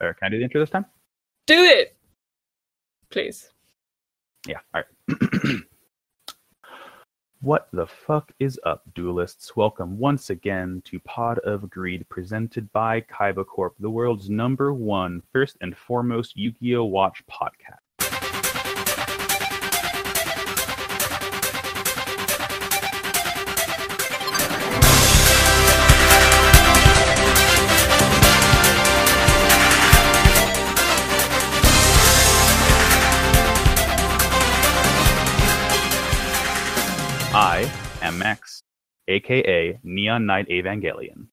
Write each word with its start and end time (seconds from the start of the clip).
Or 0.00 0.14
can 0.14 0.26
I 0.26 0.28
do 0.30 0.38
the 0.38 0.44
intro 0.44 0.60
this 0.60 0.70
time? 0.70 0.86
Do 1.46 1.64
it, 1.64 1.96
please. 3.10 3.50
Yeah. 4.46 4.60
All 4.72 4.82
right. 5.08 5.60
what 7.40 7.68
the 7.72 7.86
fuck 7.86 8.30
is 8.38 8.60
up, 8.64 8.82
duelists? 8.94 9.56
Welcome 9.56 9.98
once 9.98 10.30
again 10.30 10.82
to 10.84 11.00
Pod 11.00 11.40
of 11.40 11.68
Greed, 11.68 12.08
presented 12.08 12.70
by 12.72 13.00
Kaiba 13.00 13.44
Corp, 13.44 13.74
the 13.80 13.90
world's 13.90 14.30
number 14.30 14.72
one, 14.72 15.20
first 15.32 15.56
and 15.62 15.76
foremost 15.76 16.36
Yu-Gi-Oh! 16.36 16.84
Watch 16.84 17.24
podcast. 17.28 17.87
Max, 38.12 38.62
aka 39.08 39.78
Neon 39.82 40.26
Knight 40.26 40.48
Evangelion. 40.48 41.26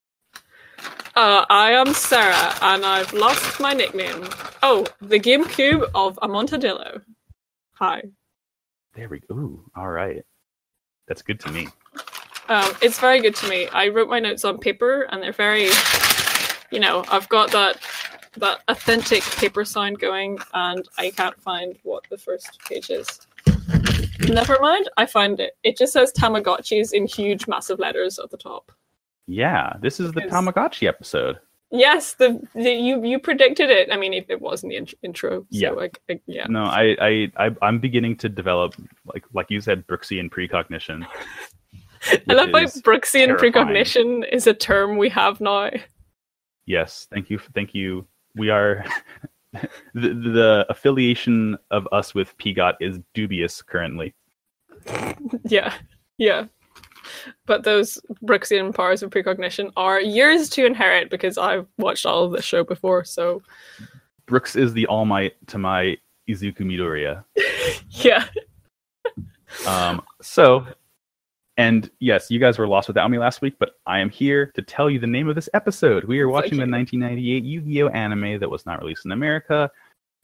Uh, 1.15 1.45
I 1.49 1.71
am 1.71 1.93
Sarah, 1.93 2.53
and 2.61 2.85
I've 2.85 3.13
lost 3.13 3.59
my 3.61 3.73
nickname. 3.73 4.27
Oh, 4.61 4.85
the 5.01 5.19
GameCube 5.19 5.89
of 5.95 6.17
Amontadillo. 6.17 7.01
Hi. 7.73 8.03
There 8.95 9.07
we 9.07 9.19
go. 9.19 9.35
Ooh, 9.35 9.71
all 9.77 9.89
right. 9.89 10.23
That's 11.07 11.21
good 11.21 11.39
to 11.41 11.51
me. 11.51 11.67
Um, 12.49 12.71
it's 12.81 12.99
very 12.99 13.21
good 13.21 13.35
to 13.35 13.49
me. 13.49 13.67
I 13.67 13.87
wrote 13.87 14.09
my 14.09 14.19
notes 14.19 14.43
on 14.43 14.57
paper, 14.57 15.03
and 15.03 15.23
they're 15.23 15.31
very, 15.31 15.69
you 16.71 16.79
know, 16.79 17.05
I've 17.09 17.29
got 17.29 17.51
that 17.51 17.77
that 18.37 18.59
authentic 18.67 19.23
paper 19.23 19.63
sound 19.63 19.99
going, 19.99 20.37
and 20.53 20.85
I 20.97 21.11
can't 21.11 21.39
find 21.41 21.77
what 21.83 22.03
the 22.09 22.17
first 22.17 22.59
page 22.67 22.89
is. 22.89 23.07
Never 24.29 24.57
mind, 24.61 24.89
I 24.97 25.05
find 25.05 25.39
it. 25.39 25.53
It 25.63 25.77
just 25.77 25.93
says 25.93 26.11
Tamagotchis 26.13 26.93
in 26.93 27.05
huge, 27.07 27.47
massive 27.47 27.79
letters 27.79 28.19
at 28.19 28.29
the 28.31 28.37
top. 28.37 28.71
Yeah, 29.27 29.73
this 29.81 29.99
is 29.99 30.11
the 30.11 30.21
Because- 30.21 30.31
Tamagotchi 30.31 30.87
episode. 30.87 31.39
Yes, 31.71 32.13
the, 32.13 32.39
the 32.53 32.71
you 32.71 33.03
you 33.03 33.19
predicted 33.19 33.69
it. 33.71 33.89
I 33.91 33.97
mean, 33.97 34.13
it, 34.13 34.27
it 34.29 34.39
was 34.39 34.63
in 34.63 34.69
the 34.69 34.75
int- 34.77 34.93
intro. 35.01 35.41
So 35.41 35.45
Yeah. 35.49 35.71
like, 35.71 35.99
I, 36.09 36.21
yeah. 36.27 36.45
No, 36.47 36.63
I, 36.63 36.95
I, 37.01 37.31
I, 37.37 37.55
I'm 37.63 37.79
beginning 37.79 38.15
to 38.17 38.29
develop, 38.29 38.75
like, 39.13 39.25
like 39.33 39.47
you 39.49 39.59
said, 39.59 39.85
Brooksian 39.87 40.29
precognition. 40.29 41.05
I 42.29 42.33
love 42.33 42.51
how 42.51 42.59
is 42.59 42.81
Brooksian 42.83 43.25
terrifying. 43.35 43.51
precognition 43.53 44.23
is 44.31 44.45
a 44.47 44.53
term 44.53 44.95
we 44.97 45.09
have 45.09 45.41
now. 45.41 45.71
Yes, 46.67 47.07
thank 47.11 47.29
you, 47.31 47.39
thank 47.55 47.73
you. 47.73 48.05
We 48.35 48.51
are 48.51 48.85
the, 49.93 50.09
the 50.09 50.65
affiliation 50.69 51.57
of 51.71 51.87
us 51.91 52.13
with 52.13 52.37
PGOT 52.37 52.75
is 52.79 52.99
dubious 53.13 53.61
currently. 53.61 54.13
Yeah, 55.45 55.73
yeah. 56.17 56.45
But 57.45 57.63
those 57.63 57.99
Brooksian 58.23 58.73
powers 58.73 59.01
of 59.01 59.11
precognition 59.11 59.71
are 59.75 59.99
yours 59.99 60.49
to 60.51 60.65
inherit 60.65 61.09
because 61.09 61.37
I've 61.37 61.67
watched 61.77 62.05
all 62.05 62.23
of 62.23 62.31
this 62.31 62.45
show 62.45 62.63
before. 62.63 63.03
So 63.03 63.41
Brooks 64.27 64.55
is 64.55 64.73
the 64.73 64.85
all 64.87 65.05
might 65.05 65.33
to 65.47 65.57
my 65.57 65.97
Izuku 66.27 66.59
Midoriya. 66.59 67.23
yeah, 67.89 68.25
Um, 69.67 70.01
so, 70.21 70.65
and 71.57 71.89
yes, 71.99 72.29
you 72.29 72.39
guys 72.39 72.57
were 72.57 72.67
lost 72.67 72.87
without 72.87 73.09
me 73.09 73.17
last 73.17 73.41
week, 73.41 73.55
but 73.59 73.71
I 73.85 73.99
am 73.99 74.09
here 74.09 74.51
to 74.55 74.61
tell 74.61 74.89
you 74.89 74.99
the 74.99 75.07
name 75.07 75.29
of 75.29 75.35
this 75.35 75.49
episode. 75.53 76.03
We 76.03 76.19
are 76.19 76.27
watching 76.27 76.57
the 76.57 76.67
1998 76.67 77.43
Yu-Gi-Oh 77.43 77.87
anime 77.89 78.39
that 78.39 78.49
was 78.49 78.65
not 78.65 78.81
released 78.81 79.05
in 79.05 79.11
America. 79.11 79.71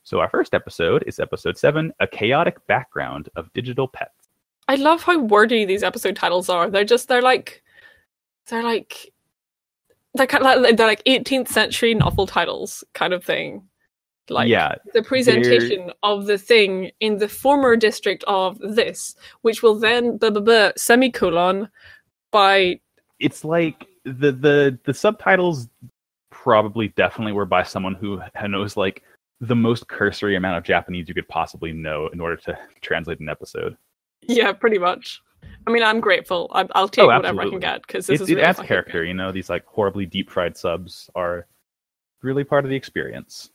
So 0.04 0.20
our 0.20 0.30
first 0.30 0.54
episode 0.54 1.04
is 1.08 1.20
episode 1.20 1.58
seven, 1.58 1.94
"A 2.00 2.08
Chaotic 2.08 2.66
Background 2.68 3.30
of 3.36 3.52
Digital 3.54 3.88
Pets." 3.88 4.30
I 4.68 4.76
love 4.76 5.04
how 5.04 5.20
wordy 5.20 5.64
these 5.64 5.84
episode 5.84 6.16
titles 6.16 6.50
are. 6.50 6.70
They're 6.70 6.84
just 6.84 7.08
they're 7.08 7.22
like 7.22 7.64
they're 8.48 8.64
like 8.64 9.14
they're 10.14 10.28
kind 10.28 10.46
of 10.46 10.62
like, 10.62 10.78
they're 10.78 10.88
like 10.88 11.04
18th 11.06 11.48
century 11.48 11.94
novel 11.94 12.28
titles 12.28 12.84
kind 12.94 13.14
of 13.14 13.24
thing. 13.24 13.64
Like 14.30 14.48
yeah, 14.48 14.76
the 14.94 15.04
presentation 15.04 15.92
of 16.04 16.26
the 16.26 16.38
thing 16.38 16.92
in 17.00 17.18
the 17.18 17.28
former 17.28 17.76
district 17.76 18.24
of 18.28 18.58
this, 18.60 19.16
which 19.42 19.62
will 19.62 19.76
then 19.76 20.18
blah, 20.18 20.30
blah, 20.30 20.42
blah, 20.42 20.72
semicolon 20.78 21.70
by 22.32 22.80
it's 23.20 23.44
like 23.44 23.88
the 24.06 24.32
the 24.32 24.80
the 24.86 24.94
subtitles 24.94 25.68
probably 26.30 26.90
definitely 26.90 27.34
were 27.34 27.46
by 27.46 27.64
someone 27.64 27.94
who 27.96 28.22
knows 28.48 28.78
like 28.78 29.04
the 29.42 29.56
most 29.56 29.88
cursory 29.88 30.36
amount 30.36 30.58
of 30.58 30.64
Japanese 30.64 31.08
you 31.08 31.14
could 31.14 31.28
possibly 31.28 31.72
know 31.74 32.08
in 32.14 32.22
order 32.22 32.38
to 32.38 32.58
translate 32.82 33.20
an 33.20 33.28
episode. 33.28 33.76
yeah, 34.22 34.52
pretty 34.54 34.78
much. 34.78 35.20
I 35.68 35.72
mean, 35.72 35.84
I'm 35.84 36.00
grateful. 36.00 36.50
I, 36.54 36.68
I'll 36.74 36.88
take 36.88 37.04
Oh, 37.04 37.08
whatever 37.08 37.42
I 37.42 37.50
can 37.50 37.60
get 37.60 37.82
because 37.82 38.08
this 38.08 38.22
It, 38.22 38.24
is 38.24 38.30
it 38.30 38.40
adds 38.40 38.60
character, 38.60 39.02
good. 39.02 39.08
you 39.08 39.14
know. 39.14 39.32
These 39.32 39.50
like 39.50 39.66
horribly 39.66 40.06
deep 40.06 40.30
fried 40.30 40.56
subs 40.56 41.10
are 41.16 41.48
really 42.22 42.44
part 42.44 42.64
of 42.64 42.70
the 42.70 42.76
experience. 42.76 43.50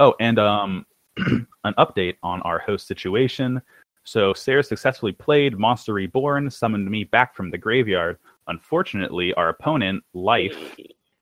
Oh, 0.00 0.14
and 0.18 0.38
um, 0.38 0.86
an 1.18 1.74
update 1.78 2.16
on 2.22 2.40
our 2.42 2.58
host 2.58 2.88
situation. 2.88 3.60
So 4.04 4.32
Sarah 4.32 4.64
successfully 4.64 5.12
played 5.12 5.58
Monster 5.58 5.92
Reborn, 5.92 6.50
summoned 6.50 6.90
me 6.90 7.04
back 7.04 7.36
from 7.36 7.50
the 7.50 7.58
graveyard. 7.58 8.16
Unfortunately, 8.46 9.34
our 9.34 9.50
opponent, 9.50 10.02
Life, 10.14 10.74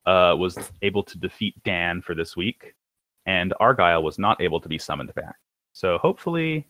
uh, 0.05 0.33
was 0.39 0.57
able 0.81 1.03
to 1.03 1.17
defeat 1.17 1.61
Dan 1.65 2.01
for 2.01 2.15
this 2.15 2.37
week, 2.37 2.73
and 3.25 3.53
Argyle 3.59 4.01
was 4.01 4.17
not 4.17 4.41
able 4.41 4.61
to 4.61 4.69
be 4.69 4.77
summoned 4.77 5.13
back. 5.13 5.35
So 5.73 5.97
hopefully, 5.97 6.65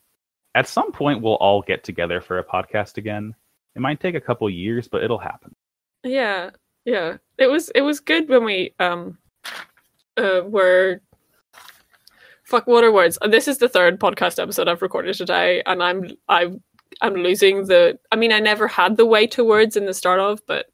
at 0.55 0.67
some 0.67 0.91
point, 0.91 1.21
we'll 1.21 1.35
all 1.35 1.61
get 1.61 1.83
together 1.83 2.21
for 2.21 2.39
a 2.39 2.43
podcast 2.43 2.97
again. 2.97 3.35
It 3.75 3.81
might 3.81 3.99
take 3.99 4.15
a 4.15 4.21
couple 4.21 4.49
years, 4.49 4.87
but 4.87 5.03
it'll 5.03 5.19
happen. 5.19 5.55
Yeah, 6.03 6.49
yeah. 6.85 7.17
It 7.37 7.51
was 7.51 7.69
it 7.75 7.81
was 7.81 7.99
good 7.99 8.27
when 8.29 8.43
we 8.43 8.73
um 8.79 9.19
uh 10.17 10.41
were 10.43 11.01
fuck 12.49 12.67
what 12.67 12.83
are 12.83 12.91
words. 12.91 13.17
This 13.29 13.47
is 13.47 13.59
the 13.59 13.69
third 13.69 13.99
podcast 13.99 14.41
episode 14.41 14.67
I've 14.67 14.81
recorded 14.81 15.15
today, 15.15 15.61
and 15.65 15.81
I'm 15.83 16.11
I'm 16.27 16.61
I'm 17.01 17.13
losing 17.13 17.65
the. 17.67 17.97
I 18.11 18.15
mean, 18.15 18.31
I 18.31 18.39
never 18.39 18.67
had 18.67 18.97
the 18.97 19.05
way 19.05 19.27
to 19.27 19.43
words 19.45 19.77
in 19.77 19.85
the 19.85 19.93
start 19.93 20.19
of, 20.19 20.41
but 20.47 20.65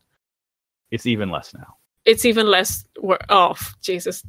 It's 0.91 1.05
even 1.05 1.29
less 1.29 1.53
now. 1.53 1.75
it's 2.05 2.25
even 2.25 2.47
less. 2.47 2.85
Wor- 2.99 3.19
oh 3.29 3.55
Jesus! 3.81 4.23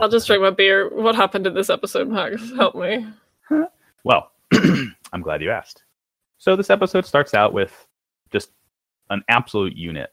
I'll 0.00 0.08
just 0.10 0.26
drink 0.26 0.42
my 0.42 0.50
beer. 0.50 0.90
What 0.94 1.14
happened 1.16 1.46
in 1.46 1.54
this 1.54 1.70
episode, 1.70 2.08
Max? 2.08 2.40
Help 2.54 2.74
me. 2.76 3.06
Well, 4.04 4.30
I'm 5.12 5.20
glad 5.20 5.42
you 5.42 5.50
asked. 5.50 5.82
So 6.38 6.54
this 6.54 6.70
episode 6.70 7.04
starts 7.06 7.34
out 7.34 7.52
with 7.52 7.72
just 8.30 8.52
an 9.10 9.24
absolute 9.28 9.76
unit 9.76 10.10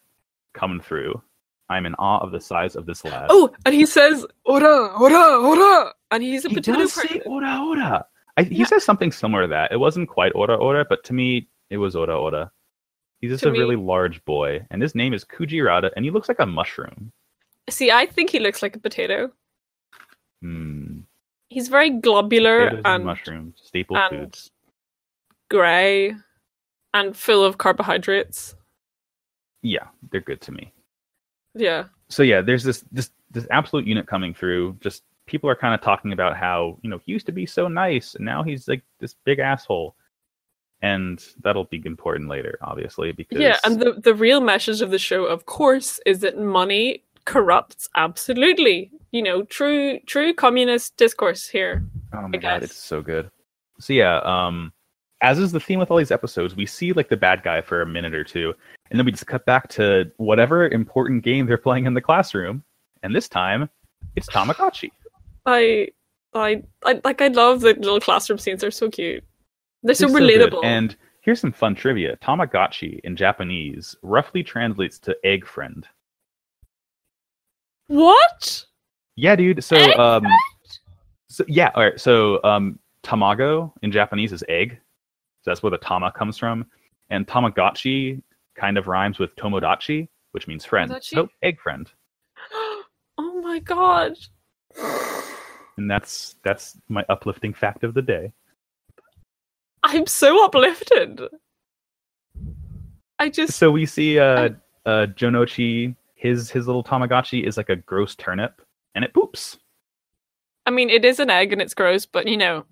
coming 0.56 0.82
through. 0.82 1.22
I'm 1.70 1.86
in 1.86 1.94
awe 1.96 2.18
of 2.18 2.32
the 2.32 2.42
size 2.42 2.76
of 2.76 2.88
this 2.88 3.06
lad. 3.06 3.28
Oh, 3.30 3.52
and 3.68 3.76
he 3.76 3.86
says 3.86 4.26
"ora, 4.46 4.88
ora, 5.00 5.38
ora," 5.48 5.94
and 6.14 6.24
he's 6.24 6.46
a 6.46 6.50
he 6.50 6.56
potato 6.56 6.78
does 6.80 6.94
say 6.94 7.20
ora 7.26 7.60
ora. 7.68 8.06
I, 8.38 8.44
he 8.44 8.56
Yeah. 8.60 8.66
says 8.66 8.84
something 8.86 9.12
similar 9.12 9.42
to 9.44 9.48
that. 9.50 9.72
It 9.72 9.78
wasn't 9.78 10.08
quite 10.10 10.32
ora 10.36 10.56
ora, 10.56 10.86
but 10.88 11.04
to 11.06 11.14
me, 11.14 11.50
it 11.70 11.78
was 11.78 11.96
ora 11.96 12.18
ora. 12.18 12.52
He's 13.20 13.32
just 13.32 13.44
To 13.44 13.50
a 13.50 13.52
me- 13.52 13.60
really 13.60 13.76
large 13.76 14.24
boy, 14.26 14.66
and 14.72 14.82
his 14.82 14.96
name 14.96 15.14
is 15.14 15.24
Kujirata, 15.26 15.92
and 15.96 16.06
he 16.06 16.12
looks 16.12 16.28
like 16.30 16.40
a 16.40 16.46
mushroom. 16.46 17.12
See, 17.70 17.92
I 17.92 18.06
think 18.06 18.30
he 18.30 18.40
looks 18.40 18.62
like 18.62 18.76
a 18.76 18.80
potato. 18.80 19.32
Hmm. 20.42 21.02
He's 21.50 21.68
very 21.68 21.90
globular 21.92 22.66
Potatoes 22.66 22.82
and 22.86 22.96
and 22.96 23.06
mushrooms, 23.06 23.62
staple 23.64 23.98
and- 23.98 24.10
foods. 24.10 24.52
grey 25.50 26.16
and 26.94 27.16
full 27.16 27.44
of 27.46 27.58
carbohydrates. 27.58 28.56
Yeah, 29.62 29.88
they're 30.12 30.22
good 30.22 30.42
to 30.42 30.52
me. 30.52 30.72
Yeah. 31.56 31.86
so 32.10 32.24
yeah, 32.24 32.42
there's 32.42 32.64
this 32.64 32.84
this 32.92 33.12
this 33.32 33.48
absolute 33.52 33.86
unit 33.88 34.08
coming 34.08 34.34
through. 34.34 34.78
Just 34.82 35.04
people 35.26 35.50
are 35.50 35.56
kind 35.56 35.74
of 35.74 35.82
talking 35.82 36.14
about 36.14 36.38
how 36.38 36.78
you 36.82 36.90
know 36.90 37.00
he 37.06 37.12
used 37.12 37.26
to 37.28 37.32
be 37.32 37.46
so 37.46 37.68
nice, 37.68 38.16
and 38.16 38.26
now 38.26 38.44
he's 38.44 38.68
like 38.68 38.84
this 39.00 39.16
big 39.26 39.40
asshole, 39.40 39.96
and 40.82 41.24
that'll 41.42 41.66
be 41.66 41.82
important 41.86 42.30
later, 42.30 42.58
obviously, 42.62 43.12
because 43.12 43.40
Yeah, 43.40 43.58
and 43.64 43.80
the 43.80 43.94
the 43.94 44.14
real 44.14 44.42
message 44.42 44.82
of 44.82 44.92
the 44.92 45.00
show, 45.00 45.26
of 45.26 45.46
course, 45.46 46.00
is 46.06 46.20
that 46.20 46.38
money 46.38 47.04
corrupts 47.26 47.90
absolutely. 47.96 48.92
You 49.12 49.22
know, 49.22 49.44
true 49.44 50.00
true 50.06 50.34
communist 50.34 50.98
discourse 50.98 51.48
here. 51.48 51.84
oh 52.14 52.28
my 52.28 52.38
god, 52.38 52.64
it's 52.64 52.76
so 52.76 53.02
good. 53.02 53.30
So 53.80 53.94
yeah, 53.94 54.18
um, 54.20 54.74
as 55.22 55.40
is 55.40 55.52
the 55.52 55.60
theme 55.60 55.80
with 55.80 55.90
all 55.90 55.98
these 55.98 56.12
episodes, 56.12 56.56
we 56.56 56.66
see 56.66 56.94
like 56.94 57.10
the 57.10 57.18
bad 57.18 57.44
guy 57.44 57.62
for 57.62 57.82
a 57.82 57.86
minute 57.86 58.14
or 58.14 58.24
two, 58.24 58.54
and 58.90 59.00
then 59.00 59.06
we 59.06 59.12
just 59.12 59.28
cut 59.28 59.46
back 59.46 59.70
to 59.70 60.12
whatever 60.18 60.68
important 60.68 61.24
game 61.24 61.46
they're 61.46 61.58
playing 61.58 61.86
in 61.86 61.94
the 61.94 62.02
classroom, 62.02 62.64
and 63.04 63.16
this 63.16 63.30
time 63.30 63.70
it's 64.16 64.28
Tamagotchi. 64.28 64.92
I 65.46 65.90
I 66.34 66.64
I 66.86 67.02
like 67.04 67.22
I 67.22 67.28
love 67.28 67.62
the 67.62 67.74
little 67.74 68.00
classroom 68.00 68.40
scenes, 68.40 68.62
they're 68.62 68.72
so 68.72 68.90
cute. 68.90 69.24
They're 69.84 69.96
so 69.96 70.08
They're 70.08 70.20
good. 70.20 70.52
relatable. 70.52 70.64
And 70.64 70.96
here's 71.22 71.40
some 71.40 71.52
fun 71.52 71.76
trivia. 71.76 72.18
Tamagotchi 72.18 73.00
in 73.04 73.16
Japanese 73.16 73.96
roughly 74.02 74.44
translates 74.44 74.98
to 75.00 75.16
egg 75.24 75.46
friend. 75.46 75.86
what? 77.88 78.66
Yeah, 79.16 79.36
dude. 79.36 79.64
So 79.64 79.76
Egg 79.76 79.98
um 80.00 80.26
So 81.28 81.44
yeah, 81.48 81.72
all 81.76 81.84
right. 81.84 82.00
So 82.00 82.42
um, 82.44 82.80
tamago 83.04 83.72
in 83.82 83.92
Japanese 83.92 84.32
is 84.34 84.44
egg. 84.50 84.80
So 85.42 85.52
that's 85.52 85.62
where 85.62 85.72
the 85.72 85.78
tama 85.78 86.12
comes 86.12 86.38
from, 86.38 86.66
and 87.10 87.28
tamagotchi 87.28 88.22
kind 88.56 88.78
of 88.78 88.88
rhymes 88.88 89.20
with 89.20 89.36
tomodachi, 89.36 90.08
which 90.32 90.48
means 90.48 90.64
friend. 90.64 90.90
Tomodachi? 90.92 91.16
So 91.16 91.28
egg 91.42 91.60
friend, 91.60 91.92
oh 93.18 93.42
my 93.44 93.60
god. 93.60 94.16
And 95.78 95.90
that's 95.90 96.36
that's 96.44 96.78
my 96.90 97.06
uplifting 97.10 97.54
fact 97.54 97.84
of 97.84 97.94
the 97.94 98.02
day. 98.02 98.32
I'm 99.84 100.08
so 100.08 100.46
uplifted. 100.46 101.22
I 103.20 103.30
just 103.30 103.58
So 103.58 103.72
we 103.72 103.86
see 103.86 104.20
uh, 104.20 104.50
uh, 104.86 105.08
Jonouchi. 105.08 105.96
His 106.16 106.50
his 106.50 106.68
little 106.68 106.84
Tamagotchi 106.84 107.46
is 107.46 107.58
like 107.58 107.70
a 107.70 107.76
gross 107.76 108.16
turnip, 108.16 108.62
and 108.96 109.04
it 109.04 109.14
poops. 109.14 109.58
I 110.66 110.72
mean 110.72 110.90
it 110.90 111.04
is 111.04 111.20
an 111.20 111.30
egg 111.30 111.52
and 111.52 111.62
it's 111.62 111.74
gross, 111.74 112.06
but 112.06 112.28
you 112.28 112.38
know, 112.38 112.66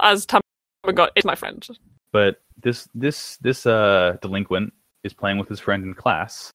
as 0.00 0.26
Tamagotchi 0.26 1.10
it's 1.16 1.24
my 1.24 1.34
friend. 1.34 1.66
But 2.12 2.40
this 2.62 2.88
this 2.94 3.36
this 3.38 3.64
uh 3.64 4.16
delinquent 4.20 4.72
is 5.04 5.14
playing 5.14 5.38
with 5.38 5.48
his 5.48 5.60
friend 5.60 5.84
in 5.84 5.94
class, 5.94 6.52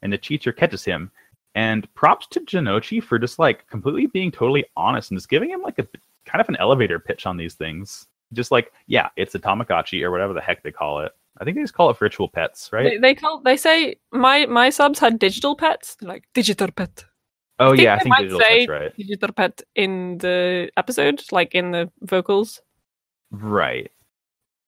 and 0.00 0.12
the 0.12 0.18
teacher 0.18 0.52
catches 0.52 0.84
him. 0.84 1.10
And 1.54 1.92
props 1.94 2.26
to 2.28 2.40
Jonouchi 2.40 3.02
for 3.02 3.18
just 3.18 3.38
like 3.38 3.68
completely 3.68 4.06
being 4.06 4.30
totally 4.30 4.64
honest 4.76 5.10
and 5.10 5.18
just 5.18 5.28
giving 5.28 5.50
him 5.50 5.60
like 5.60 5.78
a 5.78 5.86
kind 6.24 6.40
of 6.40 6.48
an 6.48 6.56
elevator 6.56 6.98
pitch 6.98 7.26
on 7.26 7.36
these 7.36 7.54
things. 7.54 8.06
Just 8.32 8.50
like, 8.50 8.72
yeah, 8.86 9.10
it's 9.16 9.34
a 9.34 9.38
Tamagotchi 9.38 10.02
or 10.02 10.10
whatever 10.10 10.32
the 10.32 10.40
heck 10.40 10.62
they 10.62 10.70
call 10.72 11.00
it. 11.00 11.12
I 11.38 11.44
think 11.44 11.56
they 11.56 11.62
just 11.62 11.74
call 11.74 11.90
it 11.90 11.98
virtual 11.98 12.28
pets, 12.28 12.70
right? 12.72 12.90
They, 12.90 12.98
they 12.98 13.14
call 13.14 13.40
they 13.40 13.56
say 13.56 13.96
my 14.12 14.46
my 14.46 14.70
subs 14.70 14.98
had 14.98 15.18
digital 15.18 15.56
pets, 15.56 15.96
They're 15.96 16.08
like 16.08 16.24
digital 16.34 16.68
pet. 16.70 17.04
oh 17.58 17.70
think 17.70 17.82
yeah, 17.82 17.94
I 17.96 17.98
think 17.98 18.16
digital 18.16 18.40
pets, 18.40 18.68
right? 18.68 18.96
Digital 18.96 19.32
pet 19.32 19.62
in 19.74 20.18
the 20.18 20.70
episode, 20.76 21.22
like 21.32 21.54
in 21.54 21.70
the 21.70 21.90
vocals. 22.02 22.60
Right. 23.30 23.90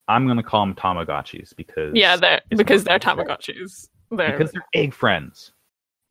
I'm 0.09 0.27
gonna 0.27 0.43
call 0.43 0.67
them 0.67 0.75
Tamagotchis 0.75 1.55
because 1.57 1.95
Yeah, 1.95 2.17
they're 2.17 2.43
because 2.51 2.85
they're. 2.85 2.99
Tamagotchis. 2.99 3.89
They're 4.11 4.37
because 4.37 4.53
they're 4.53 4.67
egg 4.75 4.93
friends. 4.93 5.53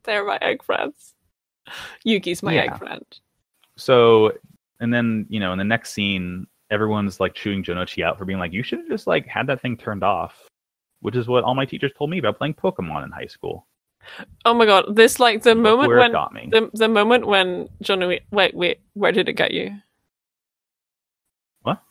They're 0.03 0.25
my 0.25 0.37
egg 0.41 0.63
friends. 0.63 1.13
Yuki's 2.03 2.43
my 2.43 2.53
Yeah. 2.53 2.61
egg 2.63 2.77
friend. 2.77 3.05
So, 3.77 4.33
and 4.79 4.93
then 4.93 5.25
you 5.29 5.39
know, 5.39 5.51
in 5.51 5.57
the 5.57 5.63
next 5.63 5.93
scene, 5.93 6.47
everyone's 6.69 7.19
like 7.19 7.33
chewing 7.33 7.63
Jonouchi 7.63 8.03
out 8.03 8.17
for 8.17 8.25
being 8.25 8.39
like, 8.39 8.51
"You 8.53 8.63
should 8.63 8.79
have 8.79 8.87
just 8.87 9.07
like 9.07 9.25
had 9.27 9.47
that 9.47 9.61
thing 9.61 9.77
turned 9.77 10.03
off," 10.03 10.49
which 10.99 11.15
is 11.15 11.27
what 11.27 11.43
all 11.43 11.55
my 11.55 11.65
teachers 11.65 11.91
told 11.97 12.09
me 12.09 12.19
about 12.19 12.37
playing 12.37 12.55
Pokemon 12.55 13.03
in 13.05 13.11
high 13.11 13.25
school. 13.27 13.65
Oh 14.45 14.53
my 14.53 14.65
god, 14.65 14.95
this 14.95 15.19
like 15.19 15.43
the 15.43 15.55
moment 15.55 15.89
when 15.89 16.11
got 16.11 16.33
me. 16.33 16.49
the 16.51 16.69
the 16.73 16.89
moment 16.89 17.25
when 17.25 17.69
wait, 17.87 18.23
wait 18.31 18.53
wait 18.53 18.79
where 18.93 19.11
did 19.13 19.29
it 19.29 19.33
get 19.33 19.51
you? 19.51 19.77
What? 21.61 21.81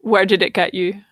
Where 0.00 0.26
did 0.26 0.42
it 0.42 0.52
get 0.52 0.74
you? 0.74 1.02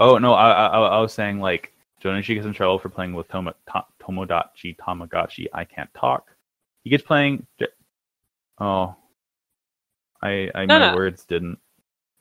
Oh 0.00 0.16
no, 0.18 0.32
I, 0.32 0.50
I 0.50 0.78
I 0.78 1.00
was 1.00 1.12
saying 1.12 1.40
like 1.40 1.72
Jonouchi 2.02 2.34
gets 2.34 2.46
in 2.46 2.52
trouble 2.52 2.78
for 2.78 2.88
playing 2.88 3.12
with 3.12 3.28
Toma, 3.28 3.54
to, 3.72 3.84
Tomodachi 4.08 4.76
Tamagotchi. 4.76 5.46
I 5.52 5.64
can't 5.64 5.92
talk. 5.94 6.30
He 6.84 6.90
gets 6.90 7.02
playing. 7.02 7.46
J- 7.58 7.66
Oh, 8.60 8.96
I 10.20 10.50
I 10.54 10.66
No, 10.66 10.78
my 10.80 10.90
no. 10.90 10.96
words 10.96 11.24
didn't. 11.24 11.58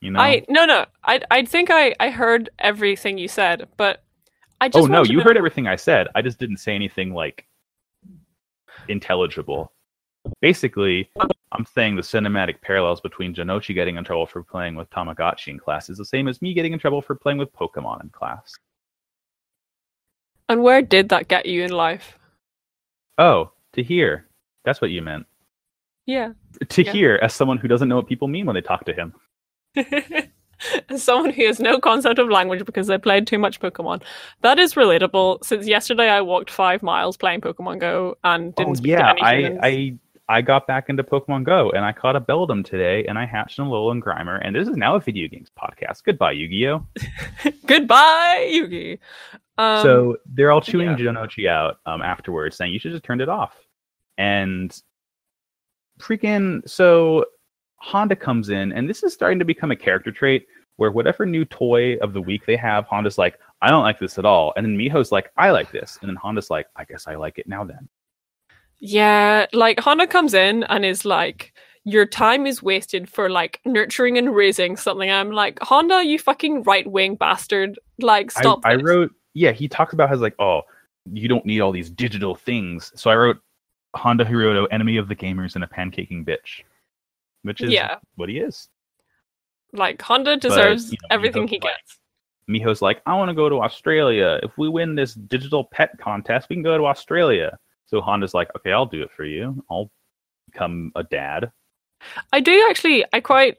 You 0.01 0.11
know. 0.11 0.19
I 0.19 0.43
no 0.49 0.65
no 0.65 0.85
I 1.03 1.21
I 1.31 1.43
think 1.45 1.69
I 1.71 1.95
I 1.99 2.09
heard 2.11 2.49
everything 2.59 3.17
you 3.17 3.27
said, 3.27 3.67
but 3.77 4.03
I 4.61 4.69
just 4.69 4.83
oh 4.83 4.85
no, 4.87 5.03
you 5.03 5.17
know- 5.17 5.23
heard 5.23 5.37
everything 5.37 5.67
I 5.67 5.75
said. 5.77 6.07
I 6.13 6.21
just 6.21 6.37
didn't 6.37 6.57
say 6.57 6.75
anything 6.75 7.13
like 7.13 7.47
intelligible. 8.87 9.71
Basically, 10.41 11.09
I'm 11.51 11.65
saying 11.65 11.95
the 11.95 12.01
cinematic 12.01 12.61
parallels 12.61 12.99
between 13.01 13.33
Jonouchi 13.33 13.73
getting 13.73 13.95
in 13.95 14.03
trouble 14.03 14.27
for 14.27 14.43
playing 14.43 14.75
with 14.75 14.89
Tamagotchi 14.91 15.47
in 15.47 15.57
class 15.59 15.89
is 15.89 15.97
the 15.97 16.05
same 16.05 16.27
as 16.27 16.41
me 16.41 16.53
getting 16.53 16.73
in 16.73 16.79
trouble 16.79 17.01
for 17.01 17.15
playing 17.15 17.37
with 17.39 17.51
Pokemon 17.53 18.03
in 18.03 18.09
class. 18.09 18.53
And 20.49 20.63
where 20.63 20.81
did 20.81 21.09
that 21.09 21.27
get 21.27 21.45
you 21.45 21.63
in 21.63 21.71
life? 21.71 22.17
Oh, 23.17 23.51
to 23.73 23.83
hear. 23.83 24.25
That's 24.65 24.81
what 24.81 24.91
you 24.91 25.01
meant. 25.01 25.25
Yeah. 26.05 26.33
To 26.69 26.83
Yeah. 26.83 26.91
hear 26.91 27.19
as 27.21 27.33
someone 27.33 27.57
who 27.57 27.67
doesn't 27.67 27.89
know 27.89 27.97
what 27.97 28.07
people 28.07 28.27
mean 28.27 28.45
when 28.45 28.53
they 28.55 28.61
talk 28.61 28.85
to 28.85 28.93
him. 28.93 29.13
As 30.89 31.03
someone 31.03 31.31
who 31.31 31.45
has 31.45 31.59
no 31.59 31.79
concept 31.79 32.17
of 32.17 32.29
language 32.29 32.65
because 32.65 32.87
they 32.87 32.97
played 32.97 33.27
too 33.27 33.37
much 33.37 33.59
Pokemon. 33.59 34.01
That 34.41 34.57
is 34.57 34.73
relatable. 34.73 35.45
Since 35.45 35.67
yesterday, 35.67 36.09
I 36.09 36.21
walked 36.21 36.49
five 36.49 36.81
miles 36.81 37.15
playing 37.15 37.41
Pokemon 37.41 37.79
Go 37.79 38.17
and 38.23 38.55
didn't 38.55 38.71
oh 38.71 38.73
speak 38.73 38.93
yeah, 38.93 39.13
I. 39.21 39.57
I 39.61 39.97
I 40.29 40.41
got 40.41 40.67
back 40.67 40.89
into 40.89 41.03
Pokemon 41.03 41.45
Go 41.45 41.69
and 41.71 41.85
I 41.85 41.93
caught 41.93 42.15
a 42.17 42.21
Beldum 42.21 42.65
today 42.65 43.05
and 43.05 43.17
I 43.17 43.25
hatched 43.25 43.59
an 43.59 43.65
Alolan 43.65 44.01
Grimer 44.01 44.39
and 44.43 44.55
this 44.55 44.67
is 44.67 44.75
now 44.75 44.95
a 44.95 44.99
video 44.99 45.27
games 45.29 45.49
podcast. 45.57 46.03
Goodbye, 46.03 46.33
Yu-Gi-Oh! 46.33 46.85
Goodbye, 47.65 48.49
Yugi. 48.51 48.99
Um, 49.57 49.83
so 49.83 50.17
they're 50.25 50.51
all 50.51 50.61
chewing 50.61 50.89
yeah. 50.89 50.97
Jonouchi 50.97 51.47
out 51.47 51.79
um, 51.85 52.01
afterwards, 52.01 52.57
saying 52.57 52.73
you 52.73 52.79
should 52.79 52.91
just 52.91 53.03
turned 53.03 53.21
it 53.21 53.29
off. 53.29 53.55
And 54.17 54.77
freaking 55.99 56.67
so 56.67 57.25
Honda 57.77 58.15
comes 58.15 58.49
in, 58.49 58.71
and 58.73 58.89
this 58.89 59.03
is 59.03 59.13
starting 59.13 59.39
to 59.39 59.45
become 59.45 59.71
a 59.71 59.75
character 59.75 60.11
trait 60.11 60.45
where 60.75 60.91
whatever 60.91 61.25
new 61.25 61.45
toy 61.45 61.95
of 61.97 62.13
the 62.13 62.21
week 62.21 62.45
they 62.45 62.55
have, 62.55 62.85
Honda's 62.85 63.17
like, 63.17 63.39
I 63.61 63.69
don't 63.69 63.83
like 63.83 63.99
this 63.99 64.19
at 64.19 64.25
all. 64.25 64.53
And 64.55 64.65
then 64.65 64.77
Miho's 64.77 65.11
like, 65.11 65.31
I 65.37 65.49
like 65.49 65.71
this. 65.71 65.97
And 66.01 66.09
then 66.09 66.15
Honda's 66.15 66.51
like, 66.51 66.67
I 66.75 66.83
guess 66.83 67.07
I 67.07 67.15
like 67.15 67.39
it 67.39 67.47
now 67.47 67.63
then. 67.63 67.89
Yeah, 68.79 69.47
like 69.53 69.79
Honda 69.79 70.07
comes 70.07 70.33
in 70.33 70.63
and 70.63 70.85
is 70.85 71.03
like, 71.05 71.53
your 71.83 72.05
time 72.05 72.45
is 72.45 72.61
wasted 72.61 73.09
for 73.09 73.29
like 73.29 73.59
nurturing 73.65 74.17
and 74.17 74.35
raising 74.35 74.75
something. 74.75 75.09
I'm 75.09 75.31
like, 75.31 75.57
Honda, 75.61 76.03
you 76.03 76.19
fucking 76.19 76.63
right 76.63 76.85
wing 76.85 77.15
bastard. 77.15 77.79
Like, 77.99 78.29
stop. 78.29 78.59
I, 78.65 78.73
I 78.73 78.75
wrote, 78.75 79.11
yeah, 79.33 79.51
he 79.51 79.67
talks 79.67 79.93
about 79.93 80.09
how 80.09 80.15
like, 80.15 80.35
oh, 80.39 80.61
you 81.11 81.27
don't 81.27 81.45
need 81.45 81.61
all 81.61 81.71
these 81.71 81.89
digital 81.89 82.35
things. 82.35 82.91
So 82.95 83.09
I 83.09 83.15
wrote 83.15 83.37
Honda 83.95 84.25
Hiroto, 84.25 84.67
enemy 84.69 84.97
of 84.97 85.07
the 85.07 85.15
gamers 85.15 85.55
and 85.55 85.63
a 85.63 85.67
pancaking 85.67 86.25
bitch, 86.25 86.63
which 87.43 87.61
is 87.61 87.71
Yeah. 87.71 87.95
what 88.15 88.27
he 88.29 88.39
is. 88.39 88.67
Like, 89.73 90.01
Honda 90.01 90.37
deserves 90.37 90.91
you 90.91 90.97
know, 91.03 91.07
everything 91.15 91.43
Miho's 91.43 91.49
he 91.51 91.59
like- 91.59 91.73
gets. 91.77 91.99
Miho's 92.49 92.81
like, 92.81 93.01
I 93.05 93.13
want 93.15 93.29
to 93.29 93.33
go 93.35 93.49
to 93.49 93.59
Australia. 93.61 94.39
If 94.41 94.57
we 94.57 94.69
win 94.69 94.95
this 94.95 95.13
digital 95.13 95.65
pet 95.65 95.97
contest, 95.99 96.47
we 96.49 96.55
can 96.55 96.63
go 96.63 96.77
to 96.77 96.85
Australia. 96.85 97.57
So 97.87 98.01
Honda's 98.01 98.33
like, 98.33 98.49
okay, 98.55 98.71
I'll 98.71 98.85
do 98.85 99.01
it 99.01 99.11
for 99.11 99.25
you. 99.25 99.63
I'll 99.71 99.89
become 100.51 100.91
a 100.95 101.03
dad. 101.03 101.51
I 102.31 102.39
do 102.39 102.65
actually, 102.69 103.05
I 103.13 103.19
quite. 103.21 103.57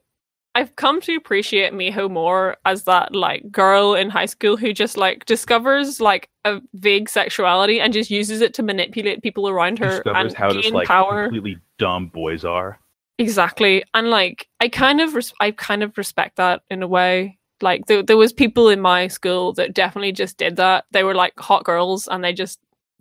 I've 0.55 0.75
come 0.77 1.01
to 1.03 1.15
appreciate 1.15 1.73
Miho 1.73 2.11
more 2.11 2.57
as 2.65 2.85
that 2.85 3.15
like 3.15 3.53
girl 3.53 3.95
in 3.95 4.11
high 4.11 4.27
school 4.27 4.57
who 4.57 4.73
just 4.73 4.97
like 4.97 5.25
discovers 5.27 6.01
like 6.01 6.29
a 6.45 6.61
vague 6.75 7.09
sexuality 7.09 7.81
and 7.81 7.93
just 7.93 8.11
uses 8.11 8.41
it 8.41 8.55
to 8.55 8.63
manipulate 8.63 9.23
people 9.23 9.49
around 9.49 9.79
her 9.79 9.91
Discovers 10.03 10.33
and 10.33 10.33
how 10.33 10.51
gain 10.51 10.63
just 10.63 10.75
like 10.75 10.89
power. 10.89 11.25
completely 11.25 11.59
dumb 11.79 12.09
boys 12.09 12.45
are. 12.45 12.81
Exactly, 13.19 13.85
and 13.95 14.11
like 14.11 14.49
I 14.61 14.69
kind 14.69 15.01
of, 15.01 15.15
res- 15.15 15.35
I 15.41 15.51
kind 15.53 15.83
of 15.83 15.97
respect 15.99 16.37
that 16.37 16.63
in 16.71 16.83
a 16.83 16.89
way. 16.89 17.39
Like 17.61 17.87
there, 17.87 18.03
there 18.03 18.17
was 18.17 18.33
people 18.33 18.69
in 18.69 18.81
my 18.81 19.09
school 19.09 19.53
that 19.55 19.75
definitely 19.75 20.13
just 20.13 20.39
did 20.39 20.57
that. 20.57 20.85
They 20.93 21.05
were 21.05 21.15
like 21.15 21.39
hot 21.39 21.65
girls, 21.65 22.09
and 22.09 22.23
they 22.25 22.33
just 22.33 22.59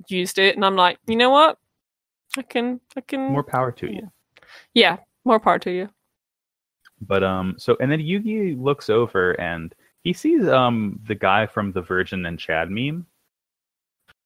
used 0.07 0.39
it. 0.39 0.55
And 0.55 0.65
I'm 0.65 0.75
like, 0.75 0.99
you 1.07 1.15
know 1.15 1.29
what? 1.29 1.57
I 2.37 2.41
can, 2.41 2.79
I 2.95 3.01
can. 3.01 3.31
More 3.31 3.43
power 3.43 3.71
to 3.71 3.91
you. 3.91 4.11
yeah, 4.73 4.97
more 5.25 5.39
power 5.39 5.59
to 5.59 5.71
you. 5.71 5.89
But 7.01 7.23
um, 7.23 7.55
so 7.57 7.77
and 7.79 7.91
then 7.91 7.99
Yugi 7.99 8.59
looks 8.59 8.89
over 8.89 9.33
and 9.39 9.73
he 10.03 10.13
sees 10.13 10.47
um 10.47 10.99
the 11.07 11.15
guy 11.15 11.45
from 11.45 11.71
the 11.71 11.81
Virgin 11.81 12.25
and 12.25 12.39
Chad 12.39 12.69
meme. 12.69 13.05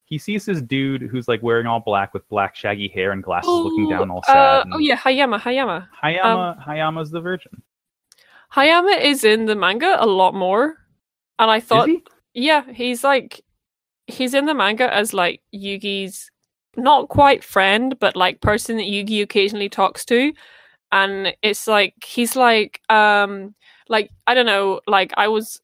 He 0.05 0.17
sees 0.17 0.45
this 0.45 0.61
dude 0.61 1.03
who's 1.03 1.27
like 1.27 1.41
wearing 1.41 1.67
all 1.67 1.79
black 1.79 2.13
with 2.13 2.27
black 2.27 2.55
shaggy 2.55 2.89
hair 2.89 3.11
and 3.11 3.23
glasses, 3.23 3.49
looking 3.49 3.89
down 3.89 4.11
all 4.11 4.23
sad. 4.23 4.37
Uh, 4.37 4.61
and 4.63 4.73
oh 4.73 4.77
yeah, 4.77 4.97
Hayama, 4.97 5.39
Hayama. 5.39 5.87
Hayama 6.03 6.65
Hayama's 6.65 7.11
the 7.11 7.21
Virgin. 7.21 7.61
Hayama 8.53 9.01
is 9.01 9.23
in 9.23 9.45
the 9.45 9.55
manga 9.55 9.95
a 9.99 10.05
lot 10.05 10.33
more, 10.33 10.75
and 11.39 11.49
I 11.49 11.61
thought, 11.61 11.87
yeah, 12.33 12.63
he's 12.73 13.03
like, 13.03 13.41
he's 14.07 14.33
in 14.33 14.45
the 14.45 14.53
manga 14.53 14.93
as 14.93 15.13
like 15.13 15.41
Yugi's 15.53 16.29
not 16.77 17.09
quite 17.09 17.43
friend, 17.43 17.97
but 17.99 18.15
like 18.15 18.41
person 18.41 18.77
that 18.77 18.85
Yugi 18.87 19.21
occasionally 19.23 19.69
talks 19.69 20.05
to, 20.05 20.33
and 20.91 21.35
it's 21.43 21.67
like 21.67 21.95
he's 22.05 22.35
like, 22.35 22.81
um, 22.89 23.55
like 23.89 24.11
I 24.27 24.33
don't 24.35 24.45
know, 24.45 24.81
like 24.87 25.13
I 25.17 25.27
was. 25.27 25.61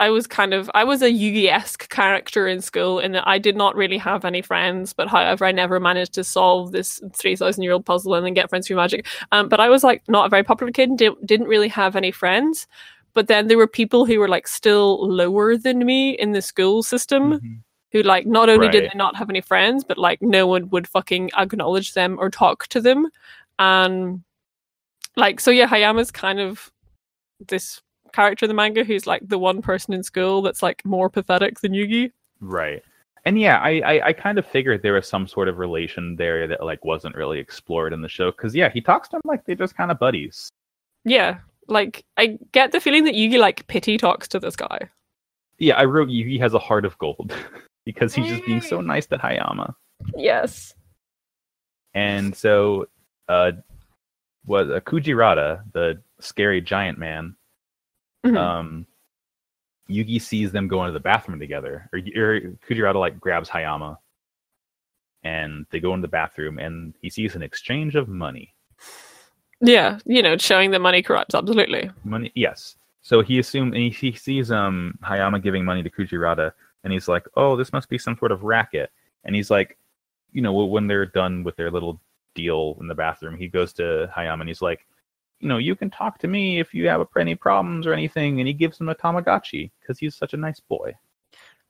I 0.00 0.08
was 0.10 0.26
kind 0.26 0.54
of 0.54 0.70
I 0.74 0.82
was 0.84 1.02
a 1.02 1.10
Yugi-esque 1.10 1.90
character 1.90 2.48
in 2.48 2.62
school 2.62 3.00
in 3.00 3.12
that 3.12 3.28
I 3.28 3.38
did 3.38 3.54
not 3.54 3.76
really 3.76 3.98
have 3.98 4.24
any 4.24 4.40
friends, 4.42 4.94
but 4.94 5.08
however 5.08 5.44
I 5.44 5.52
never 5.52 5.78
managed 5.78 6.14
to 6.14 6.24
solve 6.24 6.72
this 6.72 7.02
three 7.14 7.36
thousand 7.36 7.64
year 7.64 7.72
old 7.72 7.84
puzzle 7.84 8.14
and 8.14 8.24
then 8.24 8.32
get 8.34 8.48
friends 8.48 8.66
through 8.66 8.76
magic. 8.76 9.06
Um, 9.32 9.48
but 9.50 9.60
I 9.60 9.68
was 9.68 9.84
like 9.84 10.02
not 10.08 10.26
a 10.26 10.30
very 10.30 10.42
popular 10.42 10.72
kid 10.72 10.88
and 10.88 10.98
didn't, 10.98 11.26
didn't 11.26 11.48
really 11.48 11.68
have 11.68 11.96
any 11.96 12.12
friends. 12.12 12.66
But 13.12 13.28
then 13.28 13.48
there 13.48 13.58
were 13.58 13.66
people 13.66 14.06
who 14.06 14.18
were 14.20 14.28
like 14.28 14.48
still 14.48 15.06
lower 15.06 15.56
than 15.58 15.84
me 15.84 16.12
in 16.12 16.32
the 16.32 16.42
school 16.42 16.82
system 16.82 17.32
Mhm. 17.34 17.60
Who 17.92 18.02
like 18.02 18.26
not 18.26 18.48
only 18.48 18.68
did 18.68 18.84
they 18.84 18.96
not 18.96 19.16
have 19.16 19.30
any 19.30 19.40
friends, 19.40 19.84
but 19.84 19.98
like 19.98 20.22
no 20.22 20.46
one 20.46 20.70
would 20.70 20.86
fucking 20.86 21.30
acknowledge 21.36 21.94
them 21.94 22.18
or 22.18 22.30
talk 22.30 22.66
to 22.68 22.80
them. 22.80 23.08
And 23.58 24.22
like 25.16 25.40
so 25.40 25.50
yeah, 25.50 25.66
Hayama's 25.66 26.10
kind 26.10 26.40
of 26.40 26.70
this 27.48 27.80
character 28.12 28.44
in 28.44 28.48
the 28.48 28.54
manga 28.54 28.84
who's 28.84 29.06
like 29.06 29.26
the 29.26 29.38
one 29.38 29.62
person 29.62 29.94
in 29.94 30.02
school 30.02 30.42
that's 30.42 30.62
like 30.62 30.84
more 30.84 31.08
pathetic 31.08 31.60
than 31.60 31.72
Yugi. 31.72 32.12
Right. 32.40 32.82
And 33.24 33.38
yeah, 33.38 33.58
I, 33.58 33.80
I, 33.80 34.06
I 34.06 34.12
kind 34.12 34.38
of 34.38 34.46
figured 34.46 34.82
there 34.82 34.94
was 34.94 35.06
some 35.06 35.26
sort 35.26 35.48
of 35.48 35.58
relation 35.58 36.16
there 36.16 36.46
that 36.48 36.64
like 36.64 36.84
wasn't 36.84 37.16
really 37.16 37.38
explored 37.38 37.92
in 37.92 38.00
the 38.00 38.08
show. 38.08 38.30
Because 38.30 38.54
yeah, 38.54 38.70
he 38.70 38.80
talks 38.80 39.08
to 39.10 39.16
him 39.16 39.22
like 39.24 39.44
they're 39.44 39.54
just 39.54 39.76
kind 39.76 39.90
of 39.90 39.98
buddies. 39.98 40.48
Yeah, 41.04 41.38
like 41.68 42.04
I 42.16 42.38
get 42.52 42.72
the 42.72 42.80
feeling 42.80 43.04
that 43.04 43.14
Yugi 43.14 43.38
like 43.38 43.66
pity 43.66 43.98
talks 43.98 44.28
to 44.28 44.38
this 44.38 44.56
guy. 44.56 44.88
Yeah, 45.58 45.76
I 45.76 45.84
wrote 45.84 46.08
Yugi 46.08 46.40
has 46.40 46.54
a 46.54 46.58
heart 46.58 46.86
of 46.86 46.96
gold 46.98 47.34
because 47.92 48.14
he's 48.14 48.26
just 48.28 48.44
being 48.46 48.60
so 48.60 48.80
nice 48.80 49.06
to 49.06 49.18
Hayama. 49.18 49.74
Yes. 50.16 50.74
And 51.94 52.34
so, 52.36 52.86
uh, 53.28 53.52
was 54.46 54.70
uh, 54.70 54.80
Kujirata, 54.80 55.64
the 55.72 56.00
scary 56.20 56.60
giant 56.60 56.98
man, 56.98 57.36
Mhm. 58.24 58.36
um, 58.36 58.86
Yugi 59.88 60.20
sees 60.20 60.52
them 60.52 60.68
go 60.68 60.82
into 60.84 60.92
the 60.92 61.00
bathroom 61.00 61.40
together, 61.40 61.88
or, 61.92 61.98
or 61.98 62.40
Kujirata 62.68 62.94
like 62.94 63.18
grabs 63.18 63.48
Hayama, 63.48 63.96
and 65.24 65.66
they 65.70 65.80
go 65.80 65.92
into 65.94 66.02
the 66.02 66.08
bathroom, 66.10 66.58
and 66.58 66.94
he 67.02 67.10
sees 67.10 67.34
an 67.34 67.42
exchange 67.42 67.96
of 67.96 68.08
money. 68.08 68.54
yeah, 69.60 69.98
you 70.06 70.22
know, 70.22 70.36
showing 70.38 70.70
that 70.70 70.80
money 70.80 71.02
corrupts. 71.02 71.34
Absolutely. 71.34 71.90
Money, 72.04 72.32
yes. 72.34 72.76
So 73.02 73.20
he 73.20 73.38
assumed, 73.38 73.74
and 73.74 73.82
he, 73.82 74.10
he 74.10 74.16
sees 74.16 74.50
um 74.52 74.96
Hayama 75.02 75.42
giving 75.42 75.64
money 75.64 75.82
to 75.82 75.90
Kujirata, 75.90 76.52
and 76.84 76.92
he's 76.92 77.08
like, 77.08 77.26
"Oh, 77.36 77.56
this 77.56 77.72
must 77.72 77.88
be 77.88 77.98
some 77.98 78.16
sort 78.16 78.32
of 78.32 78.42
racket." 78.42 78.90
And 79.24 79.34
he's 79.34 79.50
like, 79.50 79.78
you 80.32 80.42
know, 80.42 80.52
when 80.52 80.86
they're 80.86 81.06
done 81.06 81.44
with 81.44 81.56
their 81.56 81.70
little 81.70 82.00
deal 82.34 82.76
in 82.80 82.88
the 82.88 82.94
bathroom, 82.94 83.36
he 83.36 83.48
goes 83.48 83.72
to 83.74 84.10
Hayam 84.16 84.40
and 84.40 84.48
he's 84.48 84.62
like, 84.62 84.86
you 85.40 85.48
know, 85.48 85.58
you 85.58 85.74
can 85.74 85.90
talk 85.90 86.18
to 86.18 86.28
me 86.28 86.60
if 86.60 86.74
you 86.74 86.88
have 86.88 87.06
any 87.18 87.34
problems 87.34 87.86
or 87.86 87.92
anything, 87.92 88.40
and 88.40 88.46
he 88.46 88.54
gives 88.54 88.78
him 88.78 88.88
a 88.88 88.94
Tamagotchi 88.94 89.70
because 89.80 89.98
he's 89.98 90.14
such 90.14 90.34
a 90.34 90.38
nice 90.38 90.60
boy. 90.60 90.94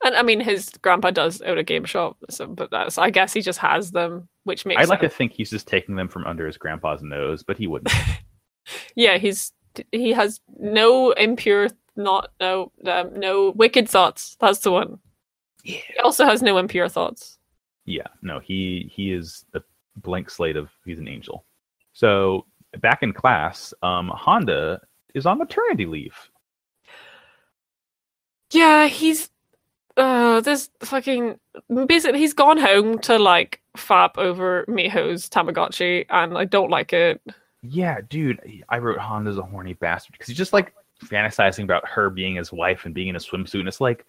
And 0.04 0.14
I 0.16 0.22
mean, 0.22 0.40
his 0.40 0.70
grandpa 0.82 1.10
does 1.10 1.40
own 1.42 1.58
a 1.58 1.62
game 1.62 1.84
shop, 1.84 2.16
so 2.30 2.46
but 2.46 2.70
that's 2.70 2.98
I 2.98 3.10
guess 3.10 3.32
he 3.32 3.42
just 3.42 3.58
has 3.58 3.90
them, 3.90 4.28
which 4.44 4.66
makes 4.66 4.80
I'd 4.80 4.88
like 4.88 5.00
to 5.00 5.08
think 5.08 5.32
he's 5.32 5.50
just 5.50 5.68
taking 5.68 5.94
them 5.94 6.08
from 6.08 6.26
under 6.26 6.46
his 6.46 6.56
grandpa's 6.56 7.02
nose, 7.02 7.42
but 7.42 7.56
he 7.56 7.66
wouldn't. 7.66 7.92
Yeah, 8.94 9.18
he's 9.18 9.52
he 9.90 10.12
has 10.12 10.40
no 10.58 11.12
impure, 11.12 11.68
not 12.02 12.30
no 12.40 12.72
um, 12.86 13.18
no 13.18 13.50
wicked 13.50 13.88
thoughts. 13.88 14.36
That's 14.40 14.60
the 14.60 14.72
one. 14.72 14.98
yeah. 15.64 15.80
He 15.86 15.98
also 16.02 16.24
has 16.24 16.42
no 16.42 16.58
impure 16.58 16.88
thoughts. 16.88 17.38
Yeah, 17.84 18.06
no, 18.22 18.38
he 18.38 18.90
he 18.94 19.12
is 19.12 19.44
a 19.54 19.62
blank 19.96 20.30
slate 20.30 20.56
of 20.56 20.70
he's 20.84 20.98
an 20.98 21.08
angel. 21.08 21.44
So 21.92 22.46
back 22.78 23.02
in 23.02 23.12
class, 23.12 23.74
um, 23.82 24.08
Honda 24.14 24.80
is 25.14 25.26
on 25.26 25.38
maternity 25.38 25.86
leave. 25.86 26.16
Yeah, 28.52 28.86
he's 28.86 29.30
uh 29.96 30.40
this 30.40 30.70
fucking 30.80 31.38
basically 31.86 32.20
he's 32.20 32.32
gone 32.32 32.58
home 32.58 32.98
to 33.00 33.18
like 33.18 33.60
fap 33.76 34.16
over 34.16 34.64
Miho's 34.68 35.28
Tamagotchi 35.28 36.06
and 36.10 36.38
I 36.38 36.44
don't 36.44 36.70
like 36.70 36.92
it. 36.92 37.20
Yeah, 37.62 38.00
dude, 38.08 38.40
I 38.68 38.78
wrote 38.78 38.98
Honda's 38.98 39.36
a 39.36 39.42
horny 39.42 39.74
bastard 39.74 40.12
because 40.12 40.28
he's 40.28 40.36
just 40.36 40.52
like 40.52 40.72
fantasizing 41.04 41.64
about 41.64 41.86
her 41.88 42.10
being 42.10 42.36
his 42.36 42.52
wife 42.52 42.84
and 42.84 42.94
being 42.94 43.08
in 43.08 43.16
a 43.16 43.20
swimsuit, 43.20 43.60
and 43.60 43.68
it's 43.68 43.80
like, 43.80 44.04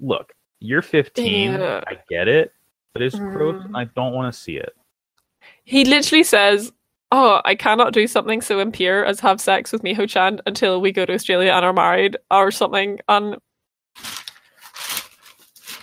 look, 0.00 0.32
you're 0.60 0.82
15, 0.82 1.52
Yeah. 1.52 1.82
I 1.86 1.98
get 2.08 2.28
it, 2.28 2.52
but 2.92 3.02
it's 3.02 3.16
gross, 3.18 3.62
Mm. 3.62 3.64
and 3.66 3.76
I 3.76 3.84
don't 3.84 4.12
want 4.12 4.32
to 4.32 4.38
see 4.38 4.56
it. 4.56 4.74
He 5.64 5.84
literally 5.84 6.22
says, 6.22 6.72
"Oh, 7.10 7.40
I 7.44 7.54
cannot 7.54 7.92
do 7.92 8.06
something 8.06 8.40
so 8.40 8.60
impure 8.60 9.04
as 9.04 9.18
have 9.20 9.40
sex 9.40 9.72
with 9.72 9.82
Miho 9.82 10.08
Chan 10.08 10.40
until 10.46 10.80
we 10.80 10.92
go 10.92 11.04
to 11.04 11.12
Australia 11.12 11.50
and 11.52 11.64
are 11.64 11.72
married 11.72 12.16
or 12.30 12.50
something." 12.50 13.00
And 13.08 13.36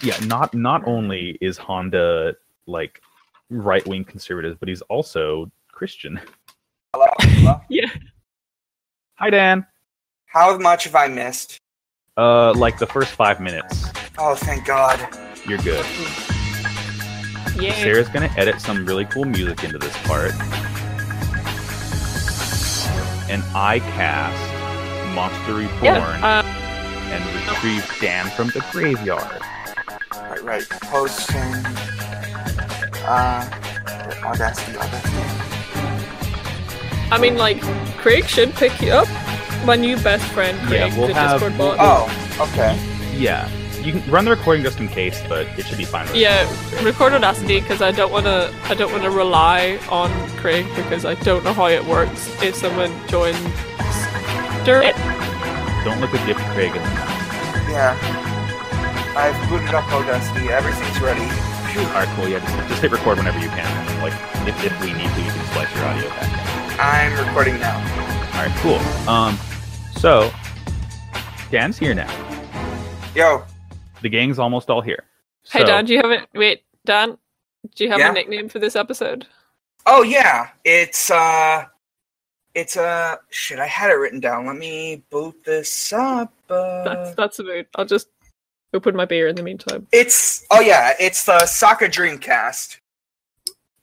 Yeah, 0.01 0.17
not 0.25 0.53
not 0.53 0.87
only 0.87 1.37
is 1.41 1.57
Honda 1.57 2.35
like 2.67 3.01
right 3.49 3.85
wing 3.85 4.05
conservative, 4.05 4.57
but 4.59 4.69
he's 4.69 4.81
also 4.83 5.51
Christian. 5.71 6.19
Hello? 6.93 7.07
Hello? 7.19 7.61
yeah, 7.69 7.89
Hi, 9.15 9.29
Dan. 9.29 9.65
How 10.31 10.57
much 10.57 10.83
have 10.83 10.95
I 10.95 11.07
missed? 11.07 11.59
Uh, 12.15 12.53
like 12.53 12.77
the 12.77 12.85
first 12.85 13.11
five 13.11 13.39
minutes, 13.39 13.85
Oh, 14.17 14.35
thank 14.35 14.65
God. 14.65 14.99
you're 15.47 15.57
good. 15.59 15.85
yeah. 17.59 17.73
Sarah's 17.81 18.09
gonna 18.09 18.31
edit 18.37 18.61
some 18.61 18.85
really 18.85 19.05
cool 19.05 19.25
music 19.25 19.63
into 19.63 19.77
this 19.79 19.95
part. 20.03 20.31
And 23.29 23.43
I 23.55 23.79
cast 23.79 25.15
Monster 25.15 25.53
Reborn 25.55 25.83
Yeah, 25.83 25.97
uh, 26.23 26.43
and 26.45 27.49
retrieve 27.49 27.97
Dan 27.99 28.29
from 28.31 28.47
the 28.49 28.63
graveyard. 28.71 29.41
Right, 30.13 30.43
right. 30.43 30.69
Posting. 30.69 31.37
Uh, 33.05 33.49
Audacity, 34.25 34.77
Audacity. 34.77 35.17
I 37.11 37.17
mean, 37.19 37.37
like 37.37 37.59
Craig 37.97 38.25
should 38.27 38.53
pick 38.53 38.79
you 38.81 38.91
up. 38.91 39.07
My 39.65 39.75
new 39.75 39.97
best 39.97 40.25
friend, 40.31 40.57
Yeah, 40.63 40.67
Craig, 40.87 40.93
we'll 40.97 41.07
the 41.07 41.13
have- 41.13 41.39
Discord 41.39 41.57
bot. 41.57 41.77
Oh, 41.79 42.47
okay. 42.51 42.77
Yeah, 43.13 43.49
you 43.83 43.91
can 43.93 44.11
run 44.11 44.25
the 44.25 44.31
recording 44.31 44.63
just 44.63 44.79
in 44.79 44.87
case, 44.87 45.21
but 45.27 45.45
it 45.59 45.65
should 45.65 45.77
be 45.77 45.85
fine. 45.85 46.05
with 46.07 46.15
Yeah, 46.15 46.47
record 46.83 47.13
Audacity 47.13 47.59
because 47.59 47.81
I 47.81 47.91
don't 47.91 48.11
want 48.11 48.25
to. 48.25 48.53
I 48.65 48.73
don't 48.73 48.91
want 48.91 49.03
to 49.03 49.09
rely 49.11 49.79
on 49.89 50.09
Craig 50.37 50.65
because 50.75 51.05
I 51.05 51.15
don't 51.15 51.43
know 51.43 51.53
how 51.53 51.67
it 51.67 51.83
works. 51.85 52.29
If 52.41 52.55
someone 52.55 52.91
joins, 53.07 53.37
during 54.65 54.93
Don't 55.83 55.99
look 56.01 56.13
a 56.13 56.25
gift 56.25 56.39
Craig 56.55 56.71
in 56.75 56.81
the 56.81 56.89
mouth. 56.89 57.69
Yeah. 57.69 57.95
I've 59.15 59.49
booted 59.49 59.73
up 59.75 59.85
Audacity. 59.91 60.49
Everything's 60.49 60.99
ready. 61.01 61.27
Phew. 61.73 61.81
All 61.81 61.93
right, 61.93 62.07
cool. 62.15 62.27
Yeah, 62.29 62.39
just, 62.39 62.69
just 62.69 62.81
hit 62.81 62.91
record 62.91 63.17
whenever 63.17 63.39
you 63.39 63.49
can. 63.49 63.67
Like, 64.01 64.13
if, 64.47 64.63
if 64.65 64.81
we 64.81 64.93
need 64.93 65.09
to, 65.13 65.21
you 65.21 65.31
can 65.31 65.45
splice 65.47 65.73
your 65.75 65.85
audio 65.85 66.09
back 66.09 66.31
in. 66.31 66.79
I'm 66.79 67.27
recording 67.27 67.59
now. 67.59 67.77
All 68.39 68.45
right, 68.45 68.55
cool. 68.59 69.09
Um, 69.09 69.37
so 69.97 70.31
Dan's 71.51 71.77
here 71.77 71.93
now. 71.93 72.07
Yo, 73.13 73.43
The 74.01 74.07
gang's 74.07 74.39
almost 74.39 74.69
all 74.69 74.79
here. 74.79 75.03
hey 75.51 75.59
So- 75.59 75.65
Dan, 75.65 75.83
do 75.83 75.91
you 75.93 75.99
have 76.01 76.11
it? 76.11 76.29
Wait, 76.33 76.63
Don? 76.85 77.17
do 77.75 77.83
you 77.83 77.89
have 77.89 77.99
Yeah? 77.99 78.11
a 78.11 78.13
nickname 78.13 78.47
for 78.47 78.59
this 78.59 78.77
episode? 78.77 79.27
Oh 79.85 80.03
yeah, 80.03 80.51
it's 80.63 81.09
uh, 81.11 81.65
it's 82.55 82.77
uh, 82.77 83.17
shit. 83.29 83.59
I 83.59 83.65
had 83.67 83.91
it 83.91 83.95
written 83.95 84.21
down. 84.21 84.45
Let 84.45 84.55
me 84.55 85.03
boot 85.09 85.43
this 85.43 85.91
up. 85.91 86.31
Uh, 86.49 86.83
That's 86.85 87.15
that's 87.15 87.39
about. 87.39 87.65
I'll 87.75 87.83
just 87.83 88.07
open 88.73 88.95
my 88.95 89.03
beer 89.03 89.27
in 89.27 89.35
the 89.35 89.43
meantime. 89.43 89.85
it's 89.91 90.45
oh 90.49 90.61
yeah, 90.61 90.93
it's 90.97 91.25
the 91.25 91.39
Sokka 91.39 91.91
Dreamcast. 91.91 92.77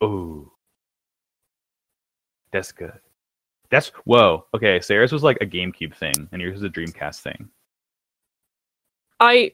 Ooh. 0.02 0.50
That's 2.52 2.72
good. 2.72 3.00
That's 3.70 3.88
whoa. 4.04 4.46
Okay, 4.54 4.80
Sarah's 4.80 5.12
was 5.12 5.22
like 5.22 5.38
a 5.40 5.46
GameCube 5.46 5.94
thing, 5.94 6.28
and 6.32 6.40
yours 6.40 6.58
is 6.58 6.62
a 6.62 6.68
Dreamcast 6.68 7.20
thing. 7.20 7.48
I, 9.18 9.52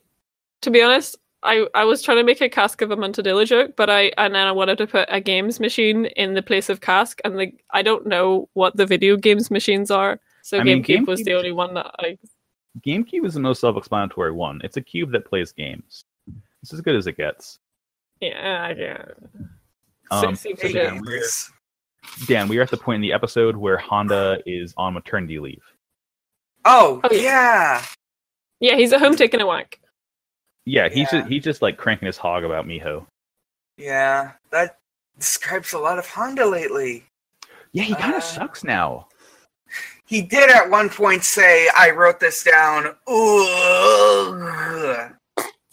to 0.62 0.70
be 0.70 0.82
honest, 0.82 1.16
I 1.42 1.66
I 1.74 1.84
was 1.84 2.02
trying 2.02 2.18
to 2.18 2.24
make 2.24 2.40
a 2.40 2.48
cask 2.48 2.82
of 2.82 2.90
a 2.90 2.96
Montadillo 2.96 3.46
joke, 3.46 3.74
but 3.76 3.90
I 3.90 4.12
and 4.18 4.34
then 4.34 4.46
I 4.46 4.52
wanted 4.52 4.78
to 4.78 4.86
put 4.86 5.08
a 5.10 5.20
games 5.20 5.60
machine 5.60 6.06
in 6.06 6.34
the 6.34 6.42
place 6.42 6.68
of 6.68 6.80
cask, 6.80 7.20
and 7.24 7.38
the 7.38 7.52
I 7.70 7.82
don't 7.82 8.06
know 8.06 8.48
what 8.54 8.76
the 8.76 8.86
video 8.86 9.16
games 9.16 9.50
machines 9.50 9.90
are. 9.90 10.20
So 10.42 10.58
I 10.58 10.64
mean, 10.64 10.82
GameCube 10.82 11.06
was 11.06 11.22
the 11.22 11.34
only 11.34 11.52
one 11.52 11.74
that 11.74 11.90
I. 11.98 12.18
GameCube 12.86 13.26
is 13.26 13.34
the 13.34 13.40
most 13.40 13.60
self-explanatory 13.60 14.32
one. 14.32 14.60
It's 14.64 14.76
a 14.76 14.80
cube 14.80 15.12
that 15.12 15.26
plays 15.26 15.52
games. 15.52 16.04
It's 16.62 16.72
as 16.72 16.80
good 16.80 16.96
as 16.96 17.06
it 17.06 17.16
gets. 17.16 17.58
Yeah, 18.20 18.72
yeah. 18.76 19.04
Um, 20.10 20.36
Sexy 20.36 20.50
so 20.50 20.56
for 20.56 20.72
Dan, 20.72 20.94
sure. 20.94 21.02
we're, 21.04 21.22
Dan, 22.26 22.48
we 22.48 22.58
are 22.58 22.62
at 22.62 22.70
the 22.70 22.76
point 22.76 22.96
in 22.96 23.02
the 23.02 23.12
episode 23.12 23.56
where 23.56 23.78
Honda 23.78 24.40
is 24.46 24.74
on 24.76 24.94
maternity 24.94 25.38
leave. 25.38 25.62
Oh, 26.64 27.00
Oh, 27.04 27.08
yeah. 27.12 27.20
yeah. 27.20 27.84
Yeah, 28.60 28.76
he's 28.76 28.92
at 28.92 29.00
home 29.00 29.16
taking 29.16 29.40
a 29.40 29.46
wank. 29.46 29.80
Yeah, 30.64 30.88
he's 30.88 31.12
Yeah. 31.12 31.20
just 31.20 31.28
he's 31.30 31.44
just 31.44 31.62
like 31.62 31.76
cranking 31.76 32.06
his 32.06 32.16
hog 32.16 32.44
about 32.44 32.66
Miho. 32.66 33.06
Yeah, 33.76 34.32
that 34.50 34.78
describes 35.18 35.72
a 35.72 35.78
lot 35.78 35.98
of 35.98 36.06
Honda 36.08 36.46
lately. 36.46 37.04
Yeah, 37.72 37.82
he 37.84 37.94
kind 37.94 38.14
Uh, 38.14 38.18
of 38.18 38.22
sucks 38.22 38.62
now. 38.62 39.08
He 40.06 40.22
did 40.22 40.50
at 40.50 40.68
one 40.70 40.88
point 40.90 41.24
say, 41.24 41.68
I 41.76 41.90
wrote 41.90 42.20
this 42.20 42.44
down. 42.44 42.94
Ugh. 43.06 45.12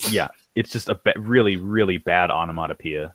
Yeah, 0.10 0.30
it's 0.56 0.72
just 0.72 0.90
a 0.90 0.96
ba- 0.96 1.14
really 1.18 1.58
really 1.58 1.98
bad 1.98 2.32
onomatopoeia. 2.32 3.14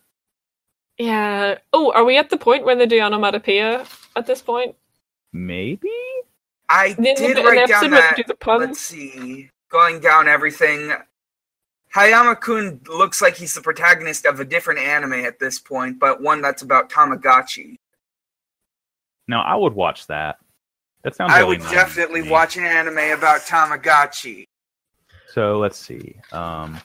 Yeah. 0.98 1.58
Oh, 1.72 1.92
are 1.92 2.04
we 2.04 2.16
at 2.18 2.30
the 2.30 2.36
point 2.36 2.64
where 2.64 2.76
they 2.76 2.86
do 2.86 3.00
onomatopoeia 3.00 3.86
at 4.16 4.26
this 4.26 4.42
point? 4.42 4.76
Maybe. 5.32 5.90
I 6.68 6.92
did 6.92 7.18
in 7.20 7.34
the 7.34 7.42
write 7.42 7.58
episode 7.58 7.80
down 7.82 7.90
where 7.90 8.00
they 8.00 8.06
that. 8.08 8.16
do 8.16 8.22
the 8.22 8.36
Let's 8.58 8.66
puns. 8.66 8.78
see. 8.80 9.50
Going 9.70 10.00
down 10.00 10.28
everything. 10.28 10.92
Hayama 11.94 12.40
Kun 12.40 12.80
looks 12.88 13.20
like 13.22 13.36
he's 13.36 13.54
the 13.54 13.60
protagonist 13.60 14.24
of 14.24 14.40
a 14.40 14.44
different 14.44 14.80
anime 14.80 15.12
at 15.12 15.38
this 15.38 15.58
point, 15.58 15.98
but 16.00 16.20
one 16.20 16.42
that's 16.42 16.62
about 16.62 16.90
Tamagotchi. 16.90 17.76
Now 19.28 19.42
I 19.42 19.54
would 19.54 19.74
watch 19.74 20.06
that. 20.08 20.36
That 21.02 21.14
sounds. 21.14 21.32
I 21.32 21.40
really 21.40 21.58
would 21.58 21.66
90s 21.66 21.70
definitely 21.70 22.28
watch 22.28 22.56
an 22.56 22.64
anime 22.64 23.16
about 23.16 23.42
Tamagotchi. 23.42 24.44
So 25.32 25.58
let's 25.58 25.78
see. 25.78 26.16
Um, 26.32 26.80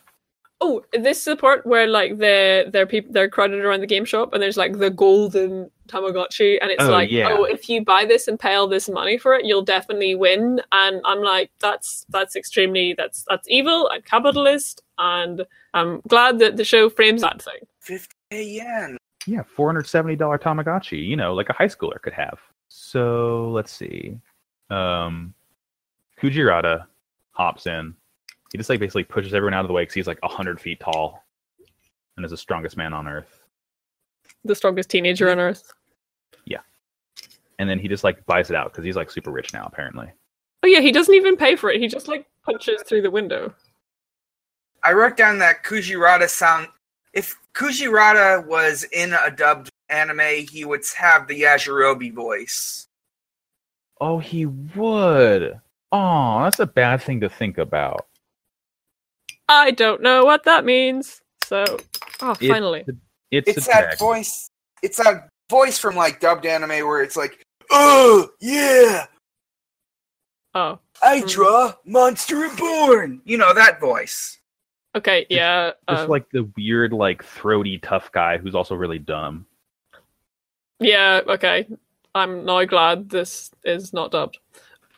Oh, 0.62 0.84
this 0.92 1.20
is 1.20 1.24
the 1.26 1.36
part 1.38 1.66
where 1.66 1.88
like 1.88 2.18
the 2.18 2.70
they're 2.72 2.86
people 2.86 3.14
they're 3.14 3.30
crowded 3.30 3.64
around 3.64 3.80
the 3.80 3.88
game 3.88 4.04
shop 4.04 4.34
and 4.34 4.44
there's 4.44 4.58
like 4.58 4.78
the 4.80 4.90
golden 4.90 5.72
Tamagotchi 5.88 6.58
and 6.62 6.70
it's 6.70 6.84
Oh, 6.84 6.90
like 6.92 7.10
yeah. 7.10 7.30
oh 7.32 7.46
if 7.46 7.70
you 7.70 7.84
buy 7.84 8.04
this 8.06 8.28
and 8.28 8.38
pay 8.38 8.56
all 8.56 8.68
this 8.68 8.90
money 8.90 9.18
for 9.18 9.34
it 9.34 9.46
you'll 9.46 9.64
definitely 9.64 10.16
win 10.16 10.62
and 10.74 11.02
I'm 11.06 11.22
like 11.24 11.50
that's 11.60 12.06
that's 12.10 12.36
extremely 12.36 12.94
that's 12.94 13.24
that's 13.30 13.48
evil 13.50 13.88
and 13.90 14.04
capitalist 14.04 14.82
and 14.98 15.46
I'm 15.74 16.02
glad 16.10 16.40
that 16.40 16.58
the 16.58 16.66
show 16.66 16.90
frames 16.90 17.22
that 17.22 17.42
thing. 17.42 17.62
50 17.80 18.14
yen. 18.32 18.98
yeah, 19.28 19.44
four 19.56 19.68
hundred 19.70 19.88
seventy 19.88 20.16
dollar 20.18 20.38
Tamagotchi. 20.38 21.08
You 21.08 21.16
know, 21.16 21.34
like 21.34 21.50
a 21.50 21.54
high 21.54 21.68
schooler 21.68 22.02
could 22.02 22.14
have. 22.14 22.38
So 22.68 23.50
let's 23.52 23.72
see. 23.72 24.20
Um, 24.70 25.34
Kujirata 26.22 26.86
hops 27.32 27.66
in. 27.66 27.96
He 28.52 28.58
just 28.58 28.70
like 28.70 28.80
basically 28.80 29.04
pushes 29.04 29.34
everyone 29.34 29.54
out 29.54 29.62
of 29.62 29.68
the 29.68 29.74
way 29.74 29.84
because 29.84 29.94
he's 29.94 30.08
like 30.08 30.20
hundred 30.24 30.60
feet 30.60 30.80
tall, 30.80 31.24
and 32.16 32.26
is 32.26 32.32
the 32.32 32.38
strongest 32.38 32.78
man 32.78 32.94
on 32.94 33.08
earth. 33.08 33.44
The 34.44 34.56
strongest 34.56 34.90
teenager 34.90 35.30
on 35.30 35.40
earth. 35.40 35.72
Yeah. 36.46 36.62
And 37.60 37.70
then 37.70 37.80
he 37.80 37.88
just 37.88 38.04
like 38.04 38.26
buys 38.26 38.50
it 38.50 38.56
out 38.56 38.72
because 38.72 38.86
he's 38.86 38.96
like 38.96 39.12
super 39.12 39.32
rich 39.32 39.54
now 39.54 39.66
apparently. 39.66 40.12
Oh 40.64 40.68
yeah, 40.68 40.82
he 40.82 40.92
doesn't 40.92 41.14
even 41.14 41.38
pay 41.38 41.56
for 41.56 41.70
it. 41.70 41.80
He 41.80 41.88
just 41.88 42.08
like 42.08 42.26
punches 42.44 42.82
through 42.84 43.02
the 43.02 43.12
window. 43.12 43.54
I 44.84 44.94
wrote 44.94 45.18
down 45.18 45.40
that 45.40 45.64
Kujirata 45.64 46.30
sound. 46.30 46.68
If 47.14 47.38
Kujirata 47.54 48.46
was 48.48 48.84
in 48.92 49.14
a 49.14 49.32
dubbed 49.32 49.70
anime, 49.90 50.46
he 50.50 50.66
would 50.66 50.84
have 50.98 51.28
the 51.28 51.42
Yajirobe 51.42 52.14
voice. 52.14 52.88
Oh, 54.02 54.20
he 54.20 54.46
would. 54.46 55.60
Oh, 55.92 56.44
that's 56.44 56.60
a 56.60 56.66
bad 56.66 57.02
thing 57.02 57.20
to 57.22 57.30
think 57.30 57.58
about. 57.58 58.08
I 59.50 59.72
don't 59.72 60.02
know 60.02 60.24
what 60.24 60.44
that 60.46 60.64
means. 60.64 61.22
So, 61.44 61.66
oh, 62.22 62.36
It- 62.40 62.48
finally. 62.50 62.86
It's, 63.32 63.50
It's 63.58 63.68
that 63.68 63.82
drag. 63.82 63.98
voice. 64.00 64.50
It's 64.82 64.98
that 64.98 65.28
voice 65.50 65.78
from 65.78 65.96
like 65.96 66.20
dubbed 66.20 66.46
anime 66.46 66.88
where 66.88 67.04
it's 67.04 67.16
like, 67.18 67.44
"Oh 67.70 68.30
yeah, 68.40 69.06
Oh, 70.56 70.80
I 71.04 71.22
draw 71.28 71.74
Monster 71.86 72.38
Reborn." 72.38 73.22
You 73.26 73.38
know 73.38 73.54
that 73.54 73.80
voice. 73.80 74.40
okay, 74.96 75.28
yeah. 75.30 75.72
Just 75.88 76.04
um, 76.06 76.10
like 76.10 76.28
the 76.32 76.50
weird, 76.58 76.92
like 76.94 77.24
throaty, 77.24 77.78
tough 77.78 78.12
guy 78.12 78.38
who's 78.40 78.56
also 78.56 78.74
really 78.74 78.98
dumb. 79.00 79.46
Yeah, 80.80 81.22
okay. 81.28 81.68
I'm 82.16 82.46
now 82.46 82.64
glad 82.66 83.10
this 83.10 83.52
is 83.64 83.94
not 83.94 84.12
dubbed. 84.12 84.40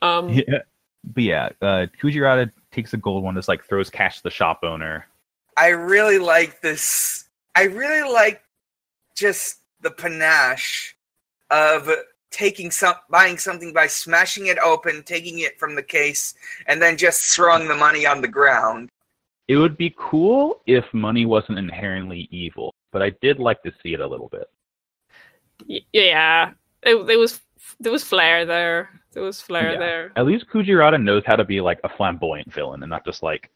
Um, 0.01 0.29
Yeah. 0.47 0.59
But 1.03 1.23
yeah, 1.23 1.49
uh, 1.61 1.87
Kujirata 2.01 2.51
takes 2.71 2.91
the 2.91 2.97
gold 2.97 3.23
one, 3.23 3.35
just 3.35 3.47
like 3.47 3.63
throws 3.63 3.89
cash 3.89 4.17
to 4.17 4.23
the 4.23 4.29
shop 4.29 4.61
owner. 4.63 5.07
I 5.57 5.69
really 5.69 6.19
like 6.19 6.61
this. 6.61 7.25
I 7.55 7.63
really 7.63 8.09
like 8.09 8.41
just 9.15 9.59
the 9.81 9.91
panache 9.91 10.95
of 11.49 11.89
taking 12.31 12.71
some, 12.71 12.95
buying 13.09 13.37
something 13.37 13.73
by 13.73 13.87
smashing 13.87 14.47
it 14.47 14.57
open, 14.59 15.03
taking 15.03 15.39
it 15.39 15.59
from 15.59 15.75
the 15.75 15.83
case, 15.83 16.33
and 16.67 16.81
then 16.81 16.97
just 16.97 17.35
throwing 17.35 17.67
the 17.67 17.75
money 17.75 18.05
on 18.05 18.21
the 18.21 18.27
ground. 18.27 18.89
It 19.47 19.57
would 19.57 19.75
be 19.75 19.93
cool 19.97 20.61
if 20.65 20.85
money 20.93 21.25
wasn't 21.25 21.59
inherently 21.59 22.29
evil, 22.31 22.73
but 22.91 23.01
I 23.01 23.09
did 23.21 23.37
like 23.37 23.61
to 23.63 23.71
see 23.83 23.93
it 23.93 23.99
a 23.99 24.07
little 24.07 24.29
bit. 24.29 24.49
yeah, 25.91 26.51
it, 26.83 27.05
there 27.05 27.19
was 27.19 27.41
there 27.79 27.91
was 27.91 28.03
flair 28.03 28.45
there. 28.45 29.00
There 29.13 29.23
was 29.23 29.41
flair 29.41 29.73
Yeah. 29.73 29.79
there. 29.79 30.11
At 30.15 30.25
least 30.25 30.45
Kujirata 30.47 31.01
knows 31.01 31.23
how 31.25 31.35
to 31.35 31.43
be 31.43 31.61
like 31.61 31.79
a 31.83 31.89
flamboyant 31.89 32.51
villain 32.53 32.83
and 32.83 32.89
not 32.89 33.05
just 33.05 33.23
like 33.23 33.49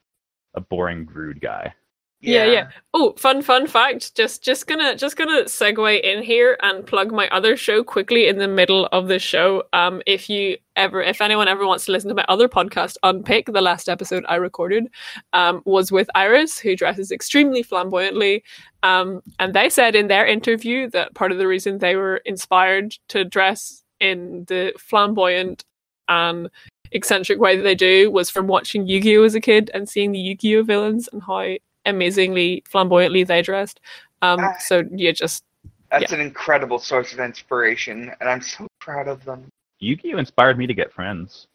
a 0.53 0.62
boring, 0.62 1.08
rude 1.13 1.41
guy. 1.41 1.73
Yeah, 2.21 2.45
yeah. 2.45 2.69
Oh, 2.93 3.13
fun 3.17 3.43
fun 3.43 3.67
fact. 3.67 4.15
Just 4.15 4.43
just 4.43 4.65
gonna 4.65 4.95
just 4.95 5.15
gonna 5.15 5.43
segue 5.43 6.01
in 6.01 6.23
here 6.23 6.58
and 6.63 6.84
plug 6.86 7.12
my 7.12 7.30
other 7.30 7.56
show 7.56 7.84
quickly 7.84 8.27
in 8.27 8.39
the 8.39 8.47
middle 8.47 8.88
of 8.88 9.08
the 9.08 9.19
show. 9.19 9.63
Um, 9.73 10.01
if 10.08 10.27
you 10.27 10.58
ever, 10.75 11.03
if 11.03 11.21
anyone 11.21 11.47
ever 11.47 11.67
wants 11.67 11.86
to 11.86 11.91
listen 11.91 12.10
to 12.10 12.15
my 12.15 12.25
other 12.27 12.47
podcast, 12.49 12.97
Unpick, 13.03 13.53
the 13.53 13.62
last 13.62 13.88
episode 13.88 14.25
I 14.27 14.36
recorded, 14.38 14.88
um, 15.34 15.62
was 15.65 15.91
with 15.91 16.10
Iris, 16.15 16.58
who 16.58 16.75
dresses 16.75 17.12
extremely 17.12 17.62
flamboyantly. 17.62 18.43
Um, 18.82 19.21
and 19.38 19.53
they 19.53 19.69
said 19.69 19.93
in 19.95 20.08
their 20.08 20.25
interview 20.25 20.89
that 20.91 21.13
part 21.13 21.32
of 21.32 21.38
the 21.38 21.47
reason 21.47 21.77
they 21.77 21.95
were 21.95 22.17
inspired 22.25 22.95
to 23.10 23.23
dress 23.23 23.84
in 24.12 24.46
the 24.46 24.74
flamboyant 24.78 25.63
and 26.08 26.50
eccentric 26.91 27.39
way 27.39 27.56
that 27.58 27.63
they 27.63 27.76
do 27.76 28.12
was 28.12 28.30
from 28.30 28.48
watching 28.48 28.88
Yu-Gi-Oh 28.88 29.24
as 29.24 29.36
a 29.36 29.41
kid 29.41 29.72
and 29.74 29.89
seeing 29.89 30.12
the 30.12 30.20
Yu-Gi-Oh 30.20 30.63
villains 30.63 31.10
and 31.12 31.22
how 31.24 31.56
amazingly 31.86 32.63
flamboyantly 32.68 33.24
they 33.24 33.41
dressed. 33.41 33.80
Um, 34.22 34.39
Ah. 34.41 34.54
so 34.60 34.84
yeah, 34.91 35.12
just 35.12 35.44
That's 35.91 36.12
an 36.13 36.20
incredible 36.22 36.80
source 36.80 37.13
of 37.13 37.20
inspiration, 37.20 38.12
and 38.20 38.30
I'm 38.30 38.41
so 38.41 38.68
proud 38.80 39.08
of 39.08 39.24
them. 39.26 39.46
Yu-Gi-Oh 39.80 40.18
inspired 40.18 40.58
me 40.58 40.68
to 40.68 40.74
get 40.74 40.91
friends. 40.94 41.46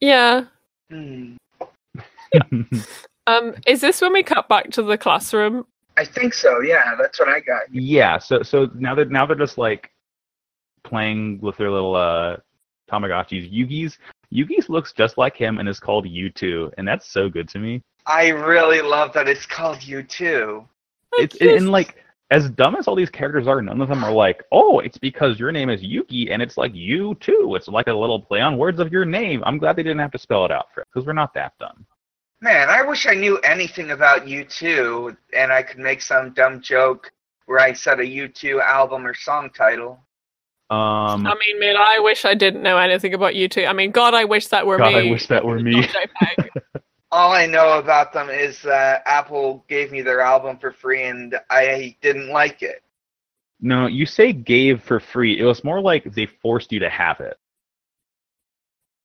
yeah. 0.00 0.44
Hmm. 0.90 1.36
Um, 3.26 3.54
is 3.66 3.80
this 3.80 4.00
when 4.00 4.12
we 4.12 4.22
cut 4.24 4.48
back 4.48 4.70
to 4.70 4.82
the 4.82 4.98
classroom? 4.98 5.64
I 5.96 6.04
think 6.04 6.34
so. 6.34 6.60
Yeah, 6.62 6.94
that's 6.98 7.20
what 7.20 7.28
I 7.28 7.38
got. 7.40 7.62
yeah, 7.72 8.18
so 8.18 8.42
so 8.42 8.68
now 8.74 8.94
that 8.96 9.10
now 9.10 9.24
they're 9.26 9.36
just 9.36 9.58
like 9.58 9.90
playing 10.82 11.40
with 11.40 11.56
their 11.56 11.70
little 11.70 11.94
uh 11.94 12.36
Tamagotchis. 12.90 13.52
Yugi's 13.52 13.98
Yugi's 14.32 14.68
looks 14.68 14.92
just 14.92 15.18
like 15.18 15.36
him 15.36 15.58
and 15.58 15.68
is 15.68 15.80
called 15.80 16.06
U2, 16.06 16.72
and 16.78 16.86
that's 16.86 17.10
so 17.10 17.28
good 17.28 17.48
to 17.48 17.58
me. 17.58 17.82
I 18.06 18.28
really 18.28 18.80
love 18.80 19.12
that 19.14 19.28
it's 19.28 19.46
called 19.46 19.78
U2. 19.78 20.66
It's 21.14 21.36
and 21.40 21.70
like 21.70 21.96
as 22.30 22.48
dumb 22.50 22.76
as 22.76 22.86
all 22.86 22.94
these 22.94 23.10
characters 23.10 23.48
are, 23.48 23.60
none 23.60 23.80
of 23.80 23.88
them 23.88 24.04
are 24.04 24.12
like, 24.12 24.44
oh, 24.52 24.78
it's 24.78 24.98
because 24.98 25.38
your 25.40 25.50
name 25.50 25.68
is 25.68 25.82
Yugi 25.82 26.32
and 26.32 26.40
it's 26.40 26.56
like 26.56 26.74
you 26.74 27.16
too. 27.16 27.54
It's 27.56 27.66
like 27.66 27.88
a 27.88 27.92
little 27.92 28.20
play 28.20 28.40
on 28.40 28.56
words 28.56 28.78
of 28.78 28.92
your 28.92 29.04
name. 29.04 29.42
I'm 29.44 29.58
glad 29.58 29.74
they 29.74 29.82
didn't 29.82 29.98
have 29.98 30.12
to 30.12 30.18
spell 30.18 30.44
it 30.44 30.52
out 30.52 30.66
for 30.72 30.82
us 30.82 30.86
because 30.92 31.06
we're 31.06 31.12
not 31.12 31.34
that 31.34 31.54
dumb. 31.58 31.84
Man, 32.40 32.70
I 32.70 32.82
wish 32.82 33.06
I 33.06 33.14
knew 33.14 33.36
anything 33.38 33.90
about 33.90 34.26
U2, 34.26 35.14
and 35.36 35.52
I 35.52 35.62
could 35.62 35.78
make 35.78 36.00
some 36.00 36.32
dumb 36.32 36.62
joke 36.62 37.12
where 37.44 37.58
I 37.58 37.74
said 37.74 38.00
a 38.00 38.04
U2 38.04 38.62
album 38.62 39.06
or 39.06 39.12
song 39.12 39.50
title. 39.50 40.00
Um, 40.70 41.26
I 41.26 41.34
mean, 41.34 41.58
man, 41.58 41.76
I 41.76 41.98
wish 41.98 42.24
I 42.24 42.34
didn't 42.34 42.62
know 42.62 42.78
anything 42.78 43.12
about 43.12 43.34
U2. 43.34 43.68
I 43.68 43.72
mean, 43.72 43.90
God, 43.90 44.14
I 44.14 44.24
wish 44.24 44.46
that 44.48 44.64
were 44.64 44.78
God, 44.78 44.92
me. 44.92 45.08
I 45.08 45.10
wish 45.10 45.26
that 45.26 45.44
were 45.44 45.58
me. 45.58 45.88
All 47.12 47.32
I 47.32 47.46
know 47.46 47.76
about 47.76 48.12
them 48.12 48.30
is 48.30 48.62
that 48.62 49.02
Apple 49.04 49.64
gave 49.68 49.90
me 49.90 50.00
their 50.00 50.20
album 50.20 50.58
for 50.58 50.70
free 50.70 51.02
and 51.02 51.34
I 51.50 51.96
didn't 52.00 52.28
like 52.28 52.62
it. 52.62 52.84
No, 53.60 53.88
you 53.88 54.06
say 54.06 54.32
gave 54.32 54.80
for 54.80 55.00
free. 55.00 55.40
It 55.40 55.44
was 55.44 55.64
more 55.64 55.80
like 55.80 56.04
they 56.04 56.26
forced 56.26 56.70
you 56.70 56.78
to 56.78 56.88
have 56.88 57.18
it. 57.18 57.36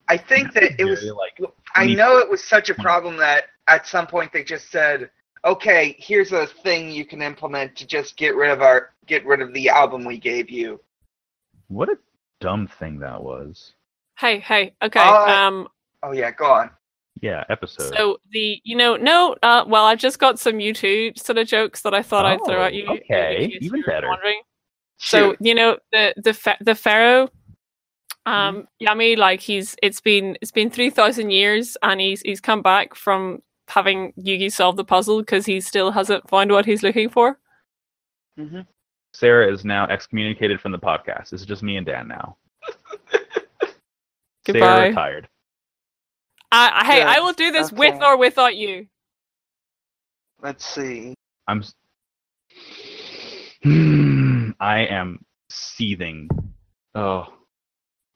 I 0.07 0.17
think 0.17 0.53
that 0.53 0.79
it 0.79 0.85
was 0.85 0.99
Very, 0.99 1.11
like 1.13 1.39
I 1.73 1.87
know 1.87 2.19
it 2.19 2.29
was 2.29 2.43
such 2.43 2.69
a 2.69 2.75
problem 2.75 3.17
that 3.17 3.45
at 3.67 3.87
some 3.87 4.05
point 4.05 4.31
they 4.31 4.43
just 4.43 4.69
said, 4.69 5.09
"Okay, 5.43 5.95
here's 5.97 6.31
a 6.31 6.45
thing 6.45 6.91
you 6.91 7.05
can 7.05 7.23
implement 7.23 7.75
to 7.77 7.87
just 7.87 8.15
get 8.17 8.35
rid 8.35 8.51
of 8.51 8.61
our 8.61 8.93
get 9.07 9.25
rid 9.25 9.41
of 9.41 9.51
the 9.53 9.67
album 9.67 10.05
we 10.05 10.19
gave 10.19 10.49
you." 10.51 10.79
What 11.67 11.89
a 11.89 11.97
dumb 12.39 12.67
thing 12.67 12.99
that 12.99 13.21
was. 13.23 13.73
hey, 14.17 14.39
hey, 14.39 14.73
okay. 14.81 14.99
Uh, 14.99 15.25
um, 15.47 15.67
Oh 16.03 16.11
yeah, 16.11 16.31
go 16.31 16.45
on. 16.45 16.69
Yeah, 17.21 17.43
episode. 17.49 17.93
so 17.95 18.17
the 18.31 18.59
you 18.63 18.75
know 18.75 18.97
no, 18.97 19.35
uh, 19.41 19.63
well, 19.67 19.85
I've 19.85 19.99
just 19.99 20.19
got 20.19 20.37
some 20.39 20.55
U2 20.55 21.17
sort 21.17 21.37
of 21.37 21.47
jokes 21.47 21.81
that 21.81 21.93
I 21.93 22.01
thought 22.03 22.25
I'd 22.25 22.39
throw 22.45 22.57
Oh, 22.61 22.63
at 22.65 22.73
you. 22.73 22.85
okay, 22.89 23.47
case 23.49 23.57
even 23.61 23.81
better. 23.83 24.07
Wondering. 24.09 24.41
So 24.97 25.35
you 25.39 25.55
know 25.55 25.77
the 25.91 26.13
the 26.17 26.33
fa- 26.33 26.57
the 26.61 26.75
pharaoh, 26.75 27.29
Mm-hmm. 28.27 28.57
um, 28.57 28.67
Yami, 28.81 29.17
like 29.17 29.39
he's 29.39 29.75
it's 29.83 30.01
been 30.01 30.37
it's 30.41 30.51
been 30.51 30.69
three 30.69 30.89
thousand 30.89 31.29
years, 31.31 31.77
and 31.83 32.01
he's 32.01 32.21
he's 32.21 32.41
come 32.41 32.61
back 32.61 32.95
from 32.95 33.41
having 33.67 34.13
Yugi 34.19 34.51
solve 34.51 34.75
the 34.77 34.83
puzzle 34.85 35.19
because 35.19 35.45
he 35.45 35.61
still 35.61 35.91
hasn't 35.91 36.27
found 36.29 36.51
what 36.51 36.65
he's 36.65 36.83
looking 36.83 37.09
for. 37.09 37.39
Mhm. 38.39 38.65
Sarah 39.15 39.51
is 39.51 39.63
now 39.63 39.87
excommunicated 39.87 40.59
from 40.59 40.73
the 40.73 40.77
podcast. 40.79 41.31
It's 41.31 41.45
just 41.45 41.63
me 41.63 41.77
and 41.77 41.85
Dan 41.85 42.07
now. 42.07 42.35
Goodbye. 44.45 44.59
Sarah 44.59 44.89
retired. 44.89 45.29
Uh, 46.51 46.83
hey, 46.85 46.99
Yeah, 46.99 47.13
I 47.15 47.19
will 47.21 47.31
do 47.33 47.51
this 47.51 47.71
with 47.71 48.01
or 48.01 48.17
without 48.17 48.55
you. 48.57 48.87
Let's 50.41 50.65
see. 50.65 51.15
I'm. 51.47 51.59
s- 51.59 51.73
I 54.59 54.79
am 54.89 55.23
seething. 55.49 56.29
Oh. 56.93 57.27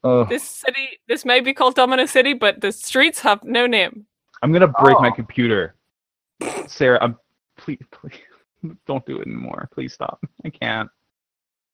Oh. 0.04 0.26
This 0.26 0.44
city, 0.44 1.00
this 1.08 1.24
may 1.26 1.40
be 1.42 1.54
called 1.54 1.76
Domino 1.76 2.06
City, 2.06 2.34
but 2.34 2.62
the 2.62 2.72
streets 2.72 3.20
have 3.22 3.44
no 3.44 3.68
name. 3.68 4.06
I'm 4.44 4.52
gonna 4.54 4.68
break 4.68 5.00
my 5.00 5.10
Oh. 5.10 5.14
computer. 5.14 5.76
Sarah, 6.68 7.00
I'm 7.02 7.18
please, 7.58 7.80
please 7.92 8.14
don't 8.88 9.06
do 9.06 9.20
it 9.20 9.28
anymore. 9.28 9.70
Please 9.74 9.94
stop. 9.94 10.24
I 10.46 10.50
can't. 10.50 10.90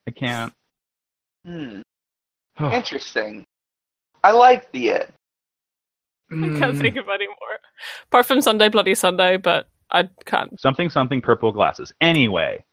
I 0.07 0.11
can't. 0.11 0.53
Hmm. 1.45 1.81
Interesting. 2.71 3.45
I 4.23 4.31
like 4.31 4.71
the 4.71 4.89
it. 4.89 5.13
I 6.31 6.35
can't 6.35 6.75
Mm, 6.75 6.81
think 6.81 6.95
of 6.97 7.07
any 7.09 7.27
more. 7.27 7.59
Apart 8.05 8.25
from 8.25 8.41
Sunday 8.41 8.67
Bloody 8.69 8.95
Sunday, 8.95 9.37
but 9.37 9.67
I 9.91 10.09
can't. 10.25 10.59
something 10.59 10.89
something 10.89 11.21
purple 11.21 11.51
glasses. 11.51 11.93
Anyway, 12.01 12.63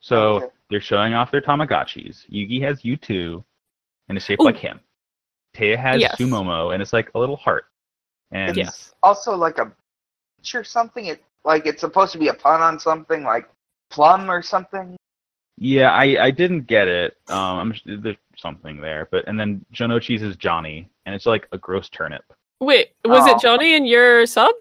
so 0.00 0.16
Okay. 0.36 0.46
they're 0.70 0.80
showing 0.80 1.14
off 1.14 1.30
their 1.30 1.40
Tamagotchis. 1.40 2.28
Yugi 2.28 2.60
has 2.62 2.82
U2, 2.82 3.44
and 4.08 4.18
it's 4.18 4.26
shaped 4.26 4.42
Ooh. 4.42 4.46
like 4.46 4.56
him. 4.56 4.80
Taya 5.54 5.76
has 5.78 6.00
Yes. 6.00 6.16
Sumomo, 6.18 6.72
and 6.74 6.82
it's 6.82 6.92
like 6.92 7.08
a 7.14 7.18
little 7.20 7.36
heart. 7.36 7.66
And 8.32 8.56
Yes. 8.56 8.92
Also, 9.04 9.36
like 9.36 9.58
a 9.58 9.70
sure 10.42 10.64
something. 10.64 11.06
It 11.06 11.22
like 11.46 11.64
it's 11.64 11.80
supposed 11.80 12.12
to 12.12 12.18
be 12.18 12.28
a 12.28 12.34
pun 12.34 12.60
on 12.60 12.78
something, 12.78 13.22
like 13.22 13.48
plum 13.90 14.30
or 14.30 14.42
something. 14.42 14.96
yeah, 15.56 15.90
I 15.92 16.24
I 16.26 16.30
didn't 16.30 16.66
get 16.66 16.88
it. 16.88 17.16
Um, 17.28 17.72
I'm, 17.86 18.02
there's 18.02 18.16
something 18.36 18.80
there, 18.80 19.08
but 19.10 19.26
and 19.26 19.40
then 19.40 19.64
Jonouchi's 19.72 20.22
is 20.22 20.36
Johnny, 20.36 20.90
and 21.06 21.14
it's 21.14 21.24
like 21.26 21.48
a 21.52 21.58
gross 21.58 21.88
turnip. 21.88 22.24
Wait, 22.60 22.92
was 23.04 23.22
Oh. 23.26 23.34
it 23.36 23.40
Johnny 23.40 23.74
in 23.74 23.86
your 23.86 24.26
sub? 24.26 24.54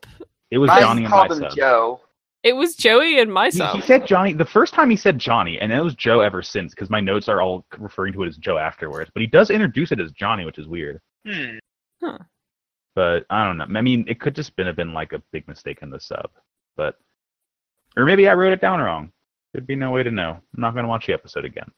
It 0.52 0.58
was 0.60 0.70
I 0.70 0.80
Johnny 0.82 1.04
in 1.04 1.10
my 1.12 1.28
called 1.28 1.32
him 1.34 1.50
sub. 1.50 1.58
Joe. 1.58 2.00
It 2.44 2.56
was 2.56 2.76
Joey 2.76 3.20
and 3.20 3.34
my 3.34 3.46
He, 3.46 3.52
sub. 3.52 3.76
he 3.76 3.82
said 3.82 4.06
Johnny 4.06 4.32
the 4.34 4.46
first 4.46 4.74
time 4.76 4.90
he 4.92 4.96
said 4.96 5.18
Johnny, 5.18 5.60
and 5.60 5.72
it 5.74 5.82
was 5.82 5.96
Joe 5.96 6.20
ever 6.20 6.44
since 6.44 6.74
because 6.76 6.92
my 6.92 7.00
notes 7.00 7.28
are 7.28 7.42
all 7.42 7.66
referring 7.80 8.14
to 8.14 8.22
it 8.24 8.28
as 8.28 8.38
Joe 8.38 8.58
afterwards. 8.60 9.10
But 9.14 9.22
he 9.22 9.28
does 9.28 9.50
introduce 9.50 9.92
it 9.92 10.00
as 10.00 10.12
Johnny, 10.12 10.46
which 10.46 10.60
is 10.60 10.68
weird. 10.68 11.02
Hmm. 11.28 11.58
Huh. 12.04 12.20
But 12.94 13.26
I 13.32 13.44
don't 13.46 13.58
know. 13.58 13.66
I 13.78 13.82
mean, 13.82 14.06
it 14.08 14.20
could 14.22 14.36
just 14.36 14.56
been 14.56 14.68
have 14.68 14.76
been 14.76 14.94
like 14.94 15.12
a 15.14 15.22
big 15.32 15.48
mistake 15.48 15.80
in 15.82 15.90
the 15.90 16.00
sub, 16.00 16.30
but 16.76 16.98
or 17.98 18.06
maybe 18.06 18.28
I 18.28 18.34
wrote 18.34 18.54
it 18.54 18.62
down 18.62 18.80
wrong. 18.80 19.12
There'd 19.54 19.68
be 19.68 19.76
no 19.76 19.92
way 19.92 20.04
to 20.04 20.12
know. 20.12 20.32
I'm 20.32 20.62
not 20.62 20.76
gonna 20.76 20.88
watch 20.88 21.08
the 21.08 21.14
episode 21.14 21.46
again. 21.46 21.72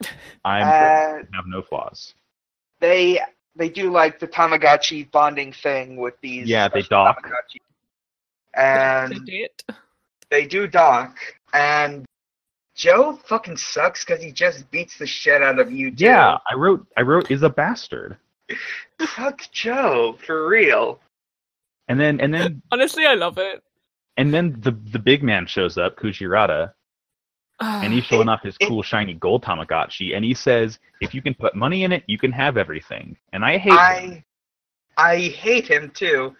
I'm 0.44 0.62
Uh, 0.62 1.22
have 1.34 1.46
no 1.46 1.62
flaws. 1.62 2.14
they 2.80 3.20
they 3.54 3.68
do 3.68 3.90
like 3.90 4.18
the 4.18 4.26
Tamagotchi 4.26 5.10
bonding 5.10 5.52
thing 5.52 5.96
with 5.96 6.14
these. 6.20 6.46
Yeah, 6.48 6.68
they 6.68 6.82
dock. 6.82 7.22
Tamagotchi. 7.24 7.60
And 8.54 9.20
they 10.30 10.46
do 10.46 10.66
dock, 10.66 11.16
and 11.52 12.04
Joe 12.74 13.18
fucking 13.24 13.56
sucks 13.56 14.04
because 14.04 14.22
he 14.22 14.32
just 14.32 14.70
beats 14.70 14.98
the 14.98 15.06
shit 15.06 15.42
out 15.42 15.58
of 15.58 15.70
you. 15.70 15.90
too. 15.90 16.04
Yeah, 16.04 16.38
I 16.50 16.54
wrote 16.54 16.86
I 16.96 17.02
wrote 17.02 17.30
is 17.30 17.42
a 17.42 17.50
bastard, 17.50 18.16
fuck 18.98 19.42
Joe 19.52 20.18
for 20.26 20.48
real. 20.48 21.00
and 21.88 22.00
then 22.00 22.20
and 22.20 22.32
then 22.34 22.62
Honestly, 22.72 23.06
I 23.06 23.14
love 23.14 23.38
it. 23.38 23.62
And 24.16 24.32
then 24.32 24.56
the 24.60 24.72
the 24.92 24.98
big 24.98 25.22
man 25.22 25.46
shows 25.46 25.76
up, 25.78 25.96
Kujirata, 25.96 26.72
and 27.60 27.92
he's 27.92 28.04
showing 28.04 28.28
off 28.28 28.42
his 28.42 28.56
it- 28.60 28.68
cool 28.68 28.82
shiny 28.82 29.14
gold 29.14 29.42
Tamagotchi, 29.44 30.14
and 30.16 30.24
he 30.24 30.34
says, 30.34 30.78
"If 31.00 31.14
you 31.14 31.22
can 31.22 31.34
put 31.34 31.54
money 31.54 31.84
in 31.84 31.92
it, 31.92 32.02
you 32.06 32.18
can 32.18 32.32
have 32.32 32.56
everything." 32.56 33.16
And 33.32 33.44
I 33.44 33.58
hate 33.58 33.72
him. 33.72 33.78
I 33.78 34.24
I 34.96 35.18
hate 35.28 35.66
him 35.68 35.90
too. 35.90 36.34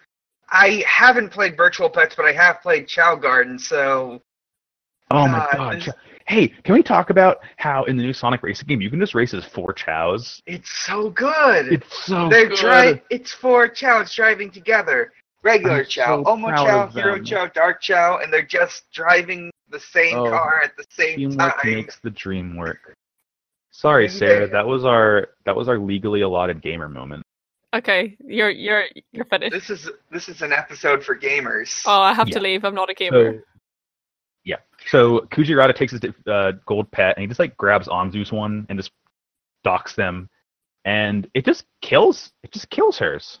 I 0.49 0.83
haven't 0.87 1.29
played 1.29 1.57
Virtual 1.57 1.89
Pets, 1.89 2.15
but 2.15 2.25
I 2.25 2.31
have 2.31 2.61
played 2.61 2.87
Chao 2.87 3.15
Garden, 3.15 3.59
so 3.59 4.21
Oh 5.11 5.27
my 5.27 5.39
uh, 5.39 5.51
God, 5.51 5.57
god! 5.57 5.81
this- 5.81 5.89
Hey, 6.25 6.49
can 6.49 6.73
we 6.75 6.83
talk 6.83 7.09
about 7.09 7.37
how 7.55 7.85
in 7.85 7.95
the 7.95 8.03
new 8.03 8.11
Sonic 8.11 8.43
racing 8.43 8.67
game 8.67 8.81
you 8.81 8.89
can 8.89 8.99
just 8.99 9.15
race 9.15 9.33
as 9.33 9.45
four 9.45 9.71
Chows? 9.71 10.41
it's 10.45 10.69
so 10.69 11.09
good. 11.09 11.71
It's 11.71 12.05
so 12.05 12.27
They're 12.27 12.49
good. 12.49 12.57
dri- 12.57 13.01
It's 13.09 13.31
four 13.33 13.69
Chows 13.69 14.13
driving 14.13 14.51
together. 14.51 15.13
Regular 15.43 15.79
I'm 15.79 15.85
Chao, 15.85 16.23
so 16.23 16.35
Omochao, 16.35 16.91
Hero. 16.93 17.21
Chao, 17.23 17.47
Dark 17.47 17.81
Chao, 17.81 18.19
and 18.19 18.31
they're 18.33 18.45
just 18.45 18.91
driving 18.91 19.51
the 19.69 19.79
same 19.79 20.17
Oh, 20.17 20.29
car 20.29 20.61
at 20.63 20.75
the 20.77 20.85
same 20.89 21.17
Teamwork 21.17 21.61
time. 21.61 21.73
makes 21.73 21.99
the 21.99 22.09
dream 22.09 22.55
work. 22.57 22.95
Sorry, 23.71 24.09
Sarah. 24.09 24.47
That 24.47 24.65
was 24.65 24.85
our 24.85 25.29
that 25.45 25.55
was 25.55 25.67
our 25.69 25.77
legally 25.77 26.21
allotted 26.21 26.61
gamer 26.61 26.89
moment. 26.89 27.23
Okay, 27.75 28.17
you're 28.25 28.49
you're 28.49 28.85
you're 29.11 29.25
finished. 29.25 29.51
This 29.53 29.69
is 29.69 29.89
this 30.11 30.29
is 30.29 30.41
an 30.41 30.51
episode 30.51 31.03
for 31.03 31.15
gamers. 31.17 31.83
Oh, 31.85 32.01
I 32.01 32.13
have 32.13 32.27
Yeah. 32.27 32.35
to 32.35 32.39
leave. 32.41 32.63
I'm 32.65 32.73
not 32.73 32.89
a 32.89 32.93
gamer. 32.95 33.33
So, 33.33 33.39
yeah. 34.45 34.55
So 34.87 35.19
Kujirata 35.31 35.75
takes 35.75 35.91
his 35.91 36.01
uh, 36.25 36.53
gold 36.65 36.89
pet 36.91 37.15
and 37.17 37.21
he 37.21 37.27
just 37.27 37.39
like 37.39 37.55
grabs 37.57 37.87
Anzu's 37.87 38.31
one 38.31 38.65
and 38.69 38.79
just 38.79 38.91
docks 39.63 39.93
them, 39.93 40.27
and 40.85 41.29
it 41.35 41.45
just 41.45 41.65
kills. 41.81 42.31
It 42.43 42.51
just 42.51 42.69
kills 42.71 42.97
hers. 42.97 43.39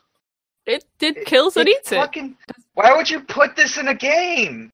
It 0.67 0.85
it 0.99 1.25
kills 1.25 1.57
and 1.57 1.67
It's 1.67 1.79
eats 1.79 1.91
it. 1.91 1.95
fucking, 1.95 2.37
Why 2.73 2.95
would 2.95 3.09
you 3.09 3.21
put 3.21 3.55
this 3.55 3.77
in 3.77 3.87
a 3.87 3.95
game? 3.95 4.71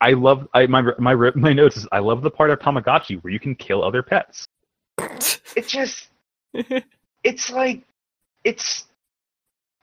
I 0.00 0.12
love 0.12 0.48
I 0.54 0.66
my 0.66 0.82
my 0.98 1.14
my 1.34 1.52
notes 1.60 1.76
is 1.76 1.86
I 1.92 1.98
love 2.00 2.22
the 2.22 2.30
part 2.30 2.50
of 2.50 2.58
Tamagotchi 2.58 3.22
where 3.22 3.32
you 3.32 3.40
can 3.40 3.54
kill 3.54 3.82
other 3.84 4.02
pets. 4.02 4.46
It 5.56 5.66
just 5.66 6.08
it's 7.24 7.50
like 7.50 7.82
it's 8.44 8.86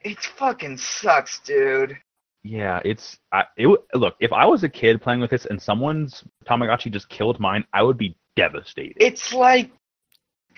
it's 0.02 0.26
fucking 0.26 0.78
sucks, 0.78 1.40
dude. 1.40 1.98
Yeah, 2.44 2.82
it's 2.84 3.18
I, 3.32 3.46
it. 3.56 3.68
Look, 3.94 4.16
if 4.20 4.34
I 4.34 4.46
was 4.46 4.64
a 4.64 4.70
kid 4.70 5.02
playing 5.02 5.20
with 5.22 5.30
this 5.30 5.46
and 5.46 5.62
someone's 5.62 6.24
Tamagotchi 6.46 6.92
just 6.92 7.08
killed 7.10 7.40
mine, 7.40 7.64
I 7.72 7.84
would 7.84 7.98
be 7.98 8.16
devastated. 8.36 8.98
It's 9.00 9.32
like 9.32 9.70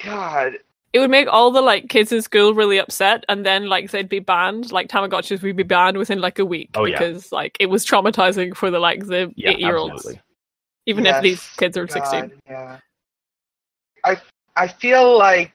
God. 0.03 0.53
It 0.93 0.99
would 0.99 1.09
make 1.09 1.27
all 1.27 1.49
the 1.51 1.61
like 1.61 1.89
kids 1.89 2.11
in 2.11 2.21
school 2.21 2.53
really 2.53 2.77
upset, 2.77 3.25
and 3.27 3.45
then 3.45 3.67
like 3.67 3.91
they'd 3.91 4.07
be 4.07 4.19
banned. 4.19 4.71
Like 4.71 4.87
Tamagotchis 4.89 5.41
would 5.41 5.55
be 5.55 5.63
banned 5.63 5.97
within 5.97 6.21
like 6.21 6.37
a 6.39 6.45
week 6.45 6.69
Oh, 6.75 6.85
yeah. 6.85 6.99
because 6.99 7.31
like 7.31 7.57
it 7.59 7.65
was 7.69 7.85
traumatizing 7.85 8.55
for 8.55 8.69
the 8.69 8.79
like 8.79 9.07
the 9.07 9.33
yeah, 9.35 9.49
eight 9.51 9.59
year 9.59 9.75
olds, 9.77 10.07
even 10.85 11.03
Yes, 11.05 11.17
if 11.17 11.23
these 11.23 11.49
kids 11.57 11.77
are 11.77 11.87
God, 11.87 11.93
sixteen. 11.93 12.31
Yeah. 12.47 12.77
I 14.05 14.21
I 14.55 14.67
feel 14.67 15.17
like 15.17 15.51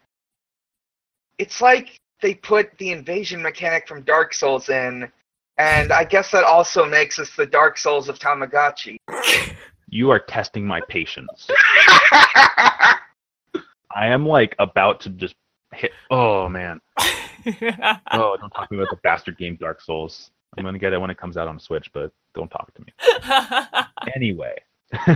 it's 1.39 1.61
like 1.61 1.97
they 2.21 2.35
put 2.35 2.77
the 2.79 2.91
invasion 2.91 3.41
mechanic 3.41 3.87
from 3.87 4.03
Dark 4.03 4.35
Souls 4.35 4.69
in, 4.69 5.09
and 5.57 5.93
I 5.93 6.03
guess 6.03 6.33
that 6.33 6.43
also 6.43 6.85
makes 6.85 7.21
us 7.21 7.31
the 7.37 7.47
Dark 7.47 7.79
Souls 7.79 8.09
of 8.09 8.19
Tamagotchi. 8.19 8.97
You 9.89 10.11
are 10.11 10.19
testing 10.19 10.67
my 10.67 10.81
patience. 10.89 11.49
I 13.99 14.07
am 14.09 14.25
like 14.27 14.55
about 14.59 15.01
to 15.01 15.11
just 15.11 15.35
hit. 15.75 15.93
Oh 16.11 16.49
man. 16.49 16.81
Oh, 18.13 18.37
don't 18.41 18.51
talk 18.51 18.69
to 18.69 18.75
me 18.75 18.81
about 18.81 18.91
the 18.91 18.99
bastard 19.03 19.39
game 19.39 19.57
Dark 19.61 19.81
Souls. 19.81 20.31
I'm 20.57 20.65
gonna 20.65 20.79
get 20.79 20.93
it 20.93 21.01
when 21.01 21.11
it 21.11 21.17
comes 21.19 21.37
out 21.37 21.49
on 21.49 21.59
Switch, 21.59 21.91
but 21.93 22.13
don't 22.35 22.51
talk 22.51 22.73
to 22.75 22.83
me. 22.83 22.93
Anyway. 24.15 24.55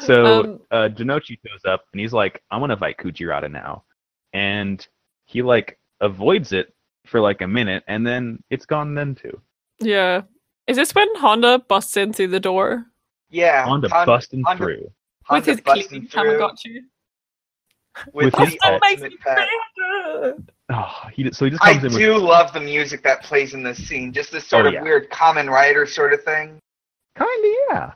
so 0.00 0.40
Um, 0.40 0.60
uh, 0.70 0.88
Jonouchi 0.92 1.38
shows 1.46 1.64
up 1.66 1.84
and 1.92 2.00
he's 2.00 2.12
like, 2.12 2.42
I'm 2.50 2.60
gonna 2.60 2.76
fight 2.76 2.96
Kujirata 2.98 3.50
now. 3.50 3.84
And 4.32 4.86
he 5.26 5.42
like 5.42 5.78
avoids 6.00 6.52
it 6.52 6.74
for 7.06 7.20
like 7.20 7.40
a 7.42 7.46
minute 7.48 7.84
and 7.86 8.06
then 8.06 8.42
it's 8.50 8.66
gone 8.66 8.94
then 8.94 9.14
too. 9.14 9.40
yeah. 9.80 10.22
Is 10.66 10.76
this 10.76 10.94
when 10.94 11.08
Honda 11.16 11.58
busts 11.68 11.96
in 11.96 12.12
through 12.14 12.28
the 12.28 12.40
door 12.40 12.86
yeah, 13.30 13.64
Honda 13.64 13.88
Hon- 13.90 14.06
busting 14.06 14.42
Honda- 14.44 14.64
through. 14.64 14.92
with 15.30 15.44
his 15.46 15.60
busting 15.60 15.88
clean 15.88 16.08
through 16.08 16.38
Tamagotchi? 16.38 16.78
With, 18.12 18.34
with 18.34 18.34
his 18.48 18.58
That 18.62 18.80
makes 18.82 19.02
me 19.02 19.16
pet. 19.20 19.48
crazy. 19.76 20.34
Oh, 20.70 20.92
he 21.12 21.30
so 21.32 21.44
he 21.44 21.50
just 21.52 21.62
I 21.62 21.72
comes 21.74 21.84
in 21.84 21.92
with 21.92 21.98
do 21.98 22.16
love 22.18 22.52
the 22.52 22.60
music 22.60 23.02
that 23.04 23.22
plays 23.22 23.54
in 23.54 23.62
this 23.62 23.86
scene. 23.86 24.12
Just 24.12 24.32
this 24.32 24.46
sort 24.46 24.64
Oh, 24.64 24.68
of 24.68 24.74
yeah. 24.74 24.82
weird 24.82 25.10
Kamen 25.10 25.48
Rider 25.48 25.86
sort 25.86 26.12
of 26.12 26.22
thing. 26.24 26.58
Kinda, 27.16 27.54
yeah. 27.70 27.92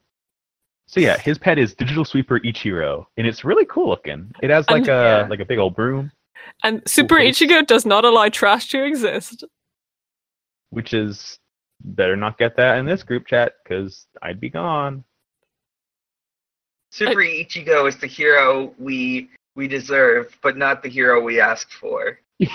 So 0.86 1.00
yeah, 1.00 1.18
his 1.18 1.36
pet 1.38 1.58
is 1.58 1.74
Digital 1.74 2.04
Sweeper 2.04 2.38
Ichiro, 2.40 3.06
and 3.16 3.26
it's 3.26 3.44
really 3.44 3.64
cool 3.66 3.88
looking. 3.88 4.30
It 4.42 4.50
has 4.50 4.68
like 4.70 4.82
And- 4.82 4.88
a 4.88 4.92
Yeah. 5.22 5.26
like 5.28 5.40
a 5.40 5.44
big 5.44 5.58
old 5.58 5.74
broom, 5.74 6.12
And 6.62 6.82
Super 6.88 7.16
face. 7.16 7.38
Ichigo 7.40 7.66
does 7.66 7.84
not 7.84 8.04
allow 8.04 8.28
trash 8.28 8.68
to 8.68 8.84
exist. 8.84 9.44
which 10.70 10.92
is 10.92 11.38
better 11.80 12.14
not 12.14 12.36
get 12.38 12.54
that 12.56 12.76
in 12.78 12.84
this 12.84 13.02
group 13.02 13.26
chat 13.26 13.54
because 13.64 14.06
I'd 14.20 14.38
be 14.38 14.50
gone. 14.50 15.02
Super 16.90 17.20
Ichigo 17.20 17.88
is 17.88 17.96
the 17.96 18.06
hero 18.06 18.74
we 18.78 19.28
we 19.58 19.66
deserve, 19.66 20.38
but 20.40 20.56
not 20.56 20.84
the 20.84 20.88
hero 20.88 21.20
we 21.20 21.40
asked 21.40 21.72
for. 21.74 22.20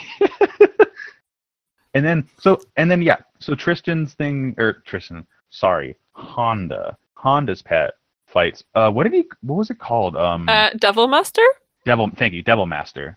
And 1.95 2.03
then 2.03 2.27
so 2.39 2.59
and 2.75 2.89
then 2.89 3.03
yeah, 3.03 3.17
so 3.39 3.53
Tristan's 3.53 4.15
thing 4.15 4.55
or 4.57 4.81
Tristan, 4.87 5.27
sorry, 5.51 5.95
Honda, 6.13 6.97
Honda's 7.13 7.61
pet 7.61 7.91
fights. 8.25 8.63
Uh, 8.73 8.89
what 8.89 9.03
did 9.03 9.13
he? 9.13 9.25
What 9.41 9.57
was 9.57 9.69
it 9.69 9.77
called? 9.77 10.17
Um, 10.17 10.49
Uh, 10.49 10.71
Devil 10.79 11.07
Master? 11.07 11.43
Devil. 11.85 12.09
Thank 12.17 12.33
you, 12.33 12.41
Devil 12.41 12.65
Master. 12.65 13.15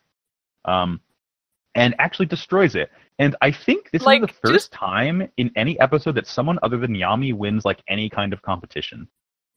Um, 0.66 1.00
and 1.74 1.94
actually 1.98 2.26
destroys 2.26 2.74
it. 2.74 2.90
And 3.18 3.34
I 3.40 3.50
think 3.50 3.90
this 3.92 4.02
Like, 4.02 4.20
is 4.20 4.26
the 4.28 4.34
first 4.42 4.52
just- 4.54 4.72
time 4.72 5.26
in 5.38 5.50
any 5.56 5.80
episode 5.80 6.14
that 6.16 6.26
someone 6.26 6.58
other 6.62 6.76
than 6.76 6.92
Yami 6.92 7.32
wins 7.32 7.64
like 7.64 7.80
any 7.88 8.10
kind 8.10 8.34
of 8.34 8.42
competition. 8.42 9.08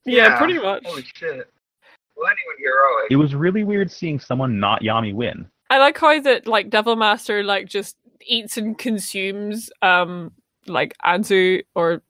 Yeah, 0.05 0.37
pretty 0.37 0.59
much. 0.59 0.83
Holy 0.85 1.03
shit. 1.03 1.51
Well, 2.19 2.27
anyone 2.27 2.55
heroic. 2.59 3.07
It 3.11 3.15
was 3.15 3.33
really 3.35 3.63
weird 3.63 3.89
seeing 3.91 4.19
someone 4.19 4.59
not 4.59 4.81
Yami 4.81 5.13
win. 5.13 5.47
I 5.69 5.77
like 5.77 5.97
how 5.97 6.19
that 6.21 6.47
like 6.47 6.69
Devil 6.69 6.95
Master 6.95 7.43
like 7.43 7.67
just 7.67 7.95
eats 8.21 8.57
and 8.57 8.77
consumes 8.77 9.69
um 9.81 10.31
like 10.67 10.95
Anzu 11.05 11.63
or 11.75 12.01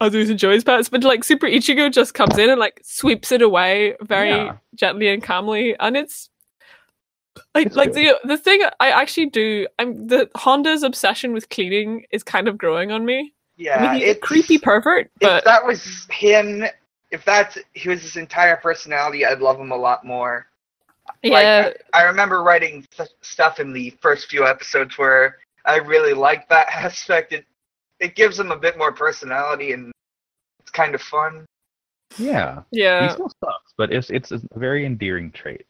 Anzu's 0.00 0.28
and 0.28 0.38
Joey's 0.38 0.64
pets, 0.64 0.88
but 0.88 1.02
like 1.04 1.24
Super 1.24 1.46
Ichigo 1.46 1.90
just 1.90 2.14
comes 2.14 2.36
in 2.36 2.50
and 2.50 2.58
like 2.60 2.80
sweeps 2.84 3.32
it 3.32 3.40
away 3.42 3.94
very 4.02 4.28
Yeah. 4.30 4.56
gently 4.74 5.08
and 5.08 5.22
calmly, 5.22 5.74
and 5.80 5.96
it's 5.96 6.28
I, 7.54 7.60
It's 7.62 7.76
like 7.76 7.94
good. 7.94 8.14
the 8.22 8.28
the 8.28 8.36
thing 8.36 8.60
I 8.80 8.90
actually 8.90 9.26
do. 9.30 9.66
I'm 9.78 10.08
the 10.08 10.28
Honda's 10.36 10.82
obsession 10.82 11.32
with 11.32 11.48
cleaning 11.48 12.04
is 12.10 12.22
kind 12.22 12.46
of 12.48 12.58
growing 12.58 12.90
on 12.92 13.06
me. 13.06 13.32
Yeah, 13.56 13.76
I 13.84 13.92
mean, 13.92 14.02
he's 14.02 14.16
a 14.16 14.18
creepy 14.18 14.58
pervert, 14.58 15.06
If 15.20 15.28
but 15.28 15.44
that 15.44 15.64
was 15.64 16.06
him, 16.10 16.64
if 17.12 17.24
that's 17.24 17.56
he 17.74 17.88
was 17.88 18.02
his 18.02 18.16
entire 18.16 18.56
personality, 18.56 19.24
I'd 19.24 19.40
love 19.40 19.60
him 19.60 19.70
a 19.70 19.76
lot 19.76 20.04
more. 20.04 20.46
Like, 21.22 21.42
yeah, 21.44 21.70
I 21.92 22.02
remember 22.04 22.42
writing 22.42 22.86
th- 22.96 23.10
stuff 23.20 23.60
in 23.60 23.72
the 23.72 23.90
first 24.00 24.28
few 24.28 24.46
episodes 24.46 24.96
where 24.98 25.36
I 25.64 25.76
really 25.76 26.14
liked 26.14 26.48
that 26.48 26.68
aspect. 26.74 27.32
It 27.32 27.44
it 28.00 28.16
gives 28.16 28.40
him 28.40 28.50
a 28.50 28.56
bit 28.56 28.76
more 28.78 28.90
personality 28.92 29.72
and 29.72 29.92
it's 30.60 30.70
kind 30.72 30.94
of 30.94 31.02
fun. 31.02 31.44
Yeah, 32.18 32.62
Yeah. 32.72 33.00
he 33.00 33.04
yeah. 33.06 33.12
still 33.12 33.30
sucks, 33.44 33.72
but 33.78 33.92
it's 33.92 34.10
it's 34.10 34.32
a 34.32 34.40
very 34.56 34.84
endearing 34.86 35.30
trait. 35.30 35.66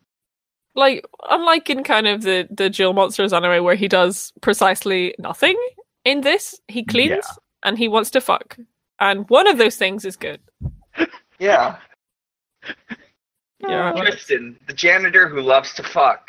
Like 0.75 1.05
unlike 1.29 1.69
in 1.71 1.83
kind 1.83 2.07
of 2.07 2.23
the 2.23 2.47
the 2.51 2.71
Duel 2.71 2.93
Monsters 2.95 3.33
anime 3.33 3.65
where 3.65 3.75
he 3.75 3.89
does 3.89 4.33
precisely 4.41 5.15
nothing. 5.19 5.57
In 6.05 6.21
this, 6.23 6.61
he 6.69 6.85
cleans 6.85 7.11
Yeah. 7.11 7.21
and 7.65 7.79
he 7.79 7.89
wants 7.89 8.11
to 8.13 8.21
fuck, 8.21 8.57
and 9.01 9.29
one 9.29 9.47
of 9.47 9.59
those 9.59 9.77
things 9.77 10.05
is 10.05 10.17
good. 10.17 10.41
Yeah, 11.43 11.77
Yeah. 13.59 13.93
Tristan, 13.97 14.57
the 14.69 14.73
janitor 14.73 15.29
who 15.29 15.41
loves 15.41 15.75
to 15.75 15.83
fuck. 15.83 16.29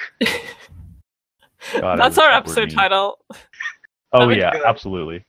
God, 1.80 1.97
That's 1.99 2.17
our 2.17 2.26
wish 2.26 2.32
that 2.32 2.32
were 2.32 2.34
episode 2.38 2.69
me. 2.69 2.73
title. 2.76 3.19
Oh 4.12 4.19
That'd 4.28 4.38
yeah, 4.38 4.52
good. 4.54 4.63
absolutely. 4.65 5.23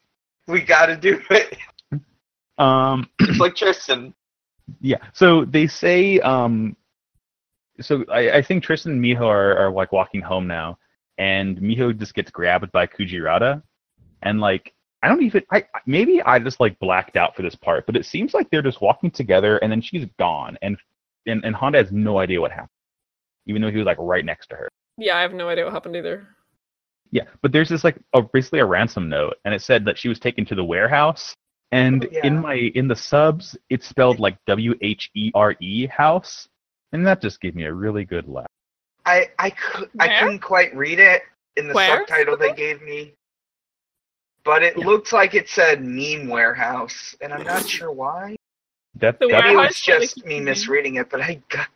We 0.47 0.63
gotta 0.63 0.97
do 0.97 1.21
it. 1.31 1.57
Um, 2.59 3.09
It's 3.21 3.39
like 3.39 3.55
Tristan. 3.57 4.15
yeah. 4.81 4.99
So 5.13 5.45
they 5.45 5.67
say, 5.67 6.19
um, 6.21 6.77
so 7.81 8.05
I, 8.11 8.39
I 8.39 8.43
think 8.43 8.63
Tristan 8.65 8.93
and 8.93 9.03
Miho 9.05 9.23
are, 9.27 9.57
are 9.59 9.71
like 9.71 9.93
walking 9.93 10.21
home 10.23 10.47
now, 10.47 10.79
and 11.19 11.59
Miho 11.59 11.97
just 11.99 12.15
gets 12.15 12.31
grabbed 12.31 12.71
by 12.73 12.87
Kujirata, 12.87 13.63
and 14.23 14.41
like 14.41 14.73
I 15.05 15.09
don't 15.09 15.23
even 15.23 15.43
I 15.53 15.65
maybe 15.85 16.23
I 16.23 16.39
just 16.39 16.61
like 16.61 16.79
blacked 16.79 17.17
out 17.17 17.37
for 17.37 17.43
this 17.43 17.55
part, 17.55 17.85
but 17.85 17.95
it 17.95 18.07
seems 18.07 18.33
like 18.33 18.49
they're 18.49 18.63
just 18.63 18.81
walking 18.81 19.11
together, 19.11 19.59
and 19.59 19.71
then 19.71 19.83
she's 19.83 20.07
gone, 20.19 20.57
and 20.63 20.79
and, 21.27 21.45
and 21.45 21.55
Honda 21.55 21.79
has 21.79 21.93
no 21.93 22.19
idea 22.19 22.41
what 22.41 22.51
happened, 22.53 22.71
even 23.47 23.61
though 23.61 23.71
he 23.71 23.77
was 23.77 23.85
like 23.85 23.99
right 24.01 24.25
next 24.25 24.47
to 24.49 24.57
her. 24.57 24.69
Yeah, 24.97 25.19
I 25.19 25.21
have 25.21 25.35
no 25.35 25.49
idea 25.51 25.65
what 25.65 25.75
happened 25.75 25.97
either. 25.97 26.27
Yeah, 27.11 27.25
but 27.43 27.53
there's 27.53 27.69
this 27.69 27.85
like 27.85 27.99
a, 28.15 28.23
basically 28.23 28.61
a 28.61 28.65
ransom 28.65 29.11
note, 29.11 29.35
and 29.45 29.53
it 29.53 29.61
said 29.61 29.85
that 29.85 29.99
she 29.99 30.09
was 30.09 30.19
taken 30.19 30.47
to 30.47 30.55
the 30.55 30.65
warehouse. 30.65 31.35
And 31.71 32.05
Oh, 32.05 32.09
yeah. 32.11 32.27
in 32.27 32.41
my 32.41 32.55
in 32.55 32.89
the 32.89 32.97
subs, 32.97 33.59
it's 33.69 33.87
spelled 33.87 34.21
like 34.21 34.39
W 34.47 34.75
H 34.81 35.11
E 35.15 35.31
R 35.35 35.55
E 35.61 35.87
house, 35.87 36.49
and 36.93 37.07
that 37.07 37.21
just 37.21 37.41
gave 37.43 37.55
me 37.55 37.65
a 37.65 37.73
really 37.75 38.05
good 38.07 38.27
laugh. 38.27 38.47
I 39.05 39.29
I 39.39 39.51
could 39.51 39.91
I 40.01 40.07
Where? 40.07 40.21
couldn't 40.21 40.39
quite 40.41 40.75
read 40.75 40.99
it 40.99 41.23
in 41.57 41.69
the 41.69 41.75
Where? 41.75 41.99
subtitle 42.07 42.39
they 42.39 42.55
gave 42.55 42.81
me, 42.81 43.13
but 44.45 44.63
it 44.63 44.77
Yeah. 44.77 44.87
looked 44.87 45.13
like 45.13 45.35
it 45.35 45.49
said 45.49 45.83
meme 45.83 46.29
warehouse, 46.29 47.15
and 47.21 47.33
I'm 47.33 47.45
not 47.45 47.67
sure 47.77 47.91
why. 47.93 48.37
That, 48.97 49.19
The 49.19 49.29
that 49.29 49.45
Maybe 49.45 49.55
it 49.55 49.57
was 49.57 49.81
just 49.81 50.25
me 50.25 50.41
misreading 50.41 50.97
it, 50.97 51.11
but 51.11 51.21
I 51.21 51.41
got, 51.49 51.67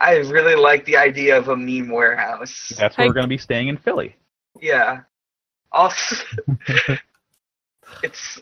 I 0.00 0.16
really 0.16 0.54
like 0.54 0.84
the 0.84 0.96
idea 0.96 1.36
of 1.38 1.48
a 1.48 1.56
meme 1.56 1.88
warehouse. 1.88 2.72
that's 2.76 2.98
where 2.98 3.06
we're 3.06 3.14
gonna 3.14 3.26
be 3.26 3.38
staying 3.38 3.68
in 3.68 3.76
Philly. 3.78 4.14
Yeah. 4.60 5.00
Also, 5.72 6.16
it's 8.02 8.40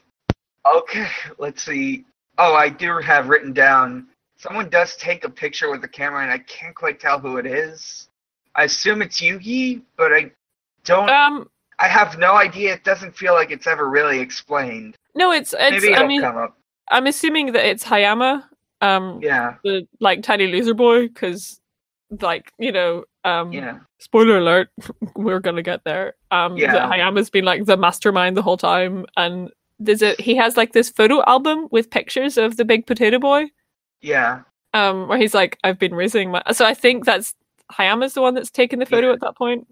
okay. 0.67 1.09
Let's 1.39 1.63
see. 1.65 2.05
Oh, 2.39 2.55
I 2.55 2.69
do 2.69 2.99
have 2.99 3.29
written 3.29 3.53
down. 3.53 4.09
Someone 4.37 4.69
does 4.69 4.97
take 4.97 5.25
a 5.25 5.31
picture 5.31 5.71
with 5.71 5.81
the 5.81 5.89
camera, 5.89 6.23
and 6.23 6.31
I 6.31 6.39
can't 6.39 6.75
quite 6.75 7.01
tell 7.01 7.19
who 7.19 7.39
it 7.39 7.47
is. 7.47 8.09
I 8.55 8.65
assume 8.65 9.03
it's 9.03 9.21
Yugi, 9.21 9.83
but 9.97 10.13
I 10.13 10.31
don't. 10.85 11.09
Um, 11.11 11.49
I 11.79 11.89
have 11.89 12.19
no 12.19 12.35
idea. 12.35 12.73
It 12.75 12.85
doesn't 12.85 13.17
feel 13.17 13.35
like 13.35 13.51
it's 13.51 13.67
ever 13.67 13.89
really 13.89 14.19
explained. 14.21 14.97
no, 15.15 15.31
it's 15.33 15.55
it's. 15.59 15.83
Maybe 15.83 15.93
it'll 15.93 16.05
I 16.05 16.07
mean, 16.09 16.21
come 16.23 16.37
up. 16.37 16.57
I'm 16.91 17.07
assuming 17.07 17.53
that 17.53 17.67
it's 17.69 17.85
Hayama, 17.85 18.45
um, 18.81 19.21
Yeah, 19.23 19.55
the 19.65 19.87
like 20.01 20.23
tiny 20.23 20.47
loser 20.47 20.75
boy, 20.75 21.09
because 21.09 21.61
like 22.21 22.53
you 22.59 22.71
know, 22.73 23.05
um, 23.25 23.53
yeah, 23.53 23.79
spoiler 23.99 24.39
alert, 24.39 24.69
we're 25.17 25.41
gonna 25.41 25.63
get 25.63 25.85
there. 25.85 26.15
Um, 26.31 26.57
Yeah. 26.57 26.73
that 26.73 26.89
Hayama's 26.91 27.29
been 27.31 27.45
like 27.45 27.65
the 27.67 27.77
mastermind 27.77 28.37
the 28.37 28.43
whole 28.43 28.57
time, 28.57 29.05
and 29.17 29.51
there's 29.79 30.03
a 30.03 30.15
he 30.19 30.35
has 30.37 30.57
like 30.57 30.73
this 30.73 30.89
photo 30.89 31.23
album 31.27 31.69
with 31.71 31.91
pictures 31.91 32.39
of 32.39 32.57
the 32.57 32.65
big 32.65 32.87
potato 32.87 33.19
boy, 33.19 33.47
yeah. 34.01 34.41
um, 34.73 35.09
where 35.09 35.19
he's 35.19 35.35
like, 35.35 35.59
I've 35.65 35.79
been 35.79 35.95
raising 35.95 36.31
my. 36.31 36.43
So 36.53 36.65
I 36.65 36.73
think 36.73 37.05
that's 37.05 37.35
Hayama's 37.73 38.15
the 38.15 38.23
one 38.23 38.35
that's 38.35 38.51
taking 38.51 38.79
the 38.79 38.87
photo 38.87 39.09
Yeah. 39.09 39.13
at 39.15 39.21
that 39.21 39.37
point. 39.37 39.67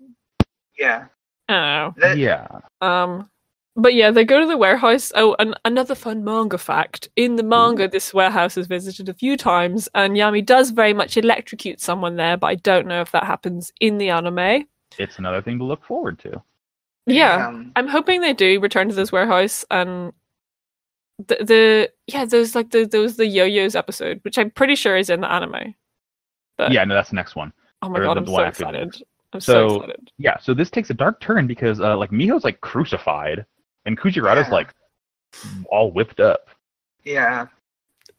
yeah. 0.78 1.06
I 1.48 1.52
don't 1.54 1.62
know. 1.62 1.94
That- 2.08 2.18
yeah, 2.18 2.46
Um, 2.80 3.28
but 3.76 3.94
yeah, 3.94 4.10
they 4.12 4.24
go 4.24 4.40
to 4.40 4.46
the 4.46 4.56
warehouse. 4.56 5.10
Oh, 5.16 5.34
and 5.38 5.58
another 5.64 5.94
fun 5.94 6.22
manga 6.24 6.58
fact: 6.58 7.08
in 7.16 7.36
the 7.36 7.42
manga, 7.42 7.88
this 7.88 8.14
warehouse 8.14 8.56
is 8.56 8.66
visited 8.68 9.08
a 9.08 9.14
few 9.14 9.36
times, 9.36 9.88
and 9.94 10.14
Yami 10.16 10.44
does 10.46 10.70
very 10.70 10.92
much 10.94 11.16
electrocute 11.16 11.80
someone 11.80 12.16
there. 12.16 12.36
But 12.36 12.46
I 12.48 12.54
don't 12.56 12.86
know 12.86 13.00
if 13.00 13.10
that 13.12 13.24
happens 13.24 13.72
in 13.80 13.98
the 13.98 14.10
anime. 14.10 14.66
it's 14.98 15.18
another 15.18 15.42
thing 15.42 15.58
to 15.58 15.64
look 15.64 15.84
forward 15.84 16.18
to. 16.20 16.40
Yeah, 17.06 17.48
Um, 17.48 17.72
I'm 17.76 17.88
hoping 17.88 18.20
they 18.20 18.32
do 18.32 18.60
return 18.60 18.88
to 18.88 18.94
this 18.94 19.10
warehouse 19.12 19.64
and 19.70 20.12
the 21.18 21.36
the 21.44 21.92
yeah, 22.06 22.24
there's 22.24 22.54
like 22.54 22.70
the 22.70 22.84
those 22.86 23.16
the 23.16 23.26
yo-yos 23.26 23.74
episode, 23.74 24.20
which 24.22 24.38
I'm 24.38 24.50
pretty 24.50 24.74
sure 24.76 24.96
is 24.96 25.10
in 25.10 25.20
the 25.20 25.30
anime. 25.30 25.74
But 26.56 26.70
Yeah, 26.72 26.84
no, 26.84 26.94
that's 26.94 27.10
the 27.10 27.16
next 27.16 27.34
one. 27.36 27.52
oh 27.82 27.88
my 27.88 27.98
or 27.98 28.04
god, 28.04 28.16
the 28.16 28.20
I'm 28.20 28.26
so 28.26 28.32
one 28.32 28.44
after 28.46 28.62
excited! 28.64 29.02
I'm 29.34 29.40
so, 29.40 29.68
So- 29.68 29.74
excited. 29.76 30.10
Yeah, 30.18 30.38
so 30.38 30.54
this 30.54 30.70
takes 30.70 30.90
a 30.90 30.94
dark 30.94 31.20
turn 31.20 31.46
because 31.46 31.80
uh, 31.80 31.96
like 31.96 32.10
Miho's 32.10 32.44
like 32.44 32.60
crucified, 32.60 33.44
and 33.84 33.98
Kujirata's 33.98 34.48
Yeah. 34.48 34.54
like 34.54 34.74
all 35.70 35.90
whipped 35.90 36.20
up. 36.20 36.48
yeah. 37.04 37.46